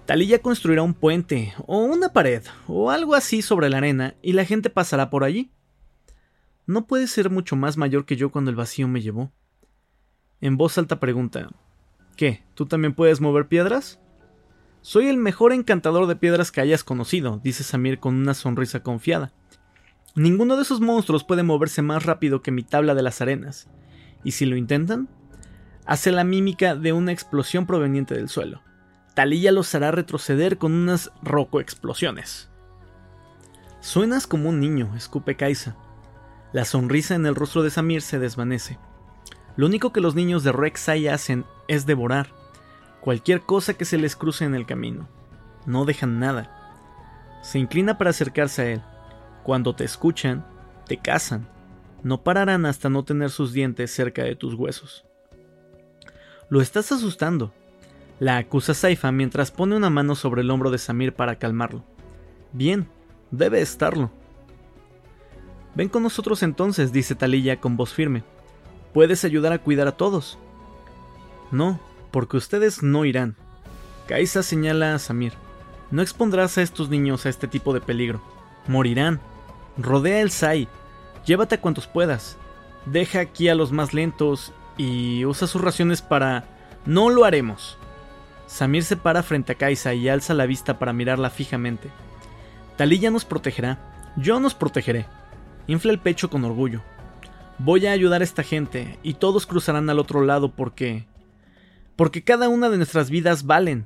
Talilla 0.09 0.39
construirá 0.39 0.83
un 0.83 0.95
puente, 0.95 1.53
o 1.67 1.81
una 1.81 2.15
pared, 2.15 2.43
o 2.67 2.91
algo 2.91 3.15
así 3.15 3.43
sobre 3.43 3.69
la 3.69 3.77
arena, 3.77 4.15
y 4.23 4.33
la 4.33 4.47
gente 4.47 4.71
pasará 4.71 5.11
por 5.11 5.23
allí. 5.23 5.51
No 6.65 6.87
puede 6.87 7.07
ser 7.09 7.29
mucho 7.29 7.57
más 7.57 7.77
mayor 7.77 8.07
que 8.07 8.17
yo 8.17 8.31
cuando 8.31 8.51
el 8.51 8.57
vacío 8.57 8.89
me 8.89 9.03
llevó. 9.03 9.33
En 10.41 10.57
voz 10.57 10.79
alta 10.79 10.99
pregunta 10.99 11.51
¿Qué? 12.17 12.43
¿Tú 12.55 12.65
también 12.65 12.95
puedes 12.95 13.21
mover 13.21 13.49
piedras? 13.49 14.01
Soy 14.81 15.09
el 15.09 15.19
mejor 15.19 15.53
encantador 15.53 16.07
de 16.07 16.17
piedras 16.17 16.51
que 16.51 16.63
hayas 16.63 16.85
conocido, 16.85 17.39
dice 17.45 17.63
Samir 17.63 18.01
con 18.01 18.15
una 18.15 18.33
sonrisa 18.33 18.83
confiada. 18.83 19.35
Ninguno 20.15 20.57
de 20.57 20.63
esos 20.63 20.81
monstruos 20.81 21.23
puede 21.23 21.43
moverse 21.43 21.83
más 21.83 22.07
rápido 22.07 22.41
que 22.41 22.51
mi 22.51 22.63
tabla 22.63 22.95
de 22.95 23.03
las 23.03 23.21
arenas, 23.21 23.69
y 24.25 24.31
si 24.31 24.47
lo 24.47 24.57
intentan, 24.57 25.11
hace 25.85 26.13
la 26.13 26.25
mímica 26.25 26.77
de 26.77 26.95
una 26.95 27.13
explosión 27.13 27.67
proveniente 27.67 28.15
del 28.15 28.31
suelo. 28.31 28.63
Talilla 29.19 29.51
los 29.51 29.75
hará 29.75 29.91
retroceder 29.91 30.59
con 30.59 30.73
unas 30.73 31.11
rocoexplosiones. 31.25 32.49
Suenas 33.81 34.29
como 34.29 34.49
un 34.49 34.61
niño, 34.61 34.95
escupe 34.95 35.35
Kaisa. 35.35 35.75
La 36.53 36.65
sonrisa 36.65 37.17
en 37.17 37.27
el 37.27 37.35
rostro 37.35 37.65
de 37.65 37.71
Samir 37.71 38.01
se 38.01 38.21
desvanece. 38.21 38.79
Lo 39.57 39.67
único 39.67 39.93
que 39.93 40.01
los 40.01 40.15
niños 40.15 40.45
de 40.45 40.53
Rek'Sai 40.53 41.09
hacen 41.09 41.47
es 41.67 41.85
devorar 41.85 42.29
cualquier 43.01 43.41
cosa 43.41 43.75
que 43.75 43.85
se 43.85 43.99
les 43.99 44.15
cruce 44.15 44.45
en 44.45 44.55
el 44.55 44.67
camino. 44.67 45.09
No 45.67 45.85
dejan 45.85 46.21
nada. 46.21 47.41
Se 47.43 47.59
inclina 47.59 47.99
para 47.99 48.11
acercarse 48.11 48.63
a 48.63 48.67
él. 48.67 48.83
Cuando 49.43 49.75
te 49.75 49.83
escuchan, 49.83 50.47
te 50.87 50.99
cazan. 50.99 51.49
No 52.05 52.23
pararán 52.23 52.67
hasta 52.67 52.89
no 52.89 53.05
tener 53.05 53.31
sus 53.31 53.53
dientes 53.53 53.91
cerca 53.91 54.23
de 54.23 54.37
tus 54.37 54.55
huesos. 54.55 55.05
Lo 56.51 56.61
estás 56.61 56.93
asustando, 56.93 57.53
la 58.21 58.37
acusa 58.37 58.75
Saifa 58.75 59.13
mientras 59.13 59.51
pone 59.51 59.77
una 59.77 59.91
mano 59.91 60.15
sobre 60.15 60.43
el 60.43 60.51
hombro 60.51 60.71
de 60.71 60.79
Samir 60.79 61.15
para 61.15 61.37
calmarlo. 61.37 61.85
Bien, 62.53 62.89
debe 63.31 63.61
estarlo. 63.61 64.11
Ven 65.75 65.89
con 65.89 66.03
nosotros 66.03 66.43
entonces, 66.43 66.93
dice 66.93 67.15
Talilla 67.15 67.61
con 67.61 67.77
voz 67.77 67.95
firme. 67.95 68.25
Puedes 68.93 69.25
ayudar 69.25 69.53
a 69.53 69.59
cuidar 69.59 69.87
a 69.87 69.97
todos. 69.97 70.39
No, 71.53 71.79
porque 72.11 72.37
ustedes 72.37 72.83
no 72.83 73.05
irán. 73.05 73.37
Kaisa 74.09 74.43
señala 74.43 74.95
a 74.95 74.99
Samir. 74.99 75.35
No 75.91 76.03
expondrás 76.03 76.59
a 76.59 76.63
estos 76.63 76.89
niños 76.89 77.25
a 77.25 77.29
este 77.29 77.47
tipo 77.47 77.73
de 77.73 77.81
peligro. 77.81 78.21
Morirán. 78.67 79.21
Rodea 79.77 80.21
el 80.21 80.31
Sai. 80.31 80.69
Llévate 81.25 81.55
a 81.55 81.61
cuantos 81.61 81.87
puedas. 81.87 82.37
Deja 82.87 83.21
aquí 83.21 83.49
a 83.49 83.55
los 83.55 83.71
más 83.71 83.95
lentos 83.95 84.53
y 84.77 85.25
usa 85.25 85.47
sus 85.47 85.63
raciones 85.63 86.03
para... 86.03 86.45
No 86.87 87.11
lo 87.11 87.25
haremos. 87.25 87.78
Samir 88.49 88.83
se 88.83 88.97
para 88.97 89.23
frente 89.23 89.53
a 89.53 89.55
Kaisa 89.57 89.93
y 89.93 90.09
alza 90.09 90.33
la 90.33 90.47
vista 90.47 90.79
para 90.79 90.95
mirarla 90.95 91.29
fijamente. 91.29 91.91
Talilla 92.77 93.11
nos 93.11 93.27
protegerá. 93.27 93.79
Yo 94.17 94.41
nos 94.41 94.55
protegeré. 94.55 95.07
Infla 95.67 95.93
el 95.93 96.01
pecho 96.01 96.31
con 96.31 96.45
orgullo. 96.45 96.83
Voy 97.59 97.87
a 97.87 97.93
ayudar 97.93 98.23
a 98.23 98.25
esta 98.25 98.43
gente 98.43 98.99
y 99.03 99.15
todos 99.15 99.47
cruzarán 99.47 99.91
al 99.91 99.99
otro 99.99 100.25
lado 100.25 100.51
porque... 100.57 101.07
Porque 101.95 102.25
cada 102.25 102.49
una 102.49 102.71
de 102.71 102.79
nuestras 102.79 103.11
vidas 103.11 103.45
valen. 103.45 103.85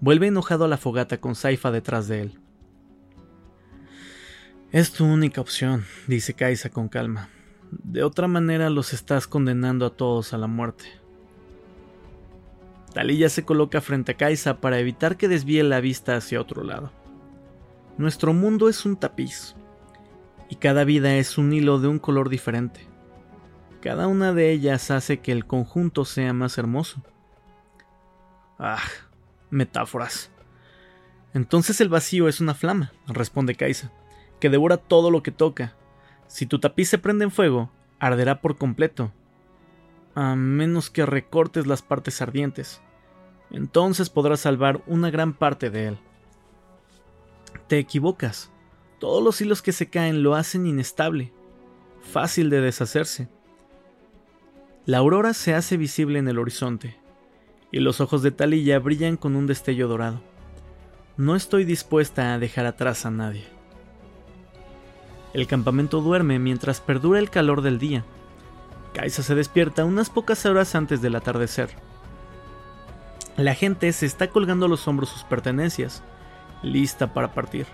Vuelve 0.00 0.26
enojado 0.26 0.64
a 0.64 0.68
la 0.68 0.76
fogata 0.76 1.20
con 1.20 1.36
Saifa 1.36 1.70
detrás 1.70 2.08
de 2.08 2.22
él. 2.22 2.40
Es 4.72 4.92
tu 4.92 5.04
única 5.04 5.40
opción, 5.40 5.84
dice 6.08 6.34
Kaisa 6.34 6.70
con 6.70 6.88
calma. 6.88 7.28
De 7.70 8.02
otra 8.02 8.26
manera 8.26 8.68
los 8.68 8.92
estás 8.92 9.28
condenando 9.28 9.86
a 9.86 9.96
todos 9.96 10.34
a 10.34 10.38
la 10.38 10.48
muerte. 10.48 11.03
Talilla 12.94 13.28
se 13.28 13.44
coloca 13.44 13.80
frente 13.80 14.12
a 14.12 14.16
Kaisa 14.16 14.60
para 14.60 14.78
evitar 14.78 15.16
que 15.16 15.28
desvíe 15.28 15.64
la 15.64 15.80
vista 15.80 16.16
hacia 16.16 16.40
otro 16.40 16.62
lado. 16.62 16.92
Nuestro 17.98 18.32
mundo 18.32 18.68
es 18.68 18.86
un 18.86 18.96
tapiz, 18.96 19.56
y 20.48 20.56
cada 20.56 20.84
vida 20.84 21.16
es 21.16 21.36
un 21.36 21.52
hilo 21.52 21.80
de 21.80 21.88
un 21.88 21.98
color 21.98 22.28
diferente. 22.28 22.86
Cada 23.82 24.06
una 24.06 24.32
de 24.32 24.52
ellas 24.52 24.92
hace 24.92 25.18
que 25.18 25.32
el 25.32 25.44
conjunto 25.44 26.04
sea 26.04 26.32
más 26.32 26.56
hermoso. 26.56 27.02
Ah, 28.60 28.82
metáforas. 29.50 30.30
Entonces 31.34 31.80
el 31.80 31.88
vacío 31.88 32.28
es 32.28 32.40
una 32.40 32.54
flama, 32.54 32.92
responde 33.08 33.56
Kaisa, 33.56 33.90
que 34.38 34.50
devora 34.50 34.76
todo 34.76 35.10
lo 35.10 35.22
que 35.24 35.32
toca. 35.32 35.74
Si 36.28 36.46
tu 36.46 36.60
tapiz 36.60 36.88
se 36.88 36.98
prende 36.98 37.24
en 37.24 37.32
fuego, 37.32 37.70
arderá 37.98 38.40
por 38.40 38.56
completo, 38.56 39.12
a 40.14 40.36
menos 40.36 40.90
que 40.90 41.06
recortes 41.06 41.66
las 41.66 41.82
partes 41.82 42.22
ardientes. 42.22 42.80
Entonces 43.50 44.10
podrás 44.10 44.40
salvar 44.40 44.82
una 44.86 45.10
gran 45.10 45.32
parte 45.32 45.70
de 45.70 45.88
él. 45.88 45.98
Te 47.68 47.78
equivocas. 47.78 48.50
Todos 48.98 49.22
los 49.22 49.40
hilos 49.40 49.62
que 49.62 49.72
se 49.72 49.90
caen 49.90 50.22
lo 50.22 50.34
hacen 50.34 50.66
inestable, 50.66 51.32
fácil 52.00 52.50
de 52.50 52.60
deshacerse. 52.60 53.28
La 54.86 54.98
aurora 54.98 55.34
se 55.34 55.54
hace 55.54 55.76
visible 55.76 56.18
en 56.18 56.28
el 56.28 56.38
horizonte, 56.38 56.96
y 57.70 57.80
los 57.80 58.00
ojos 58.00 58.22
de 58.22 58.30
Talilla 58.30 58.78
brillan 58.78 59.16
con 59.16 59.36
un 59.36 59.46
destello 59.46 59.88
dorado. 59.88 60.22
No 61.16 61.36
estoy 61.36 61.64
dispuesta 61.64 62.34
a 62.34 62.38
dejar 62.38 62.66
atrás 62.66 63.06
a 63.06 63.10
nadie. 63.10 63.44
El 65.32 65.46
campamento 65.46 66.00
duerme 66.00 66.38
mientras 66.38 66.80
perdura 66.80 67.18
el 67.18 67.30
calor 67.30 67.62
del 67.62 67.78
día. 67.78 68.04
Kaisa 69.04 69.22
se 69.22 69.34
despierta 69.34 69.84
unas 69.84 70.08
pocas 70.08 70.46
horas 70.46 70.74
antes 70.74 71.02
del 71.02 71.14
atardecer. 71.14 71.68
La 73.36 73.54
gente 73.54 73.92
se 73.92 74.06
está 74.06 74.28
colgando 74.28 74.64
a 74.64 74.68
los 74.70 74.88
hombros 74.88 75.10
sus 75.10 75.24
pertenencias, 75.24 76.02
lista 76.62 77.12
para 77.12 77.34
partir. 77.34 77.66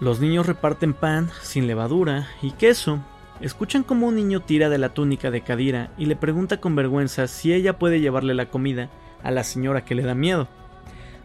Los 0.00 0.20
niños 0.20 0.46
reparten 0.46 0.94
pan 0.94 1.28
sin 1.42 1.66
levadura 1.66 2.30
y 2.40 2.52
queso. 2.52 3.04
Escuchan 3.42 3.82
como 3.82 4.06
un 4.06 4.14
niño 4.14 4.40
tira 4.40 4.70
de 4.70 4.78
la 4.78 4.94
túnica 4.94 5.30
de 5.30 5.42
Kadira 5.42 5.92
y 5.98 6.06
le 6.06 6.16
pregunta 6.16 6.58
con 6.58 6.74
vergüenza 6.74 7.26
si 7.26 7.52
ella 7.52 7.78
puede 7.78 8.00
llevarle 8.00 8.32
la 8.32 8.48
comida 8.48 8.88
a 9.22 9.30
la 9.30 9.44
señora 9.44 9.84
que 9.84 9.94
le 9.94 10.02
da 10.02 10.14
miedo. 10.14 10.48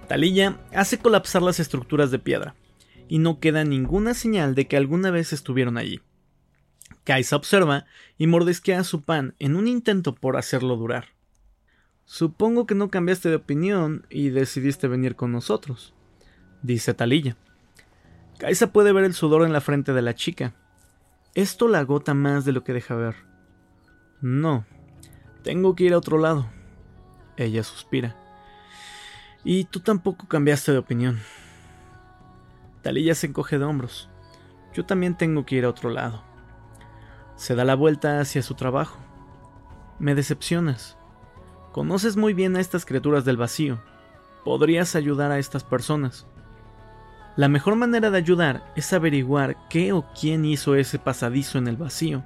Talilla 0.10 0.58
hace 0.76 1.00
colapsar 1.00 1.44
las 1.44 1.62
estructuras 1.62 2.12
de 2.12 2.20
piedra, 2.20 2.56
y 3.08 3.20
no 3.20 3.40
queda 3.40 3.64
ninguna 3.64 4.14
señal 4.14 4.54
de 4.54 4.68
que 4.68 4.76
alguna 4.76 5.12
vez 5.12 5.32
estuvieron 5.32 5.78
allí. 5.78 6.02
Kaisa 7.08 7.38
observa 7.38 7.86
y 8.18 8.28
mordisquea 8.28 8.84
su 8.84 9.02
pan 9.02 9.34
en 9.40 9.56
un 9.56 9.66
intento 9.66 10.14
por 10.14 10.36
hacerlo 10.36 10.76
durar. 10.76 11.06
Supongo 12.04 12.68
que 12.68 12.76
no 12.76 12.90
cambiaste 12.90 13.30
de 13.30 13.36
opinión 13.36 14.06
y 14.10 14.28
decidiste 14.28 14.90
venir 14.90 15.16
con 15.16 15.32
nosotros, 15.32 15.94
dice 16.64 16.94
Talilla. 16.94 17.38
Kaisa 18.40 18.74
puede 18.74 18.92
ver 18.92 19.06
el 19.06 19.14
sudor 19.14 19.46
en 19.46 19.54
la 19.54 19.62
frente 19.62 19.94
de 19.94 20.02
la 20.02 20.16
chica. 20.16 20.54
Esto 21.34 21.70
la 21.70 21.80
agota 21.80 22.14
más 22.14 22.44
de 22.44 22.52
lo 22.52 22.66
que 22.66 22.74
deja 22.74 22.94
ver. 22.96 23.16
No, 24.20 24.66
tengo 25.44 25.76
que 25.76 25.86
ir 25.86 25.94
a 25.94 26.00
otro 26.00 26.18
lado. 26.18 26.50
Ella 27.38 27.64
suspira. 27.64 28.18
Y 29.46 29.64
tú 29.64 29.80
tampoco 29.80 30.28
cambiaste 30.28 30.74
de 30.74 30.80
opinión. 30.80 31.22
Talilla 32.82 33.16
se 33.16 33.28
encoge 33.28 33.60
de 33.60 33.64
hombros. 33.64 34.10
Yo 34.74 34.86
también 34.86 35.16
tengo 35.16 35.46
que 35.46 35.56
ir 35.56 35.64
a 35.64 35.70
otro 35.70 35.90
lado. 35.90 36.27
Se 37.38 37.54
da 37.54 37.64
la 37.64 37.76
vuelta 37.76 38.20
hacia 38.20 38.42
su 38.42 38.56
trabajo. 38.56 38.98
Me 40.00 40.16
decepcionas. 40.16 40.98
Conoces 41.72 42.18
muy 42.18 42.34
bien 42.34 42.56
a 42.56 42.60
estas 42.60 42.84
criaturas 42.84 43.26
del 43.26 43.38
vacío. 43.38 43.80
Podrías 44.44 44.96
ayudar 44.96 45.32
a 45.32 45.38
estas 45.38 45.64
personas. 45.64 46.26
La 47.36 47.48
mejor 47.48 47.76
manera 47.76 48.10
de 48.10 48.18
ayudar 48.18 48.74
es 48.76 48.92
averiguar 48.92 49.56
qué 49.70 49.94
o 49.94 50.04
quién 50.20 50.46
hizo 50.46 50.74
ese 50.74 50.98
pasadizo 50.98 51.60
en 51.60 51.68
el 51.68 51.78
vacío. 51.78 52.24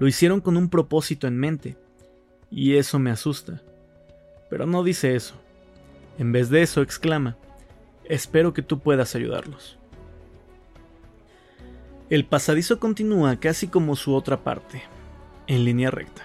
Lo 0.00 0.08
hicieron 0.08 0.40
con 0.40 0.56
un 0.56 0.70
propósito 0.70 1.28
en 1.28 1.38
mente. 1.38 1.78
Y 2.50 2.74
eso 2.74 2.98
me 2.98 3.12
asusta. 3.12 3.62
Pero 4.50 4.66
no 4.66 4.82
dice 4.82 5.14
eso. 5.14 5.36
En 6.18 6.32
vez 6.32 6.50
de 6.50 6.62
eso 6.62 6.82
exclama, 6.82 7.36
espero 8.04 8.52
que 8.52 8.62
tú 8.62 8.80
puedas 8.80 9.14
ayudarlos. 9.14 9.78
El 12.08 12.24
pasadizo 12.24 12.78
continúa 12.78 13.34
casi 13.34 13.66
como 13.66 13.96
su 13.96 14.14
otra 14.14 14.44
parte, 14.44 14.84
en 15.48 15.64
línea 15.64 15.90
recta. 15.90 16.22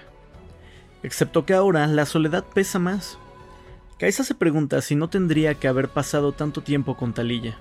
Excepto 1.01 1.43
que 1.43 1.55
ahora 1.55 1.87
la 1.87 2.05
soledad 2.05 2.45
pesa 2.53 2.77
más. 2.77 3.17
Kaisa 3.97 4.23
se 4.23 4.35
pregunta 4.35 4.79
si 4.83 4.95
no 4.95 5.09
tendría 5.09 5.55
que 5.55 5.67
haber 5.67 5.89
pasado 5.89 6.33
tanto 6.33 6.61
tiempo 6.61 6.95
con 6.95 7.13
Talilla. 7.13 7.57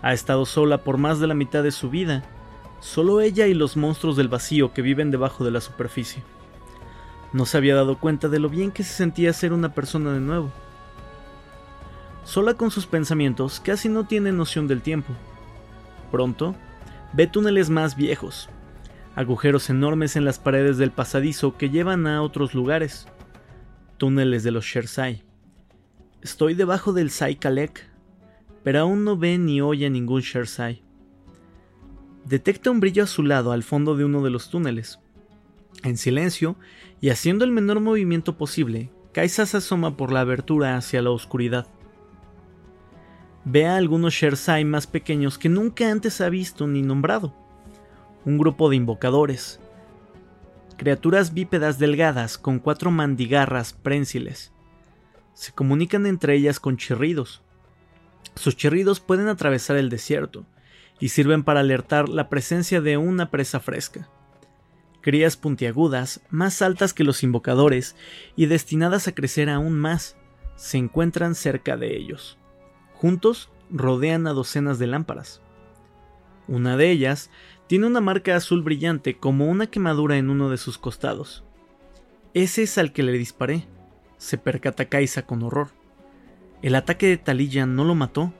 Ha 0.00 0.14
estado 0.14 0.46
sola 0.46 0.78
por 0.84 0.96
más 0.96 1.20
de 1.20 1.26
la 1.26 1.34
mitad 1.34 1.62
de 1.62 1.70
su 1.70 1.90
vida, 1.90 2.24
solo 2.80 3.20
ella 3.20 3.46
y 3.46 3.52
los 3.52 3.76
monstruos 3.76 4.16
del 4.16 4.28
vacío 4.28 4.72
que 4.72 4.80
viven 4.80 5.10
debajo 5.10 5.44
de 5.44 5.50
la 5.50 5.60
superficie. 5.60 6.22
No 7.34 7.44
se 7.44 7.58
había 7.58 7.74
dado 7.74 7.98
cuenta 7.98 8.28
de 8.28 8.38
lo 8.38 8.48
bien 8.48 8.70
que 8.70 8.84
se 8.84 8.94
sentía 8.94 9.34
ser 9.34 9.52
una 9.52 9.74
persona 9.74 10.14
de 10.14 10.20
nuevo. 10.20 10.50
Sola 12.24 12.54
con 12.54 12.70
sus 12.70 12.86
pensamientos, 12.86 13.60
casi 13.60 13.90
no 13.90 14.06
tiene 14.06 14.32
noción 14.32 14.66
del 14.66 14.80
tiempo. 14.80 15.12
Pronto, 16.10 16.54
ve 17.12 17.26
túneles 17.26 17.70
más 17.70 17.96
viejos, 17.96 18.48
agujeros 19.14 19.70
enormes 19.70 20.16
en 20.16 20.24
las 20.24 20.38
paredes 20.38 20.78
del 20.78 20.90
pasadizo 20.90 21.56
que 21.56 21.70
llevan 21.70 22.06
a 22.06 22.22
otros 22.22 22.54
lugares, 22.54 23.08
túneles 23.96 24.42
de 24.42 24.50
los 24.50 24.64
Shersai. 24.64 25.24
Estoy 26.22 26.54
debajo 26.54 26.92
del 26.92 27.10
Sai 27.10 27.36
Kalek, 27.36 27.88
pero 28.62 28.80
aún 28.80 29.04
no 29.04 29.16
ve 29.16 29.38
ni 29.38 29.60
oye 29.60 29.88
ningún 29.88 30.20
Shersai. 30.20 30.82
Detecta 32.24 32.70
un 32.70 32.80
brillo 32.80 33.04
azulado 33.04 33.52
al 33.52 33.62
fondo 33.62 33.96
de 33.96 34.04
uno 34.04 34.22
de 34.22 34.30
los 34.30 34.50
túneles. 34.50 34.98
En 35.82 35.96
silencio 35.96 36.56
y 37.00 37.10
haciendo 37.10 37.44
el 37.44 37.52
menor 37.52 37.80
movimiento 37.80 38.36
posible, 38.36 38.90
Kaisa 39.12 39.46
se 39.46 39.56
asoma 39.56 39.96
por 39.96 40.12
la 40.12 40.20
abertura 40.20 40.76
hacia 40.76 41.00
la 41.00 41.10
oscuridad. 41.10 41.66
Ve 43.50 43.64
a 43.64 43.78
algunos 43.78 44.12
Shersai 44.12 44.66
más 44.66 44.86
pequeños 44.86 45.38
que 45.38 45.48
nunca 45.48 45.90
antes 45.90 46.20
ha 46.20 46.28
visto 46.28 46.66
ni 46.66 46.82
nombrado 46.82 47.34
un 48.26 48.36
grupo 48.36 48.68
de 48.68 48.76
invocadores, 48.76 49.58
criaturas 50.76 51.32
bípedas 51.32 51.78
delgadas 51.78 52.36
con 52.36 52.58
cuatro 52.58 52.90
mandigarras 52.90 53.72
prensiles. 53.72 54.52
Se 55.32 55.52
comunican 55.52 56.04
entre 56.04 56.34
ellas 56.34 56.60
con 56.60 56.76
chirridos. 56.76 57.40
Sus 58.34 58.54
chirridos 58.54 59.00
pueden 59.00 59.28
atravesar 59.28 59.78
el 59.78 59.88
desierto 59.88 60.44
y 61.00 61.08
sirven 61.08 61.42
para 61.42 61.60
alertar 61.60 62.10
la 62.10 62.28
presencia 62.28 62.82
de 62.82 62.98
una 62.98 63.30
presa 63.30 63.60
fresca. 63.60 64.10
Crías 65.00 65.38
puntiagudas, 65.38 66.20
más 66.28 66.60
altas 66.60 66.92
que 66.92 67.04
los 67.04 67.22
invocadores 67.22 67.96
y 68.36 68.44
destinadas 68.44 69.08
a 69.08 69.12
crecer 69.12 69.48
aún 69.48 69.78
más, 69.78 70.18
se 70.56 70.76
encuentran 70.76 71.34
cerca 71.34 71.78
de 71.78 71.96
ellos. 71.96 72.37
Juntos 73.00 73.48
rodean 73.70 74.26
a 74.26 74.32
docenas 74.32 74.80
de 74.80 74.88
lámparas. 74.88 75.40
Una 76.48 76.76
de 76.76 76.90
ellas 76.90 77.30
tiene 77.68 77.86
una 77.86 78.00
marca 78.00 78.34
azul 78.34 78.62
brillante 78.62 79.16
como 79.16 79.46
una 79.46 79.68
quemadura 79.68 80.16
en 80.16 80.30
uno 80.30 80.50
de 80.50 80.56
sus 80.56 80.78
costados. 80.78 81.44
Ese 82.34 82.64
es 82.64 82.76
al 82.76 82.92
que 82.92 83.04
le 83.04 83.12
disparé, 83.12 83.68
se 84.16 84.36
percata 84.36 84.86
Kaisa 84.86 85.22
con 85.22 85.44
horror. 85.44 85.68
El 86.60 86.74
ataque 86.74 87.06
de 87.06 87.18
Talilla 87.18 87.66
no 87.66 87.84
lo 87.84 87.94
mató. 87.94 88.32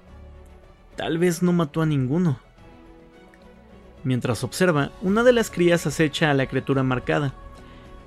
Tal 0.97 1.19
vez 1.19 1.41
no 1.41 1.53
mató 1.53 1.83
a 1.83 1.87
ninguno. 1.87 2.41
Mientras 4.03 4.43
observa, 4.43 4.91
una 5.03 5.23
de 5.23 5.33
las 5.33 5.51
crías 5.51 5.87
acecha 5.87 6.33
a 6.33 6.35
la 6.35 6.47
criatura 6.47 6.83
marcada. 6.83 7.33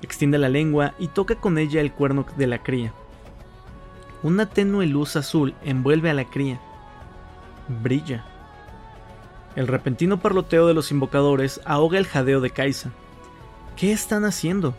Extiende 0.01 0.37
la 0.37 0.49
lengua 0.49 0.95
y 0.99 1.07
toca 1.07 1.35
con 1.35 1.57
ella 1.57 1.79
el 1.79 1.93
cuerno 1.93 2.25
de 2.35 2.47
la 2.47 2.61
cría. 2.61 2.93
Una 4.23 4.45
tenue 4.45 4.85
luz 4.85 5.15
azul 5.15 5.55
envuelve 5.63 6.11
a 6.11 6.13
la 6.13 6.25
cría. 6.25 6.61
Brilla. 7.81 8.23
El 9.55 9.67
repentino 9.67 10.19
parloteo 10.19 10.67
de 10.67 10.75
los 10.75 10.91
invocadores 10.91 11.59
ahoga 11.65 11.97
el 11.97 12.05
jadeo 12.05 12.39
de 12.39 12.51
Kaisa. 12.51 12.91
¿Qué 13.75 13.91
están 13.91 14.25
haciendo? 14.25 14.75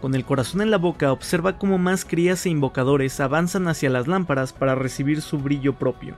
Con 0.00 0.16
el 0.16 0.24
corazón 0.24 0.60
en 0.60 0.72
la 0.72 0.78
boca 0.78 1.12
observa 1.12 1.56
cómo 1.56 1.78
más 1.78 2.04
crías 2.04 2.44
e 2.44 2.50
invocadores 2.50 3.20
avanzan 3.20 3.68
hacia 3.68 3.90
las 3.90 4.08
lámparas 4.08 4.52
para 4.52 4.74
recibir 4.74 5.22
su 5.22 5.38
brillo 5.38 5.78
propio. 5.78 6.16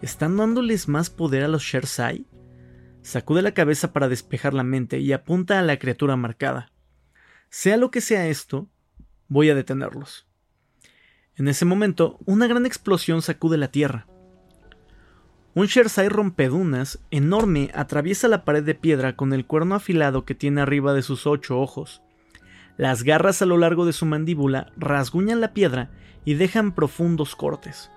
¿Están 0.00 0.36
dándoles 0.36 0.86
más 0.86 1.10
poder 1.10 1.42
a 1.42 1.48
los 1.48 1.62
Shersai? 1.62 2.26
Sacude 3.02 3.42
la 3.42 3.54
cabeza 3.54 3.92
para 3.92 4.08
despejar 4.08 4.54
la 4.54 4.62
mente 4.62 5.00
y 5.00 5.12
apunta 5.12 5.58
a 5.58 5.62
la 5.62 5.80
criatura 5.80 6.14
marcada. 6.14 6.70
Sea 7.50 7.76
lo 7.76 7.90
que 7.90 8.00
sea 8.00 8.28
esto, 8.28 8.68
voy 9.26 9.50
a 9.50 9.56
detenerlos. 9.56 10.27
En 11.38 11.46
ese 11.46 11.64
momento, 11.64 12.18
una 12.26 12.48
gran 12.48 12.66
explosión 12.66 13.22
sacude 13.22 13.56
la 13.56 13.68
tierra. 13.68 14.06
Un 15.54 15.66
Shersai 15.66 16.08
rompedunas 16.08 16.98
enorme 17.12 17.70
atraviesa 17.74 18.26
la 18.26 18.44
pared 18.44 18.64
de 18.64 18.74
piedra 18.74 19.14
con 19.14 19.32
el 19.32 19.46
cuerno 19.46 19.76
afilado 19.76 20.24
que 20.24 20.34
tiene 20.34 20.60
arriba 20.60 20.94
de 20.94 21.02
sus 21.02 21.28
ocho 21.28 21.60
ojos. 21.60 22.02
Las 22.76 23.04
garras 23.04 23.40
a 23.40 23.46
lo 23.46 23.56
largo 23.56 23.86
de 23.86 23.92
su 23.92 24.04
mandíbula 24.04 24.72
rasguñan 24.76 25.40
la 25.40 25.54
piedra 25.54 25.90
y 26.24 26.34
dejan 26.34 26.72
profundos 26.72 27.36
cortes. 27.36 27.90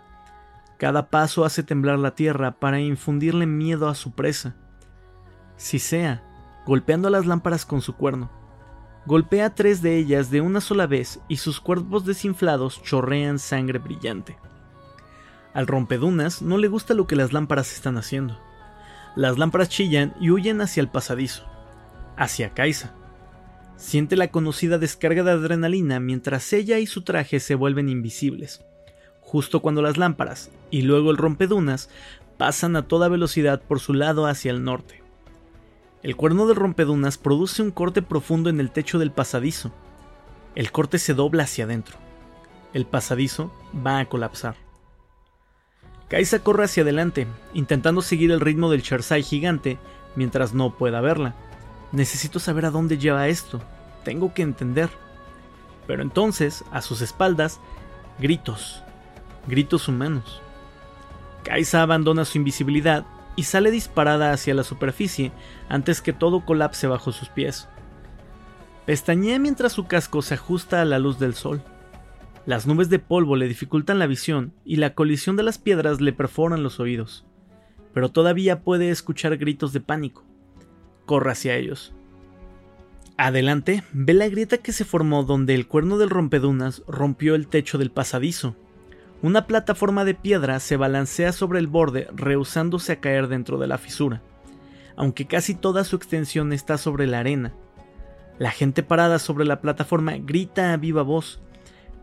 Cada 0.77 1.09
paso 1.09 1.43
hace 1.43 1.63
temblar 1.63 1.97
la 1.97 2.13
tierra 2.13 2.59
para 2.59 2.79
infundirle 2.79 3.47
miedo 3.47 3.89
a 3.89 3.95
su 3.95 4.11
presa. 4.11 4.55
Si 5.55 5.79
sea, 5.79 6.23
golpeando 6.65 7.09
las 7.09 7.25
lámparas 7.25 7.65
con 7.65 7.81
su 7.81 7.95
cuerno. 7.95 8.40
Golpea 9.05 9.55
tres 9.55 9.81
de 9.81 9.97
ellas 9.97 10.29
de 10.29 10.41
una 10.41 10.61
sola 10.61 10.85
vez 10.85 11.19
y 11.27 11.37
sus 11.37 11.59
cuerpos 11.59 12.05
desinflados 12.05 12.83
chorrean 12.83 13.39
sangre 13.39 13.79
brillante. 13.79 14.37
Al 15.53 15.65
rompedunas 15.65 16.43
no 16.43 16.59
le 16.59 16.67
gusta 16.67 16.93
lo 16.93 17.07
que 17.07 17.15
las 17.15 17.33
lámparas 17.33 17.73
están 17.73 17.97
haciendo. 17.97 18.39
Las 19.15 19.39
lámparas 19.39 19.69
chillan 19.69 20.13
y 20.21 20.29
huyen 20.29 20.61
hacia 20.61 20.81
el 20.81 20.87
pasadizo, 20.87 21.45
hacia 22.15 22.53
Kaisa. 22.53 22.93
Siente 23.75 24.15
la 24.15 24.27
conocida 24.27 24.77
descarga 24.77 25.23
de 25.23 25.31
adrenalina 25.31 25.99
mientras 25.99 26.53
ella 26.53 26.77
y 26.77 26.85
su 26.85 27.01
traje 27.01 27.39
se 27.39 27.55
vuelven 27.55 27.89
invisibles, 27.89 28.63
justo 29.19 29.61
cuando 29.61 29.81
las 29.81 29.97
lámparas 29.97 30.51
y 30.69 30.83
luego 30.83 31.09
el 31.09 31.17
rompedunas 31.17 31.89
pasan 32.37 32.75
a 32.75 32.87
toda 32.87 33.09
velocidad 33.09 33.61
por 33.67 33.79
su 33.79 33.95
lado 33.95 34.27
hacia 34.27 34.51
el 34.51 34.63
norte. 34.63 35.00
El 36.03 36.15
cuerno 36.15 36.47
del 36.47 36.55
rompedunas 36.55 37.19
produce 37.19 37.61
un 37.61 37.69
corte 37.69 38.01
profundo 38.01 38.49
en 38.49 38.59
el 38.59 38.71
techo 38.71 38.97
del 38.97 39.11
pasadizo. 39.11 39.71
El 40.55 40.71
corte 40.71 40.97
se 40.97 41.13
dobla 41.13 41.43
hacia 41.43 41.65
adentro. 41.65 41.97
El 42.73 42.87
pasadizo 42.87 43.51
va 43.85 43.99
a 43.99 44.05
colapsar. 44.05 44.55
Kaisa 46.09 46.39
corre 46.39 46.65
hacia 46.65 46.81
adelante, 46.81 47.27
intentando 47.53 48.01
seguir 48.01 48.31
el 48.31 48.39
ritmo 48.39 48.71
del 48.71 48.81
Chersai 48.81 49.21
gigante 49.21 49.77
mientras 50.15 50.53
no 50.53 50.75
pueda 50.75 51.01
verla. 51.01 51.35
Necesito 51.91 52.39
saber 52.39 52.65
a 52.65 52.71
dónde 52.71 52.97
lleva 52.97 53.27
esto. 53.27 53.61
Tengo 54.03 54.33
que 54.33 54.41
entender. 54.41 54.89
Pero 55.85 56.01
entonces, 56.01 56.63
a 56.71 56.81
sus 56.81 57.01
espaldas, 57.01 57.59
gritos. 58.17 58.81
Gritos 59.47 59.87
humanos. 59.87 60.41
Kaisa 61.43 61.83
abandona 61.83 62.25
su 62.25 62.39
invisibilidad 62.39 63.05
y 63.35 63.43
sale 63.43 63.71
disparada 63.71 64.31
hacia 64.31 64.53
la 64.53 64.63
superficie 64.63 65.31
antes 65.69 66.01
que 66.01 66.13
todo 66.13 66.45
colapse 66.45 66.87
bajo 66.87 67.11
sus 67.11 67.29
pies. 67.29 67.67
Pestañea 68.85 69.39
mientras 69.39 69.73
su 69.73 69.87
casco 69.87 70.21
se 70.21 70.33
ajusta 70.33 70.81
a 70.81 70.85
la 70.85 70.99
luz 70.99 71.19
del 71.19 71.33
sol. 71.33 71.61
Las 72.45 72.65
nubes 72.65 72.89
de 72.89 72.99
polvo 72.99 73.35
le 73.35 73.47
dificultan 73.47 73.99
la 73.99 74.07
visión 74.07 74.53
y 74.65 74.77
la 74.77 74.95
colisión 74.95 75.35
de 75.35 75.43
las 75.43 75.57
piedras 75.59 76.01
le 76.01 76.13
perforan 76.13 76.63
los 76.63 76.79
oídos, 76.79 77.25
pero 77.93 78.09
todavía 78.09 78.61
puede 78.61 78.89
escuchar 78.89 79.37
gritos 79.37 79.73
de 79.73 79.81
pánico. 79.81 80.25
Corre 81.05 81.31
hacia 81.31 81.55
ellos. 81.55 81.93
Adelante, 83.17 83.83
ve 83.93 84.15
la 84.15 84.27
grieta 84.29 84.57
que 84.57 84.73
se 84.73 84.85
formó 84.85 85.23
donde 85.23 85.53
el 85.53 85.67
cuerno 85.67 85.99
del 85.99 86.09
rompedunas 86.09 86.81
rompió 86.87 87.35
el 87.35 87.47
techo 87.47 87.77
del 87.77 87.91
pasadizo. 87.91 88.55
Una 89.23 89.45
plataforma 89.45 90.03
de 90.03 90.15
piedra 90.15 90.59
se 90.59 90.77
balancea 90.77 91.31
sobre 91.31 91.59
el 91.59 91.67
borde, 91.67 92.07
rehusándose 92.11 92.93
a 92.93 92.99
caer 92.99 93.27
dentro 93.27 93.59
de 93.59 93.67
la 93.67 93.77
fisura, 93.77 94.23
aunque 94.95 95.27
casi 95.27 95.53
toda 95.53 95.83
su 95.83 95.95
extensión 95.95 96.51
está 96.53 96.79
sobre 96.79 97.05
la 97.05 97.19
arena. 97.19 97.53
La 98.39 98.49
gente 98.49 98.81
parada 98.81 99.19
sobre 99.19 99.45
la 99.45 99.61
plataforma 99.61 100.17
grita 100.17 100.73
a 100.73 100.77
viva 100.77 101.03
voz, 101.03 101.39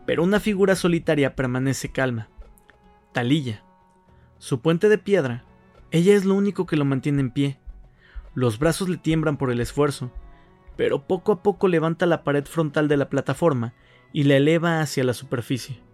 pero 0.05 0.23
una 0.23 0.39
figura 0.39 0.77
solitaria 0.77 1.35
permanece 1.35 1.91
calma. 1.91 2.29
Talilla. 3.11 3.65
Su 4.37 4.61
puente 4.61 4.87
de 4.87 4.97
piedra. 4.97 5.43
Ella 5.91 6.15
es 6.15 6.23
lo 6.23 6.35
único 6.35 6.65
que 6.65 6.77
lo 6.77 6.85
mantiene 6.85 7.19
en 7.19 7.31
pie. 7.31 7.59
Los 8.33 8.59
brazos 8.59 8.87
le 8.87 8.95
tiemblan 8.95 9.35
por 9.35 9.51
el 9.51 9.59
esfuerzo, 9.59 10.09
pero 10.77 11.05
poco 11.05 11.33
a 11.33 11.43
poco 11.43 11.67
levanta 11.67 12.05
la 12.05 12.23
pared 12.23 12.45
frontal 12.45 12.87
de 12.87 12.95
la 12.95 13.09
plataforma 13.09 13.73
y 14.13 14.23
la 14.23 14.37
eleva 14.37 14.79
hacia 14.79 15.03
la 15.03 15.13
superficie. 15.13 15.88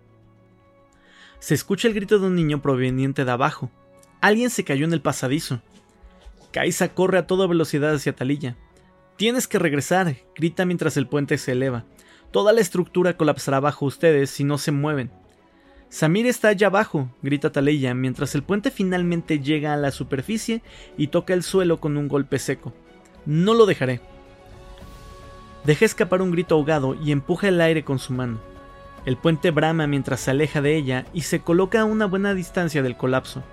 Se 1.39 1.53
escucha 1.53 1.87
el 1.87 1.93
grito 1.93 2.19
de 2.19 2.27
un 2.27 2.35
niño 2.35 2.61
proveniente 2.61 3.25
de 3.25 3.31
abajo. 3.31 3.69
Alguien 4.21 4.49
se 4.49 4.63
cayó 4.63 4.85
en 4.85 4.93
el 4.93 5.01
pasadizo. 5.01 5.61
Kaisa 6.51 6.89
corre 6.89 7.17
a 7.17 7.27
toda 7.27 7.47
velocidad 7.47 7.93
hacia 7.93 8.15
Talilla. 8.15 8.55
Tienes 9.17 9.47
que 9.47 9.59
regresar, 9.59 10.15
grita 10.35 10.65
mientras 10.65 10.97
el 10.97 11.07
puente 11.07 11.37
se 11.37 11.51
eleva. 11.51 11.85
Toda 12.31 12.51
la 12.51 12.61
estructura 12.61 13.15
colapsará 13.17 13.59
bajo 13.59 13.85
ustedes 13.85 14.29
si 14.29 14.43
no 14.43 14.57
se 14.57 14.71
mueven. 14.71 15.11
Samir 15.89 16.25
está 16.27 16.49
allá 16.49 16.67
abajo, 16.67 17.09
grita 17.21 17.51
Talilla, 17.51 17.93
mientras 17.93 18.35
el 18.35 18.43
puente 18.43 18.71
finalmente 18.71 19.39
llega 19.39 19.73
a 19.73 19.77
la 19.77 19.91
superficie 19.91 20.61
y 20.97 21.07
toca 21.07 21.33
el 21.33 21.43
suelo 21.43 21.79
con 21.79 21.95
un 21.95 22.07
golpe 22.07 22.39
seco. 22.39 22.73
No 23.25 23.53
lo 23.53 23.65
dejaré. 23.65 24.01
Deja 25.63 25.85
escapar 25.85 26.21
un 26.21 26.31
grito 26.31 26.55
ahogado 26.55 26.95
y 26.95 27.11
empuja 27.11 27.47
el 27.47 27.61
aire 27.61 27.83
con 27.83 27.99
su 27.99 28.13
mano. 28.13 28.39
El 29.05 29.17
puente 29.17 29.51
brama 29.51 29.85
mientras 29.85 30.21
se 30.21 30.31
aleja 30.31 30.61
de 30.61 30.75
ella 30.75 31.05
y 31.13 31.21
se 31.21 31.39
coloca 31.39 31.81
a 31.81 31.85
una 31.85 32.05
buena 32.05 32.33
distancia 32.33 32.81
del 32.81 32.97
colapso. 32.97 33.43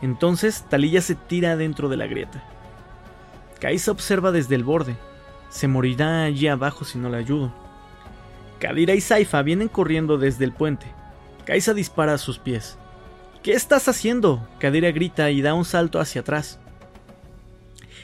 Entonces 0.00 0.64
Talilla 0.68 1.02
se 1.02 1.14
tira 1.14 1.56
dentro 1.56 1.88
de 1.88 1.98
la 1.98 2.06
grieta. 2.06 2.42
Kaisa 3.60 3.90
observa 3.90 4.32
desde 4.32 4.54
el 4.54 4.64
borde. 4.64 4.96
Se 5.50 5.68
morirá 5.68 6.24
allí 6.24 6.48
abajo 6.48 6.84
si 6.84 6.98
no 6.98 7.10
la 7.10 7.18
ayudo. 7.18 7.52
Kadira 8.58 8.94
y 8.94 9.00
Saifa 9.00 9.42
vienen 9.42 9.68
corriendo 9.68 10.16
desde 10.16 10.44
el 10.44 10.52
puente. 10.52 10.86
Kaisa 11.44 11.74
dispara 11.74 12.14
a 12.14 12.18
sus 12.18 12.38
pies. 12.38 12.78
¿Qué 13.42 13.52
estás 13.52 13.88
haciendo? 13.88 14.46
Kadira 14.58 14.90
grita 14.92 15.30
y 15.30 15.42
da 15.42 15.54
un 15.54 15.64
salto 15.64 16.00
hacia 16.00 16.22
atrás. 16.22 16.58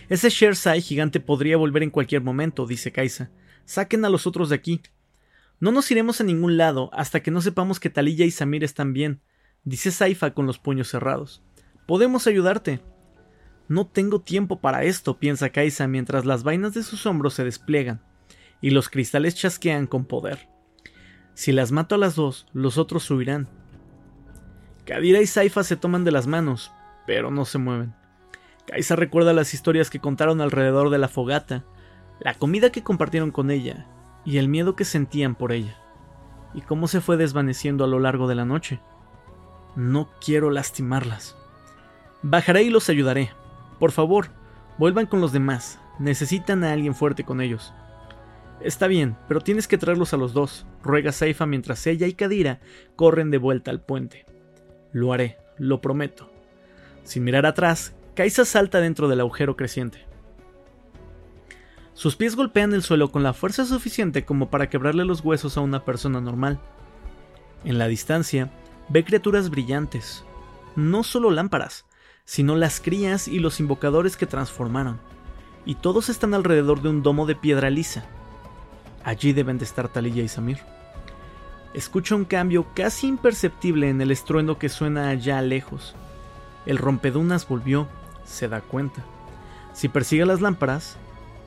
Ese 0.09 0.29
Shersai 0.31 0.81
gigante 0.81 1.21
podría 1.21 1.57
volver 1.57 1.83
en 1.83 1.91
cualquier 1.91 2.23
momento, 2.23 2.67
dice 2.67 2.93
Kaisa. 2.93 3.31
Saquen 3.65 4.05
a 4.05 4.09
los 4.09 4.27
otros 4.27 4.51
de 4.51 4.57
aquí. 4.57 4.83
No 5.59 5.73
nos 5.73 5.90
iremos 5.90 6.21
a 6.21 6.25
ningún 6.25 6.59
lado 6.59 6.90
hasta 6.92 7.21
que 7.21 7.31
no 7.31 7.40
sepamos 7.40 7.81
que 7.81 7.88
Talilla 7.88 8.27
y 8.27 8.31
Samir 8.31 8.62
están 8.62 8.92
bien, 8.92 9.23
dice 9.64 9.90
Saifa 9.90 10.33
con 10.33 10.47
los 10.47 10.59
puños 10.59 10.88
cerrados. 10.88 11.42
Podemos 11.87 12.27
ayudarte. 12.27 12.81
No 13.66 13.87
tengo 13.87 14.21
tiempo 14.21 14.61
para 14.61 14.85
esto, 14.85 15.19
piensa 15.19 15.49
Kaisa 15.49 15.88
mientras 15.88 16.27
las 16.27 16.42
vainas 16.42 16.75
de 16.75 16.83
sus 16.83 17.07
hombros 17.07 17.35
se 17.35 17.45
despliegan 17.45 18.03
y 18.61 18.71
los 18.71 18.90
cristales 18.90 19.35
chasquean 19.35 19.87
con 19.87 20.05
poder. 20.05 20.49
Si 21.33 21.53
las 21.53 21.73
mato 21.73 21.95
a 21.95 21.99
las 21.99 22.16
dos, 22.16 22.47
los 22.53 22.77
otros 22.77 23.11
huirán. 23.11 23.49
Kadira 24.85 25.23
y 25.23 25.27
Saifa 25.27 25.64
se 25.64 25.77
toman 25.77 26.05
de 26.05 26.12
las 26.12 26.27
manos, 26.27 26.71
pero 27.07 27.31
no 27.31 27.47
se 27.47 27.59
mueven. 27.59 27.95
Kaisa 28.66 28.95
recuerda 28.95 29.33
las 29.33 29.55
historias 29.55 29.88
que 29.88 30.01
contaron 30.01 30.42
alrededor 30.42 30.90
de 30.90 30.99
la 30.99 31.09
fogata, 31.09 31.64
la 32.21 32.35
comida 32.35 32.71
que 32.71 32.83
compartieron 32.83 33.31
con 33.31 33.51
ella 33.51 33.87
y 34.27 34.39
el 34.39 34.49
miedo 34.49 34.77
que 34.77 34.85
sentían 34.85 35.37
por 35.37 35.53
ella, 35.53 35.81
y 36.53 36.61
cómo 36.61 36.89
se 36.89 37.01
fue 37.01 37.17
desvaneciendo 37.17 37.85
a 37.85 37.87
lo 37.87 38.01
largo 38.01 38.29
de 38.29 38.35
la 38.35 38.45
noche. 38.45 38.81
No 39.77 40.11
quiero 40.21 40.51
lastimarlas. 40.51 41.37
Bajaré 42.23 42.65
y 42.65 42.71
los 42.71 42.89
ayudaré. 42.89 43.31
Por 43.79 43.93
favor, 43.93 44.29
vuelvan 44.79 45.07
con 45.07 45.21
los 45.21 45.33
demás. 45.33 45.79
Necesitan 45.99 46.65
a 46.65 46.73
alguien 46.73 46.95
fuerte 46.95 47.25
con 47.25 47.41
ellos. 47.41 47.73
Está 48.61 48.87
bien, 48.87 49.17
pero 49.29 49.41
tienes 49.41 49.69
que 49.69 49.79
traerlos 49.79 50.12
a 50.12 50.17
los 50.17 50.33
dos, 50.33 50.67
ruega 50.83 51.12
Saifa 51.12 51.47
mientras 51.47 51.87
ella 51.87 52.07
y 52.07 52.15
Kadira 52.15 52.61
corren 52.97 53.31
de 53.31 53.39
vuelta 53.39 53.71
al 53.71 53.81
puente. 53.81 54.25
Lo 54.93 55.12
haré, 55.12 55.37
lo 55.59 55.81
prometo. 55.81 56.31
Sin 57.05 57.23
mirar 57.23 57.47
atrás, 57.47 57.95
Kaisa 58.15 58.45
salta 58.45 58.81
dentro 58.81 59.09
del 59.09 59.21
agujero 59.21 59.57
creciente. 59.57 60.07
Sus 61.96 62.14
pies 62.14 62.37
golpean 62.37 62.74
el 62.74 62.82
suelo 62.82 63.11
con 63.11 63.22
la 63.22 63.32
fuerza 63.32 63.64
suficiente 63.64 64.26
como 64.26 64.50
para 64.50 64.68
quebrarle 64.68 65.06
los 65.06 65.22
huesos 65.22 65.56
a 65.56 65.62
una 65.62 65.82
persona 65.87 66.20
normal. 66.20 66.61
En 67.64 67.78
la 67.78 67.88
distancia, 67.88 68.50
ve 68.90 69.02
criaturas 69.02 69.48
brillantes, 69.48 70.22
no 70.76 71.02
solo 71.02 71.30
lámparas, 71.30 71.87
sino 72.26 72.54
las 72.54 72.80
crías 72.80 73.28
y 73.28 73.38
los 73.38 73.61
invocadores 73.61 74.18
que 74.18 74.26
transformaron, 74.26 75.00
y 75.64 75.76
todos 75.76 76.11
están 76.11 76.35
alrededor 76.35 76.82
de 76.82 76.90
un 76.90 77.02
domo 77.02 77.24
de 77.24 77.35
piedra 77.35 77.70
lisa. 77.70 78.04
Allí 79.02 79.32
deben 79.32 79.56
de 79.56 79.64
estar 79.64 79.88
Talilla 79.88 80.22
y 80.22 80.28
Samir. 80.28 80.59
Escucha 81.72 82.14
un 82.14 82.26
cambio 82.26 82.66
casi 82.74 83.06
imperceptible 83.06 83.88
en 83.88 84.02
el 84.02 84.11
estruendo 84.11 84.59
que 84.59 84.68
suena 84.68 85.09
allá 85.09 85.40
lejos. 85.40 85.94
El 86.66 86.76
rompedunas 86.76 87.48
volvió, 87.48 87.88
se 88.26 88.48
da 88.48 88.61
cuenta. 88.61 89.02
Si 89.72 89.88
persigue 89.88 90.26
las 90.26 90.42
lámparas, 90.42 90.98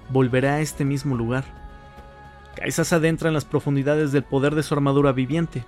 volverá 0.10 0.56
a 0.56 0.62
este 0.62 0.86
mismo 0.86 1.16
lugar. 1.16 1.46
Kaisa 2.56 2.84
se 2.84 2.96
adentra 2.96 3.30
en 3.30 3.34
las 3.34 3.46
profundidades 3.46 4.12
del 4.12 4.24
poder 4.24 4.56
de 4.56 4.64
su 4.64 4.74
armadura 4.74 5.12
viviente. 5.12 5.66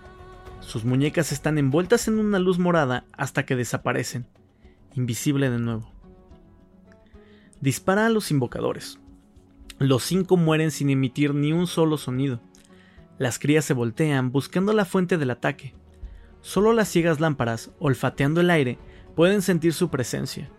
Sus 0.60 0.84
muñecas 0.84 1.32
están 1.32 1.58
envueltas 1.58 2.08
en 2.08 2.20
una 2.20 2.40
luz 2.40 2.60
morada 2.60 3.06
hasta 3.14 3.46
que 3.46 3.56
desaparecen, 3.56 4.28
invisible 4.94 5.50
de 5.50 5.60
nuevo. 5.60 5.92
Dispara 7.62 8.08
a 8.08 8.10
los 8.10 8.32
invocadores. 8.32 9.00
Los 9.80 10.04
cinco 10.04 10.38
mueren 10.38 10.72
sin 10.72 10.90
emitir 10.90 11.34
ni 11.34 11.54
un 11.54 11.68
solo 11.68 11.98
sonido. 11.98 12.42
Las 13.18 13.40
crías 13.40 13.66
se 13.66 13.74
voltean 13.74 14.32
buscando 14.32 14.74
la 14.74 14.86
fuente 14.86 15.18
del 15.18 15.32
ataque. 15.32 15.76
Solo 16.42 16.74
las 16.74 16.90
ciegas 16.90 17.20
lámparas, 17.20 17.72
olfateando 17.80 18.42
el 18.42 18.50
aire, 18.50 18.80
pueden 19.16 19.42
sentir 19.42 19.74
su 19.74 19.90
presencia. 19.90 20.50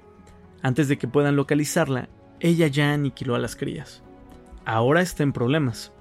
Antes 0.62 0.86
de 0.88 0.96
que 0.96 1.08
puedan 1.08 1.34
localizarla, 1.34 2.08
ella 2.42 2.66
ya 2.66 2.92
aniquiló 2.92 3.36
a 3.36 3.38
las 3.38 3.54
crías. 3.54 4.02
Ahora 4.64 5.00
está 5.00 5.22
en 5.22 5.32
problemas. 5.32 5.92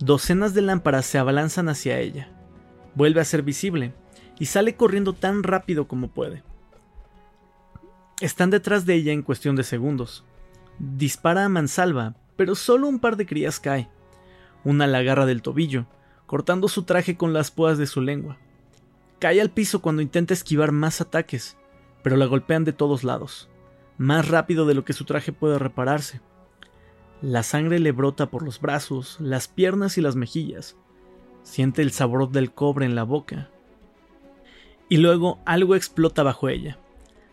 Docenas 0.00 0.52
de 0.52 0.60
lámparas 0.60 1.06
se 1.06 1.18
abalanzan 1.18 1.68
hacia 1.68 2.00
ella. 2.00 2.28
Vuelve 2.96 3.20
a 3.20 3.24
ser 3.24 3.42
visible 3.42 3.94
y 4.36 4.46
sale 4.46 4.74
corriendo 4.74 5.12
tan 5.12 5.44
rápido 5.44 5.86
como 5.86 6.08
puede. 6.08 6.42
Están 8.20 8.50
detrás 8.50 8.86
de 8.86 8.94
ella 8.94 9.12
en 9.12 9.22
cuestión 9.22 9.54
de 9.54 9.62
segundos. 9.62 10.24
Dispara 10.80 11.44
a 11.44 11.48
mansalva, 11.48 12.16
pero 12.34 12.56
solo 12.56 12.88
un 12.88 12.98
par 12.98 13.16
de 13.16 13.26
crías 13.26 13.60
cae. 13.60 13.88
Una 14.64 14.88
la 14.88 14.98
agarra 14.98 15.26
del 15.26 15.42
tobillo, 15.42 15.86
cortando 16.26 16.66
su 16.66 16.82
traje 16.82 17.16
con 17.16 17.32
las 17.32 17.52
púas 17.52 17.78
de 17.78 17.86
su 17.86 18.00
lengua. 18.00 18.36
Cae 19.20 19.40
al 19.40 19.50
piso 19.50 19.80
cuando 19.80 20.02
intenta 20.02 20.34
esquivar 20.34 20.72
más 20.72 21.00
ataques, 21.00 21.56
pero 22.02 22.16
la 22.16 22.26
golpean 22.26 22.64
de 22.64 22.72
todos 22.72 23.04
lados 23.04 23.48
más 23.98 24.28
rápido 24.28 24.66
de 24.66 24.74
lo 24.74 24.84
que 24.84 24.92
su 24.92 25.04
traje 25.04 25.32
puede 25.32 25.58
repararse. 25.58 26.20
La 27.22 27.42
sangre 27.42 27.78
le 27.78 27.92
brota 27.92 28.26
por 28.26 28.42
los 28.42 28.60
brazos, 28.60 29.16
las 29.20 29.48
piernas 29.48 29.96
y 29.96 30.00
las 30.00 30.16
mejillas. 30.16 30.76
Siente 31.42 31.82
el 31.82 31.92
sabor 31.92 32.30
del 32.30 32.52
cobre 32.52 32.86
en 32.86 32.94
la 32.94 33.04
boca. 33.04 33.50
Y 34.88 34.98
luego 34.98 35.38
algo 35.46 35.74
explota 35.74 36.22
bajo 36.22 36.48
ella. 36.48 36.78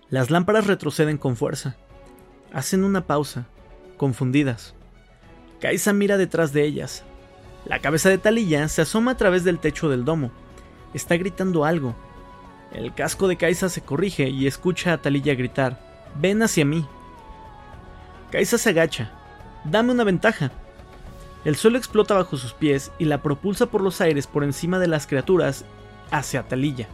Las 0.09 0.29
lámparas 0.29 0.67
retroceden 0.67 1.17
con 1.17 1.35
fuerza. 1.35 1.77
Hacen 2.53 2.83
una 2.83 3.07
pausa, 3.07 3.47
confundidas. 3.97 4.75
Kaisa 5.59 5.93
mira 5.93 6.17
detrás 6.17 6.53
de 6.53 6.63
ellas. 6.63 7.03
La 7.65 7.79
cabeza 7.79 8.09
de 8.09 8.17
Talilla 8.17 8.67
se 8.67 8.81
asoma 8.81 9.11
a 9.11 9.17
través 9.17 9.43
del 9.43 9.59
techo 9.59 9.89
del 9.89 10.05
domo. 10.05 10.31
Está 10.93 11.17
gritando 11.17 11.65
algo. 11.65 11.95
El 12.73 12.93
casco 12.93 13.27
de 13.27 13.37
Kaisa 13.37 13.69
se 13.69 13.81
corrige 13.81 14.29
y 14.29 14.47
escucha 14.47 14.93
a 14.93 15.01
Talilla 15.01 15.35
gritar. 15.35 15.90
Ven 16.15 16.41
hacia 16.43 16.65
mí. 16.65 16.85
Kaisa 18.31 18.57
se 18.57 18.69
agacha. 18.69 19.11
Dame 19.65 19.91
una 19.91 20.03
ventaja. 20.03 20.51
El 21.43 21.55
suelo 21.55 21.77
explota 21.77 22.15
bajo 22.15 22.37
sus 22.37 22.53
pies 22.53 22.91
y 22.99 23.05
la 23.05 23.21
propulsa 23.21 23.67
por 23.67 23.81
los 23.81 24.01
aires 24.01 24.27
por 24.27 24.43
encima 24.43 24.79
de 24.79 24.87
las 24.87 25.07
criaturas 25.07 25.65
hacia 26.11 26.47
Talilla. 26.47 26.87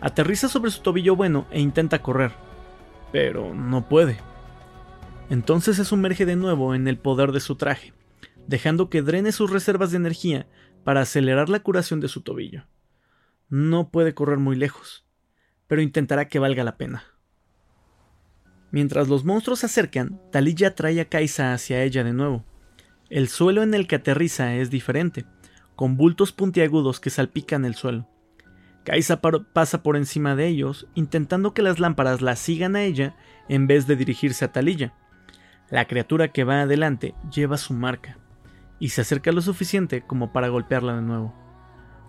Aterriza 0.00 0.48
sobre 0.48 0.70
su 0.70 0.80
tobillo 0.80 1.14
bueno 1.14 1.46
e 1.50 1.60
intenta 1.60 2.02
correr, 2.02 2.32
pero 3.12 3.54
no 3.54 3.88
puede. 3.88 4.18
Entonces 5.28 5.76
se 5.76 5.84
sumerge 5.84 6.26
de 6.26 6.36
nuevo 6.36 6.74
en 6.74 6.88
el 6.88 6.98
poder 6.98 7.32
de 7.32 7.40
su 7.40 7.54
traje, 7.54 7.92
dejando 8.46 8.90
que 8.90 9.02
drene 9.02 9.30
sus 9.30 9.50
reservas 9.50 9.92
de 9.92 9.98
energía 9.98 10.46
para 10.82 11.02
acelerar 11.02 11.48
la 11.48 11.60
curación 11.60 12.00
de 12.00 12.08
su 12.08 12.22
tobillo. 12.22 12.66
No 13.48 13.90
puede 13.90 14.14
correr 14.14 14.38
muy 14.38 14.56
lejos, 14.56 15.06
pero 15.66 15.82
intentará 15.82 16.28
que 16.28 16.38
valga 16.38 16.64
la 16.64 16.76
pena. 16.76 17.04
Mientras 18.70 19.08
los 19.08 19.24
monstruos 19.24 19.60
se 19.60 19.66
acercan, 19.66 20.20
Talilla 20.30 20.74
trae 20.74 21.00
a 21.00 21.08
Kaisa 21.08 21.52
hacia 21.52 21.82
ella 21.82 22.04
de 22.04 22.12
nuevo. 22.12 22.44
El 23.08 23.28
suelo 23.28 23.62
en 23.62 23.74
el 23.74 23.86
que 23.86 23.96
aterriza 23.96 24.54
es 24.54 24.70
diferente, 24.70 25.24
con 25.74 25.96
bultos 25.96 26.32
puntiagudos 26.32 27.00
que 27.00 27.10
salpican 27.10 27.64
el 27.64 27.74
suelo. 27.74 28.08
Kaisa 28.84 29.20
pasa 29.20 29.82
por 29.82 29.96
encima 29.96 30.36
de 30.36 30.46
ellos, 30.46 30.86
intentando 30.94 31.52
que 31.52 31.62
las 31.62 31.80
lámparas 31.80 32.22
la 32.22 32.36
sigan 32.36 32.76
a 32.76 32.82
ella 32.82 33.16
en 33.48 33.66
vez 33.66 33.86
de 33.86 33.96
dirigirse 33.96 34.44
a 34.44 34.52
Talilla. 34.52 34.94
La 35.70 35.86
criatura 35.86 36.28
que 36.28 36.44
va 36.44 36.62
adelante 36.62 37.14
lleva 37.32 37.56
su 37.56 37.74
marca 37.74 38.18
y 38.78 38.90
se 38.90 39.02
acerca 39.02 39.32
lo 39.32 39.42
suficiente 39.42 40.02
como 40.02 40.32
para 40.32 40.48
golpearla 40.48 40.96
de 40.96 41.02
nuevo. 41.02 41.34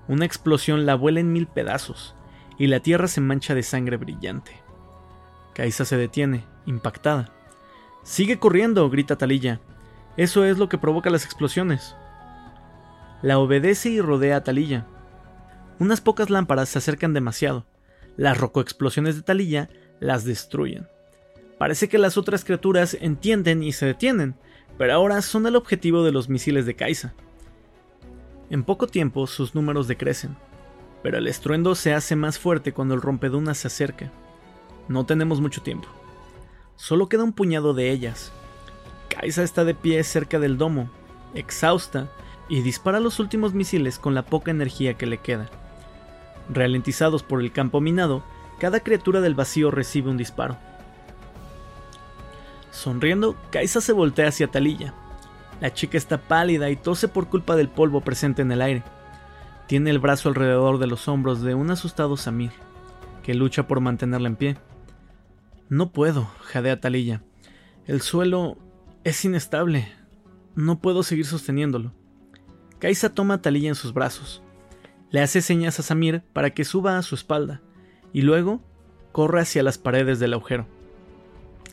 Una 0.08 0.26
explosión 0.26 0.86
la 0.86 0.96
vuela 0.96 1.20
en 1.20 1.32
mil 1.32 1.48
pedazos 1.48 2.16
y 2.58 2.68
la 2.68 2.80
tierra 2.80 3.08
se 3.08 3.22
mancha 3.22 3.54
de 3.54 3.64
sangre 3.64 3.98
brillante. 3.98 4.52
Kaisa 5.54 5.84
se 5.86 5.98
detiene, 5.98 6.46
impactada. 6.66 7.32
Sigue 8.04 8.40
corriendo, 8.40 8.90
grita 8.90 9.18
Talilla. 9.18 9.60
Eso 10.18 10.46
es 10.46 10.58
lo 10.58 10.70
que 10.70 10.78
provoca 10.78 11.10
las 11.10 11.26
explosiones. 11.26 11.96
La 13.22 13.40
obedece 13.40 13.90
y 13.90 14.02
rodea 14.02 14.38
a 14.38 14.44
Talilla. 14.44 14.86
Unas 15.80 16.02
pocas 16.02 16.30
lámparas 16.30 16.70
se 16.70 16.80
acercan 16.80 17.14
demasiado. 17.14 17.66
Las 18.18 18.38
rocoexplosiones 18.38 19.16
de 19.16 19.22
Talilla 19.22 19.70
las 20.00 20.26
destruyen. 20.26 20.88
Parece 21.58 21.88
que 21.88 22.00
las 22.00 22.18
otras 22.18 22.44
criaturas 22.44 22.98
entienden 23.00 23.62
y 23.62 23.72
se 23.72 23.86
detienen, 23.86 24.36
pero 24.78 24.94
ahora 24.94 25.22
son 25.22 25.46
el 25.46 25.56
objetivo 25.56 26.04
de 26.04 26.12
los 26.12 26.28
misiles 26.28 26.66
de 26.66 26.76
Kaisa. 26.76 27.14
En 28.50 28.64
poco 28.64 28.88
tiempo 28.88 29.28
sus 29.28 29.54
números 29.54 29.88
decrecen, 29.88 30.36
pero 31.04 31.20
el 31.20 31.28
estruendo 31.28 31.76
se 31.76 31.94
hace 31.94 32.16
más 32.16 32.40
fuerte 32.40 32.74
cuando 32.74 32.96
el 32.96 33.02
rompedunas 33.02 33.60
se 33.60 33.68
acerca. 33.68 34.12
No 34.88 35.06
tenemos 35.06 35.40
mucho 35.40 35.62
tiempo. 35.62 35.88
Solo 36.82 37.10
queda 37.10 37.24
un 37.24 37.32
puñado 37.32 37.76
de 37.76 37.92
ellas. 37.92 38.32
Kaisa 39.08 39.44
está 39.44 39.64
de 39.64 39.76
pie 39.76 40.04
cerca 40.04 40.40
del 40.40 40.58
domo, 40.58 40.90
exhausta, 41.36 42.10
y 42.50 42.62
dispara 42.64 43.00
los 43.00 43.20
últimos 43.20 43.54
misiles 43.54 44.00
con 44.00 44.16
la 44.16 44.26
poca 44.26 44.50
energía 44.50 44.96
que 44.96 45.06
le 45.06 45.20
queda. 45.20 45.48
Ralentizados 46.52 47.22
por 47.22 47.40
el 47.40 47.52
campo 47.52 47.82
minado, 47.82 48.24
cada 48.58 48.80
criatura 48.80 49.22
del 49.22 49.36
vacío 49.36 49.70
recibe 49.70 50.10
un 50.10 50.18
disparo. 50.18 50.58
Sonriendo, 52.72 53.36
Kaisa 53.52 53.80
se 53.80 53.94
voltea 53.94 54.30
hacia 54.30 54.48
Talilla. 54.48 54.96
La 55.60 55.72
chica 55.76 56.00
está 56.00 56.18
pálida 56.18 56.72
y 56.72 56.78
tose 56.78 57.08
por 57.08 57.30
culpa 57.30 57.56
del 57.56 57.70
polvo 57.70 58.02
presente 58.02 58.42
en 58.42 58.52
el 58.52 58.62
aire. 58.64 58.82
Tiene 59.68 59.92
el 59.92 60.00
brazo 60.00 60.30
alrededor 60.30 60.80
de 60.80 60.88
los 60.88 61.08
hombros 61.08 61.44
de 61.44 61.54
un 61.54 61.70
asustado 61.70 62.18
Samir, 62.18 62.54
que 63.22 63.36
lucha 63.36 63.68
por 63.68 63.82
mantenerla 63.82 64.30
en 64.30 64.36
pie. 64.36 64.58
No 65.72 65.94
puedo, 65.94 66.26
jadea 66.42 66.82
Talilla. 66.82 67.24
El 67.88 68.02
suelo 68.02 68.58
es 69.06 69.24
inestable. 69.24 69.88
No 70.54 70.82
puedo 70.82 71.02
seguir 71.02 71.26
sosteniéndolo. 71.26 71.94
Kaisa 72.80 73.14
toma 73.14 73.36
a 73.36 73.42
Talilla 73.42 73.70
en 73.70 73.76
sus 73.76 73.94
brazos. 73.94 74.44
Le 75.12 75.22
hace 75.22 75.42
señas 75.42 75.80
a 75.80 75.84
Samir 75.84 76.24
para 76.34 76.50
que 76.50 76.66
suba 76.66 76.98
a 76.98 77.02
su 77.04 77.16
espalda 77.16 77.62
y 78.12 78.24
luego 78.24 78.60
corre 79.14 79.40
hacia 79.40 79.64
las 79.64 79.78
paredes 79.78 80.20
del 80.20 80.34
agujero. 80.34 80.68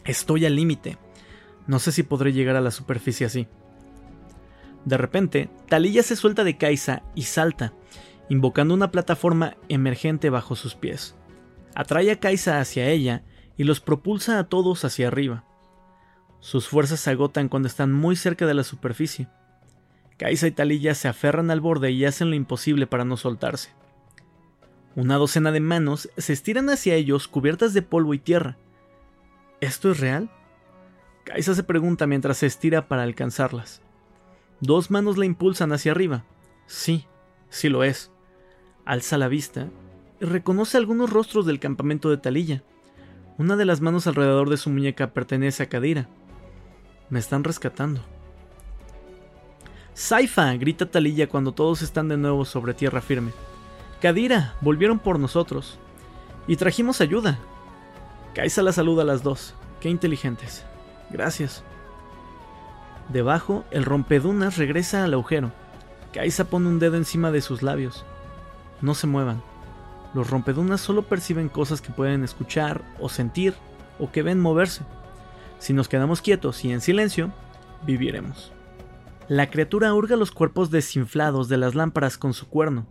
Estoy 0.04 0.46
al 0.46 0.54
límite. 0.54 0.96
No 1.66 1.80
sé 1.80 1.90
si 1.90 2.04
podré 2.04 2.32
llegar 2.32 2.54
a 2.54 2.60
la 2.60 2.70
superficie 2.70 3.26
así. 3.26 3.48
De 4.84 4.96
repente, 4.96 5.50
Talilla 5.68 6.04
se 6.04 6.14
suelta 6.14 6.44
de 6.44 6.56
Kaisa 6.56 7.02
y 7.16 7.22
salta, 7.22 7.72
invocando 8.28 8.74
una 8.74 8.92
plataforma 8.92 9.56
emergente 9.68 10.30
bajo 10.30 10.54
sus 10.54 10.76
pies. 10.76 11.16
Atrae 11.74 12.12
a 12.12 12.20
Kaisa 12.20 12.60
hacia 12.60 12.88
ella 12.88 13.24
y 13.58 13.64
los 13.64 13.80
propulsa 13.80 14.38
a 14.38 14.44
todos 14.44 14.86
hacia 14.86 15.08
arriba. 15.08 15.44
Sus 16.40 16.68
fuerzas 16.68 17.00
se 17.00 17.10
agotan 17.10 17.48
cuando 17.48 17.68
están 17.68 17.92
muy 17.92 18.16
cerca 18.16 18.46
de 18.46 18.54
la 18.54 18.64
superficie. 18.64 19.28
Kaisa 20.16 20.46
y 20.46 20.52
Talilla 20.52 20.94
se 20.94 21.08
aferran 21.08 21.50
al 21.50 21.60
borde 21.60 21.90
y 21.90 22.04
hacen 22.04 22.30
lo 22.30 22.36
imposible 22.36 22.86
para 22.86 23.04
no 23.04 23.16
soltarse. 23.16 23.70
Una 24.94 25.16
docena 25.16 25.52
de 25.52 25.60
manos 25.60 26.08
se 26.16 26.32
estiran 26.32 26.70
hacia 26.70 26.94
ellos 26.94 27.28
cubiertas 27.28 27.74
de 27.74 27.82
polvo 27.82 28.14
y 28.14 28.18
tierra. 28.18 28.56
¿Esto 29.60 29.90
es 29.90 30.00
real? 30.00 30.30
Kaisa 31.24 31.54
se 31.54 31.62
pregunta 31.62 32.06
mientras 32.06 32.38
se 32.38 32.46
estira 32.46 32.88
para 32.88 33.02
alcanzarlas. 33.02 33.82
Dos 34.60 34.90
manos 34.90 35.18
la 35.18 35.26
impulsan 35.26 35.72
hacia 35.72 35.92
arriba. 35.92 36.24
Sí, 36.66 37.06
sí 37.48 37.68
lo 37.68 37.84
es. 37.84 38.10
Alza 38.84 39.18
la 39.18 39.28
vista 39.28 39.68
y 40.20 40.24
reconoce 40.24 40.76
algunos 40.76 41.10
rostros 41.10 41.44
del 41.46 41.60
campamento 41.60 42.10
de 42.10 42.18
Talilla. 42.18 42.62
Una 43.38 43.54
de 43.54 43.64
las 43.64 43.80
manos 43.80 44.08
alrededor 44.08 44.50
de 44.50 44.56
su 44.56 44.68
muñeca 44.68 45.12
pertenece 45.12 45.62
a 45.62 45.68
Kadira. 45.68 46.08
Me 47.08 47.20
están 47.20 47.44
rescatando. 47.44 48.00
Saifa, 49.94 50.52
grita 50.54 50.90
Talilla 50.90 51.28
cuando 51.28 51.52
todos 51.52 51.82
están 51.82 52.08
de 52.08 52.16
nuevo 52.16 52.44
sobre 52.44 52.74
tierra 52.74 53.00
firme. 53.00 53.30
Kadira, 54.02 54.56
volvieron 54.60 54.98
por 54.98 55.20
nosotros. 55.20 55.78
Y 56.48 56.56
trajimos 56.56 57.00
ayuda. 57.00 57.38
Kaisa 58.34 58.60
la 58.62 58.72
saluda 58.72 59.02
a 59.02 59.06
las 59.06 59.22
dos. 59.22 59.54
Qué 59.80 59.88
inteligentes. 59.88 60.64
Gracias. 61.08 61.62
Debajo, 63.08 63.64
el 63.70 63.84
rompedunas 63.84 64.56
regresa 64.56 65.04
al 65.04 65.14
agujero. 65.14 65.52
Kaisa 66.12 66.50
pone 66.50 66.66
un 66.66 66.80
dedo 66.80 66.96
encima 66.96 67.30
de 67.30 67.40
sus 67.40 67.62
labios. 67.62 68.04
No 68.80 68.94
se 68.94 69.06
muevan. 69.06 69.42
Los 70.14 70.30
rompedunas 70.30 70.80
solo 70.80 71.02
perciben 71.02 71.48
cosas 71.48 71.80
que 71.80 71.92
pueden 71.92 72.24
escuchar 72.24 72.82
o 72.98 73.08
sentir 73.08 73.54
o 73.98 74.10
que 74.10 74.22
ven 74.22 74.40
moverse. 74.40 74.82
Si 75.58 75.72
nos 75.72 75.88
quedamos 75.88 76.22
quietos 76.22 76.64
y 76.64 76.72
en 76.72 76.80
silencio, 76.80 77.32
viviremos. 77.86 78.52
La 79.28 79.50
criatura 79.50 79.92
hurga 79.92 80.16
los 80.16 80.30
cuerpos 80.30 80.70
desinflados 80.70 81.48
de 81.48 81.58
las 81.58 81.74
lámparas 81.74 82.16
con 82.16 82.32
su 82.32 82.48
cuerno. 82.48 82.86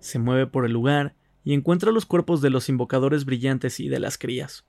Se 0.00 0.18
mueve 0.18 0.46
por 0.46 0.64
el 0.64 0.72
lugar 0.72 1.14
y 1.44 1.54
encuentra 1.54 1.92
los 1.92 2.06
cuerpos 2.06 2.40
de 2.42 2.50
los 2.50 2.68
invocadores 2.68 3.24
brillantes 3.24 3.78
y 3.78 3.88
de 3.88 4.00
las 4.00 4.18
crías. 4.18 4.64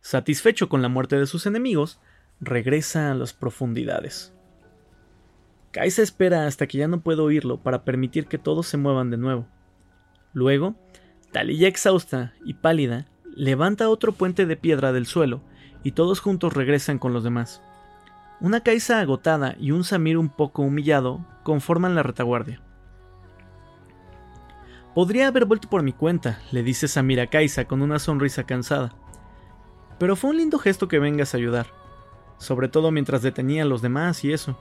Satisfecho 0.00 0.68
con 0.68 0.82
la 0.82 0.88
muerte 0.88 1.18
de 1.18 1.26
sus 1.26 1.46
enemigos, 1.46 2.00
regresa 2.40 3.10
a 3.10 3.14
las 3.14 3.32
profundidades. 3.32 4.32
Kaisa 5.72 6.02
espera 6.02 6.46
hasta 6.46 6.66
que 6.66 6.78
ya 6.78 6.88
no 6.88 7.00
puede 7.00 7.20
oírlo 7.20 7.62
para 7.62 7.84
permitir 7.84 8.26
que 8.26 8.38
todos 8.38 8.66
se 8.66 8.76
muevan 8.76 9.10
de 9.10 9.18
nuevo. 9.18 9.46
Luego, 10.32 10.76
Talilla 11.32 11.68
exhausta 11.68 12.34
y 12.44 12.54
pálida, 12.54 13.06
levanta 13.36 13.88
otro 13.88 14.12
puente 14.12 14.46
de 14.46 14.56
piedra 14.56 14.92
del 14.92 15.06
suelo 15.06 15.40
y 15.84 15.92
todos 15.92 16.20
juntos 16.20 16.54
regresan 16.54 16.98
con 16.98 17.12
los 17.12 17.22
demás. 17.22 17.62
Una 18.40 18.60
Kaisa 18.60 19.00
agotada 19.00 19.54
y 19.58 19.70
un 19.70 19.84
Samir 19.84 20.18
un 20.18 20.28
poco 20.28 20.62
humillado 20.62 21.24
conforman 21.44 21.94
la 21.94 22.02
retaguardia. 22.02 22.60
Podría 24.94 25.28
haber 25.28 25.44
vuelto 25.44 25.68
por 25.68 25.82
mi 25.84 25.92
cuenta, 25.92 26.40
le 26.50 26.64
dice 26.64 26.88
Samir 26.88 27.20
a 27.20 27.28
Kaisa 27.28 27.66
con 27.66 27.80
una 27.80 28.00
sonrisa 28.00 28.44
cansada. 28.44 28.92
Pero 29.98 30.16
fue 30.16 30.30
un 30.30 30.38
lindo 30.38 30.58
gesto 30.58 30.88
que 30.88 30.98
vengas 30.98 31.32
a 31.32 31.36
ayudar, 31.36 31.66
sobre 32.38 32.68
todo 32.68 32.90
mientras 32.90 33.22
detenía 33.22 33.62
a 33.62 33.66
los 33.66 33.82
demás 33.82 34.24
y 34.24 34.32
eso. 34.32 34.58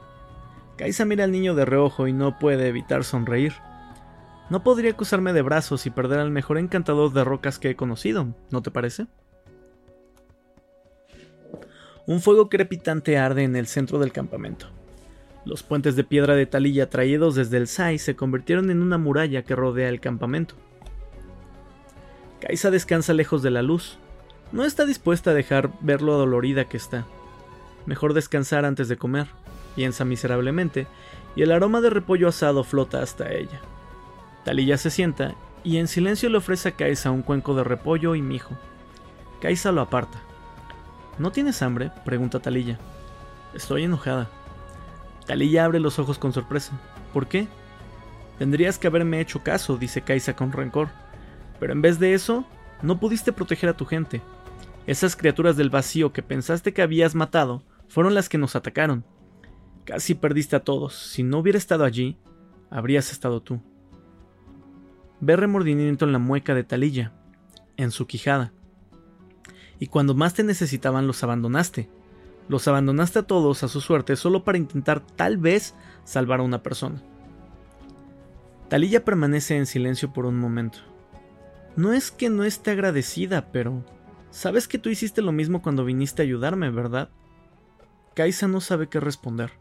Kaisa 0.78 1.03
mira 1.03 1.24
al 1.24 1.32
niño 1.32 1.55
de 1.55 1.65
reojo 1.65 2.07
y 2.07 2.13
no 2.13 2.38
puede 2.38 2.67
evitar 2.67 3.03
sonreír. 3.03 3.53
No 4.50 4.64
podría 4.64 4.91
acusarme 4.91 5.32
de 5.34 5.43
brazos 5.43 5.86
y 5.86 5.91
perder 5.91 6.20
al 6.20 6.32
mejor 6.32 6.58
encantador 6.58 7.14
de 7.14 7.24
rocas 7.24 7.60
que 7.60 7.70
he 7.70 7.76
conocido, 7.76 8.34
¿no 8.50 8.62
te 8.62 8.72
parece? 8.72 9.06
Un 12.08 12.22
fuego 12.22 12.50
crepitante 12.50 13.20
arde 13.20 13.43
en 13.43 13.56
el 13.56 13.68
centro 13.68 14.00
del 14.00 14.12
campamento. 14.12 14.66
Los 15.45 15.62
puentes 15.62 15.95
de 15.95 16.04
piedra 16.04 16.36
de 16.36 16.47
talilla 16.47 16.89
traídos 16.89 17.36
desde 17.36 17.58
el 17.58 17.68
Sai 17.68 18.00
se 18.00 18.16
convirtieron 18.16 18.72
en 18.72 18.82
una 18.82 18.97
muralla 18.97 19.43
que 19.43 19.56
rodea 19.56 19.89
el 19.89 20.00
campamento. 20.00 20.56
Kaisa 22.41 22.72
descansa 22.72 23.14
lejos 23.14 23.43
de 23.43 23.52
la 23.52 23.62
luz. 23.62 24.00
No 24.52 24.66
está 24.66 24.86
dispuesta 24.86 25.32
a 25.32 25.36
dejar 25.36 25.70
ver 25.82 26.02
lo 26.02 26.18
dolorida 26.18 26.66
que 26.66 26.78
está. 26.78 27.06
Mejor 27.86 28.14
descansar 28.14 28.66
antes 28.66 28.88
de 28.88 28.97
comer, 28.97 29.28
piensa 29.76 30.06
miserablemente, 30.06 30.88
y 31.36 31.43
el 31.43 31.52
aroma 31.52 31.82
de 31.82 31.91
repollo 31.91 32.28
asado 32.28 32.64
flota 32.64 33.04
hasta 33.04 33.32
ella. 33.32 33.62
Talilla 34.43 34.77
se 34.77 34.89
sienta 34.89 35.35
y 35.63 35.77
en 35.77 35.87
silencio 35.87 36.29
le 36.29 36.37
ofrece 36.37 36.69
a 36.69 36.71
Kaisa 36.73 37.11
un 37.11 37.21
cuenco 37.21 37.53
de 37.55 37.63
repollo 37.63 38.15
y 38.15 38.21
mijo. 38.21 38.57
Kaisa 39.41 39.71
lo 39.71 39.81
aparta. 39.81 40.19
¿No 41.17 41.31
tienes 41.31 41.61
hambre? 41.61 41.91
pregunta 42.05 42.39
Talilla. 42.39 42.79
Estoy 43.53 43.83
enojada. 43.83 44.29
Talilla 45.25 45.65
abre 45.65 45.79
los 45.79 45.99
ojos 45.99 46.17
con 46.17 46.33
sorpresa. 46.33 46.79
¿Por 47.13 47.27
qué? 47.27 47.47
Tendrías 48.37 48.79
que 48.79 48.87
haberme 48.87 49.19
hecho 49.19 49.43
caso, 49.43 49.77
dice 49.77 50.01
Kaisa 50.01 50.35
con 50.35 50.51
rencor. 50.51 50.89
Pero 51.59 51.73
en 51.73 51.81
vez 51.81 51.99
de 51.99 52.13
eso, 52.13 52.45
no 52.81 52.99
pudiste 52.99 53.33
proteger 53.33 53.69
a 53.69 53.77
tu 53.77 53.85
gente. 53.85 54.21
Esas 54.87 55.15
criaturas 55.15 55.57
del 55.57 55.69
vacío 55.69 56.13
que 56.13 56.23
pensaste 56.23 56.73
que 56.73 56.81
habías 56.81 57.15
matado 57.15 57.63
fueron 57.89 58.13
las 58.13 58.29
que 58.29 58.37
nos 58.37 58.55
atacaron. 58.55 59.03
Casi 59.83 60.15
perdiste 60.15 60.55
a 60.55 60.63
todos. 60.63 60.95
Si 60.95 61.21
no 61.21 61.39
hubiera 61.39 61.57
estado 61.57 61.83
allí, 61.83 62.17
habrías 62.69 63.11
estado 63.11 63.41
tú. 63.41 63.61
Ve 65.22 65.36
remordimiento 65.36 66.05
en 66.05 66.13
la 66.13 66.20
mueca 66.20 66.55
de 66.55 66.63
Talilla, 66.63 67.11
en 67.78 67.91
su 67.91 68.07
quijada. 68.07 68.53
Y 69.80 69.88
cuando 69.88 70.13
más 70.13 70.34
te 70.34 70.43
necesitaban 70.43 71.07
los 71.07 71.24
abandonaste. 71.24 71.89
Los 72.47 72.67
abandonaste 72.67 73.20
a 73.20 73.24
todos 73.24 73.63
a 73.63 73.67
su 73.67 73.82
suerte 73.82 74.15
solo 74.15 74.43
para 74.43 74.57
intentar 74.57 75.01
tal 75.01 75.38
vez 75.38 75.76
salvar 76.03 76.39
a 76.39 76.43
una 76.43 76.63
persona. 76.63 77.01
Talilla 78.70 79.03
permanece 79.03 79.57
en 79.57 79.65
silencio 79.65 80.13
por 80.13 80.26
un 80.26 80.39
momento. 80.39 80.80
No 81.76 81.93
es 81.93 82.11
que 82.11 82.30
no 82.30 82.43
esté 82.43 82.72
agradecida, 82.72 83.51
pero... 83.51 83.84
Sabes 84.32 84.67
que 84.67 84.78
tú 84.78 84.89
hiciste 84.89 85.22
lo 85.22 85.32
mismo 85.32 85.61
cuando 85.61 85.86
viniste 85.86 86.22
a 86.22 86.26
ayudarme, 86.26 86.70
¿verdad? 86.70 87.09
Kaisa 88.15 88.47
no 88.47 88.61
sabe 88.61 88.88
qué 88.88 88.99
responder. 88.99 89.51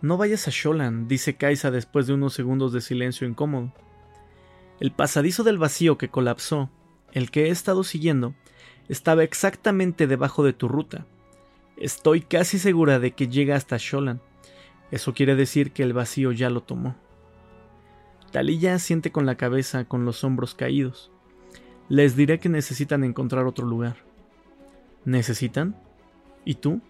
No 0.00 0.16
vayas 0.16 0.46
a 0.46 0.52
Sholan, 0.52 1.08
dice 1.08 1.36
Kaisa 1.36 1.70
después 1.70 2.06
de 2.06 2.14
unos 2.14 2.34
segundos 2.34 2.72
de 2.72 2.80
silencio 2.80 3.26
incómodo. 3.26 3.72
El 4.80 4.92
pasadizo 4.92 5.42
del 5.42 5.58
vacío 5.58 5.98
que 5.98 6.08
colapsó, 6.08 6.70
el 7.12 7.30
que 7.30 7.46
he 7.46 7.50
estado 7.50 7.82
siguiendo, 7.82 8.34
estaba 8.88 9.24
exactamente 9.24 10.06
debajo 10.06 10.44
de 10.44 10.52
tu 10.52 10.68
ruta. 10.68 11.06
Estoy 11.76 12.20
casi 12.20 12.58
segura 12.58 12.98
de 12.98 13.12
que 13.12 13.28
llega 13.28 13.56
hasta 13.56 13.76
Sholan. 13.78 14.20
Eso 14.90 15.14
quiere 15.14 15.34
decir 15.34 15.72
que 15.72 15.82
el 15.82 15.92
vacío 15.92 16.32
ya 16.32 16.48
lo 16.48 16.62
tomó. 16.62 16.96
Talilla 18.30 18.74
asiente 18.74 19.10
con 19.10 19.26
la 19.26 19.36
cabeza, 19.36 19.84
con 19.84 20.04
los 20.04 20.22
hombros 20.22 20.54
caídos. 20.54 21.10
Les 21.88 22.16
diré 22.16 22.38
que 22.38 22.48
necesitan 22.48 23.04
encontrar 23.04 23.46
otro 23.46 23.66
lugar. 23.66 23.96
¿Necesitan? 25.04 25.76
¿Y 26.44 26.54
tú? 26.54 26.80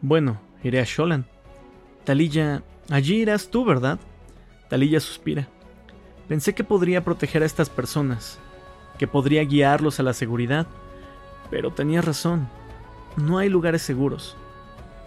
Bueno, 0.00 0.40
iré 0.62 0.80
a 0.80 0.84
Sholan. 0.84 1.26
Talilla, 2.04 2.62
allí 2.90 3.16
irás 3.16 3.48
tú, 3.50 3.64
¿verdad? 3.64 3.98
Talilla 4.68 5.00
suspira. 5.00 5.48
Pensé 6.28 6.54
que 6.54 6.64
podría 6.64 7.04
proteger 7.04 7.42
a 7.42 7.46
estas 7.46 7.68
personas, 7.68 8.38
que 8.98 9.06
podría 9.06 9.44
guiarlos 9.44 10.00
a 10.00 10.02
la 10.02 10.14
seguridad, 10.14 10.66
pero 11.50 11.70
tenía 11.70 12.00
razón. 12.00 12.48
No 13.16 13.38
hay 13.38 13.48
lugares 13.48 13.82
seguros. 13.82 14.36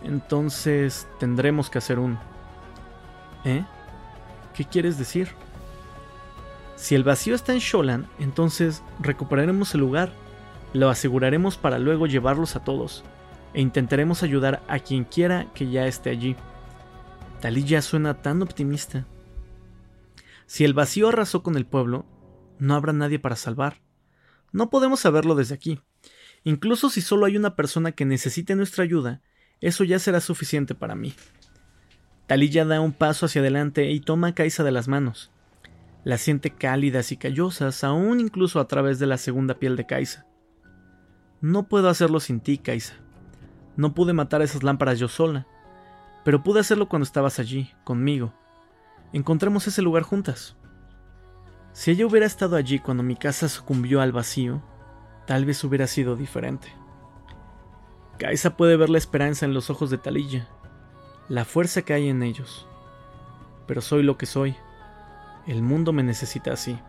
Entonces 0.04 1.08
tendremos 1.20 1.70
que 1.70 1.80
hacer 1.80 1.98
uno. 2.00 2.20
¿Eh? 3.46 3.66
¿Qué 4.54 4.66
quieres 4.66 4.98
decir? 4.98 5.30
Si 6.76 6.94
el 6.94 7.04
vacío 7.04 7.34
está 7.34 7.54
en 7.54 7.60
Sholan, 7.60 8.08
entonces 8.20 8.84
recuperaremos 9.00 9.74
el 9.74 9.82
lugar, 9.82 10.12
lo 10.74 10.90
aseguraremos 10.90 11.58
para 11.58 11.80
luego 11.80 12.06
llevarlos 12.06 12.56
a 12.56 12.64
todos, 12.64 13.04
e 13.56 13.62
intentaremos 13.62 14.22
ayudar 14.22 14.62
a 14.68 14.78
quien 14.78 15.04
quiera 15.04 15.48
que 15.56 15.70
ya 15.70 15.88
esté 15.88 16.12
allí. 16.12 16.36
Talilla 17.42 17.82
suena 17.82 18.22
tan 18.22 18.44
optimista. 18.44 19.06
Si 20.48 20.64
el 20.64 20.74
vacío 20.74 21.10
arrasó 21.10 21.44
con 21.44 21.58
el 21.58 21.66
pueblo, 21.66 22.06
no 22.58 22.74
habrá 22.74 22.94
nadie 22.94 23.20
para 23.20 23.36
salvar. 23.36 23.82
No 24.54 24.70
podemos 24.70 25.02
saberlo 25.02 25.36
desde 25.36 25.54
aquí. 25.54 25.82
Incluso 26.44 26.90
si 26.90 27.02
solo 27.02 27.26
hay 27.26 27.36
una 27.36 27.56
persona 27.56 27.92
que 27.92 28.06
necesite 28.06 28.56
nuestra 28.56 28.86
ayuda, 28.86 29.22
eso 29.60 29.84
ya 29.84 30.00
será 30.00 30.22
suficiente 30.22 30.74
para 30.74 30.96
mí. 30.96 31.14
Talilla 32.28 32.64
da 32.64 32.80
un 32.80 32.94
paso 32.94 33.26
hacia 33.26 33.42
adelante 33.42 33.92
y 33.92 34.00
toma 34.00 34.30
a 34.30 34.36
Kaisa 34.36 34.64
de 34.64 34.72
las 34.72 34.88
manos. 34.88 35.32
La 36.06 36.18
siente 36.18 36.52
cálidas 36.52 37.12
y 37.12 37.18
callosas, 37.18 37.84
aún 37.84 38.22
incluso 38.22 38.62
a 38.62 38.68
través 38.70 39.00
de 39.00 39.08
la 39.08 39.18
segunda 39.18 39.60
piel 39.60 39.76
de 39.76 39.86
Kaisa. 39.86 40.26
No 41.42 41.68
puedo 41.68 41.90
hacerlo 41.90 42.22
sin 42.22 42.40
ti, 42.40 42.58
Kaisa. 42.58 42.94
No 43.76 43.94
pude 43.94 44.14
matar 44.14 44.42
esas 44.42 44.64
lámparas 44.64 44.98
yo 44.98 45.10
sola, 45.10 45.46
pero 46.24 46.42
pude 46.42 46.62
hacerlo 46.62 46.88
cuando 46.88 47.04
estabas 47.04 47.40
allí, 47.40 47.70
conmigo, 47.84 48.34
encontremos 49.14 49.68
ese 49.68 49.82
lugar 49.82 50.04
juntas. 50.04 50.56
Si 51.74 51.92
ella 51.92 52.06
hubiera 52.06 52.26
estado 52.26 52.56
allí 52.56 52.80
cuando 52.80 53.04
mi 53.04 53.16
casa 53.16 53.50
sucumbió 53.50 54.02
al 54.02 54.12
vacío, 54.12 54.64
tal 55.26 55.46
vez 55.46 55.64
hubiera 55.64 55.88
sido 55.88 56.16
diferente. 56.16 56.68
Kaisa 58.18 58.58
puede 58.58 58.78
ver 58.78 58.90
la 58.90 58.98
esperanza 58.98 59.46
en 59.46 59.54
los 59.54 59.70
ojos 59.70 59.90
de 59.90 60.00
Talilla, 60.00 60.48
la 61.30 61.46
fuerza 61.46 61.84
que 61.84 61.94
hay 61.94 62.10
en 62.10 62.24
ellos. 62.24 62.68
Pero 63.68 63.82
soy 63.82 64.02
lo 64.02 64.18
que 64.18 64.26
soy. 64.26 64.56
El 65.46 65.62
mundo 65.62 65.94
me 65.94 66.02
necesita 66.02 66.54
así. 66.54 66.80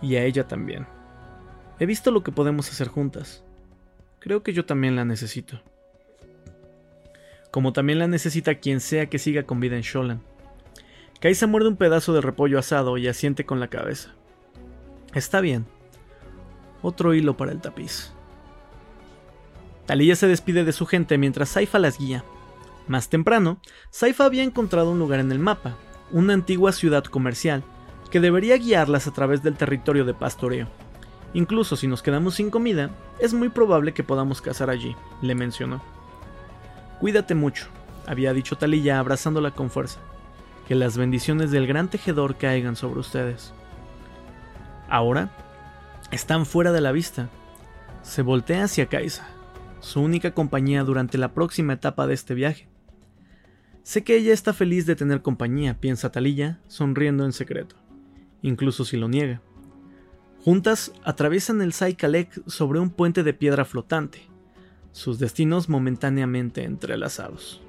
Y 0.00 0.16
a 0.16 0.24
ella 0.24 0.48
también. 0.48 0.86
He 1.78 1.86
visto 1.86 2.10
lo 2.10 2.22
que 2.22 2.32
podemos 2.32 2.68
hacer 2.70 2.88
juntas. 2.88 3.44
Creo 4.18 4.42
que 4.42 4.52
yo 4.52 4.64
también 4.64 4.96
la 4.96 5.04
necesito. 5.04 5.60
Como 7.50 7.72
también 7.72 7.98
la 7.98 8.08
necesita 8.08 8.56
quien 8.56 8.80
sea 8.80 9.06
que 9.06 9.18
siga 9.18 9.44
con 9.44 9.60
vida 9.60 9.76
en 9.76 9.82
Sholan. 9.82 10.22
Kaisa 11.22 11.46
muerde 11.46 11.68
un 11.68 11.76
pedazo 11.76 12.12
de 12.12 12.20
repollo 12.20 12.58
asado 12.58 12.98
y 12.98 13.06
asiente 13.06 13.46
con 13.46 13.60
la 13.60 13.68
cabeza. 13.68 14.10
Está 15.14 15.40
bien. 15.40 15.66
Otro 16.82 17.14
hilo 17.14 17.36
para 17.36 17.52
el 17.52 17.60
tapiz. 17.60 18.12
Talía 19.86 20.16
se 20.16 20.26
despide 20.26 20.64
de 20.64 20.72
su 20.72 20.84
gente 20.84 21.18
mientras 21.18 21.50
Saifa 21.50 21.78
las 21.78 21.96
guía. 21.96 22.24
Más 22.88 23.08
temprano, 23.08 23.60
Saifa 23.90 24.24
había 24.24 24.42
encontrado 24.42 24.90
un 24.90 24.98
lugar 24.98 25.20
en 25.20 25.30
el 25.30 25.38
mapa, 25.38 25.76
una 26.10 26.34
antigua 26.34 26.72
ciudad 26.72 27.04
comercial, 27.04 27.62
que 28.10 28.18
debería 28.18 28.56
guiarlas 28.56 29.06
a 29.06 29.12
través 29.12 29.44
del 29.44 29.54
territorio 29.54 30.04
de 30.04 30.14
pastoreo. 30.14 30.66
Incluso 31.34 31.76
si 31.76 31.86
nos 31.86 32.02
quedamos 32.02 32.34
sin 32.34 32.50
comida, 32.50 32.90
es 33.20 33.32
muy 33.32 33.48
probable 33.48 33.94
que 33.94 34.02
podamos 34.02 34.42
cazar 34.42 34.70
allí, 34.70 34.96
le 35.20 35.36
mencionó. 35.36 35.80
Cuídate 36.98 37.36
mucho, 37.36 37.68
había 38.08 38.32
dicho 38.32 38.58
Talilla 38.58 38.98
abrazándola 38.98 39.52
con 39.52 39.70
fuerza 39.70 40.00
que 40.66 40.74
las 40.74 40.96
bendiciones 40.96 41.50
del 41.50 41.66
gran 41.66 41.88
tejedor 41.88 42.36
caigan 42.36 42.76
sobre 42.76 43.00
ustedes. 43.00 43.52
Ahora, 44.88 45.30
están 46.10 46.44
fuera 46.44 46.72
de 46.72 46.80
la 46.80 46.92
vista. 46.92 47.30
Se 48.02 48.22
voltea 48.22 48.64
hacia 48.64 48.86
Kaisa, 48.86 49.28
su 49.80 50.00
única 50.00 50.32
compañía 50.32 50.84
durante 50.84 51.18
la 51.18 51.32
próxima 51.32 51.72
etapa 51.72 52.06
de 52.06 52.14
este 52.14 52.34
viaje. 52.34 52.68
Sé 53.82 54.04
que 54.04 54.16
ella 54.16 54.32
está 54.32 54.52
feliz 54.52 54.86
de 54.86 54.94
tener 54.94 55.22
compañía, 55.22 55.80
piensa 55.80 56.12
Talilla, 56.12 56.60
sonriendo 56.68 57.24
en 57.24 57.32
secreto, 57.32 57.76
incluso 58.42 58.84
si 58.84 58.96
lo 58.96 59.08
niega. 59.08 59.40
Juntas 60.44 60.92
atraviesan 61.04 61.62
el 61.62 61.72
Saikalek 61.72 62.46
sobre 62.46 62.80
un 62.80 62.90
puente 62.90 63.22
de 63.22 63.32
piedra 63.32 63.64
flotante, 63.64 64.28
sus 64.92 65.18
destinos 65.18 65.68
momentáneamente 65.68 66.64
entrelazados. 66.64 67.61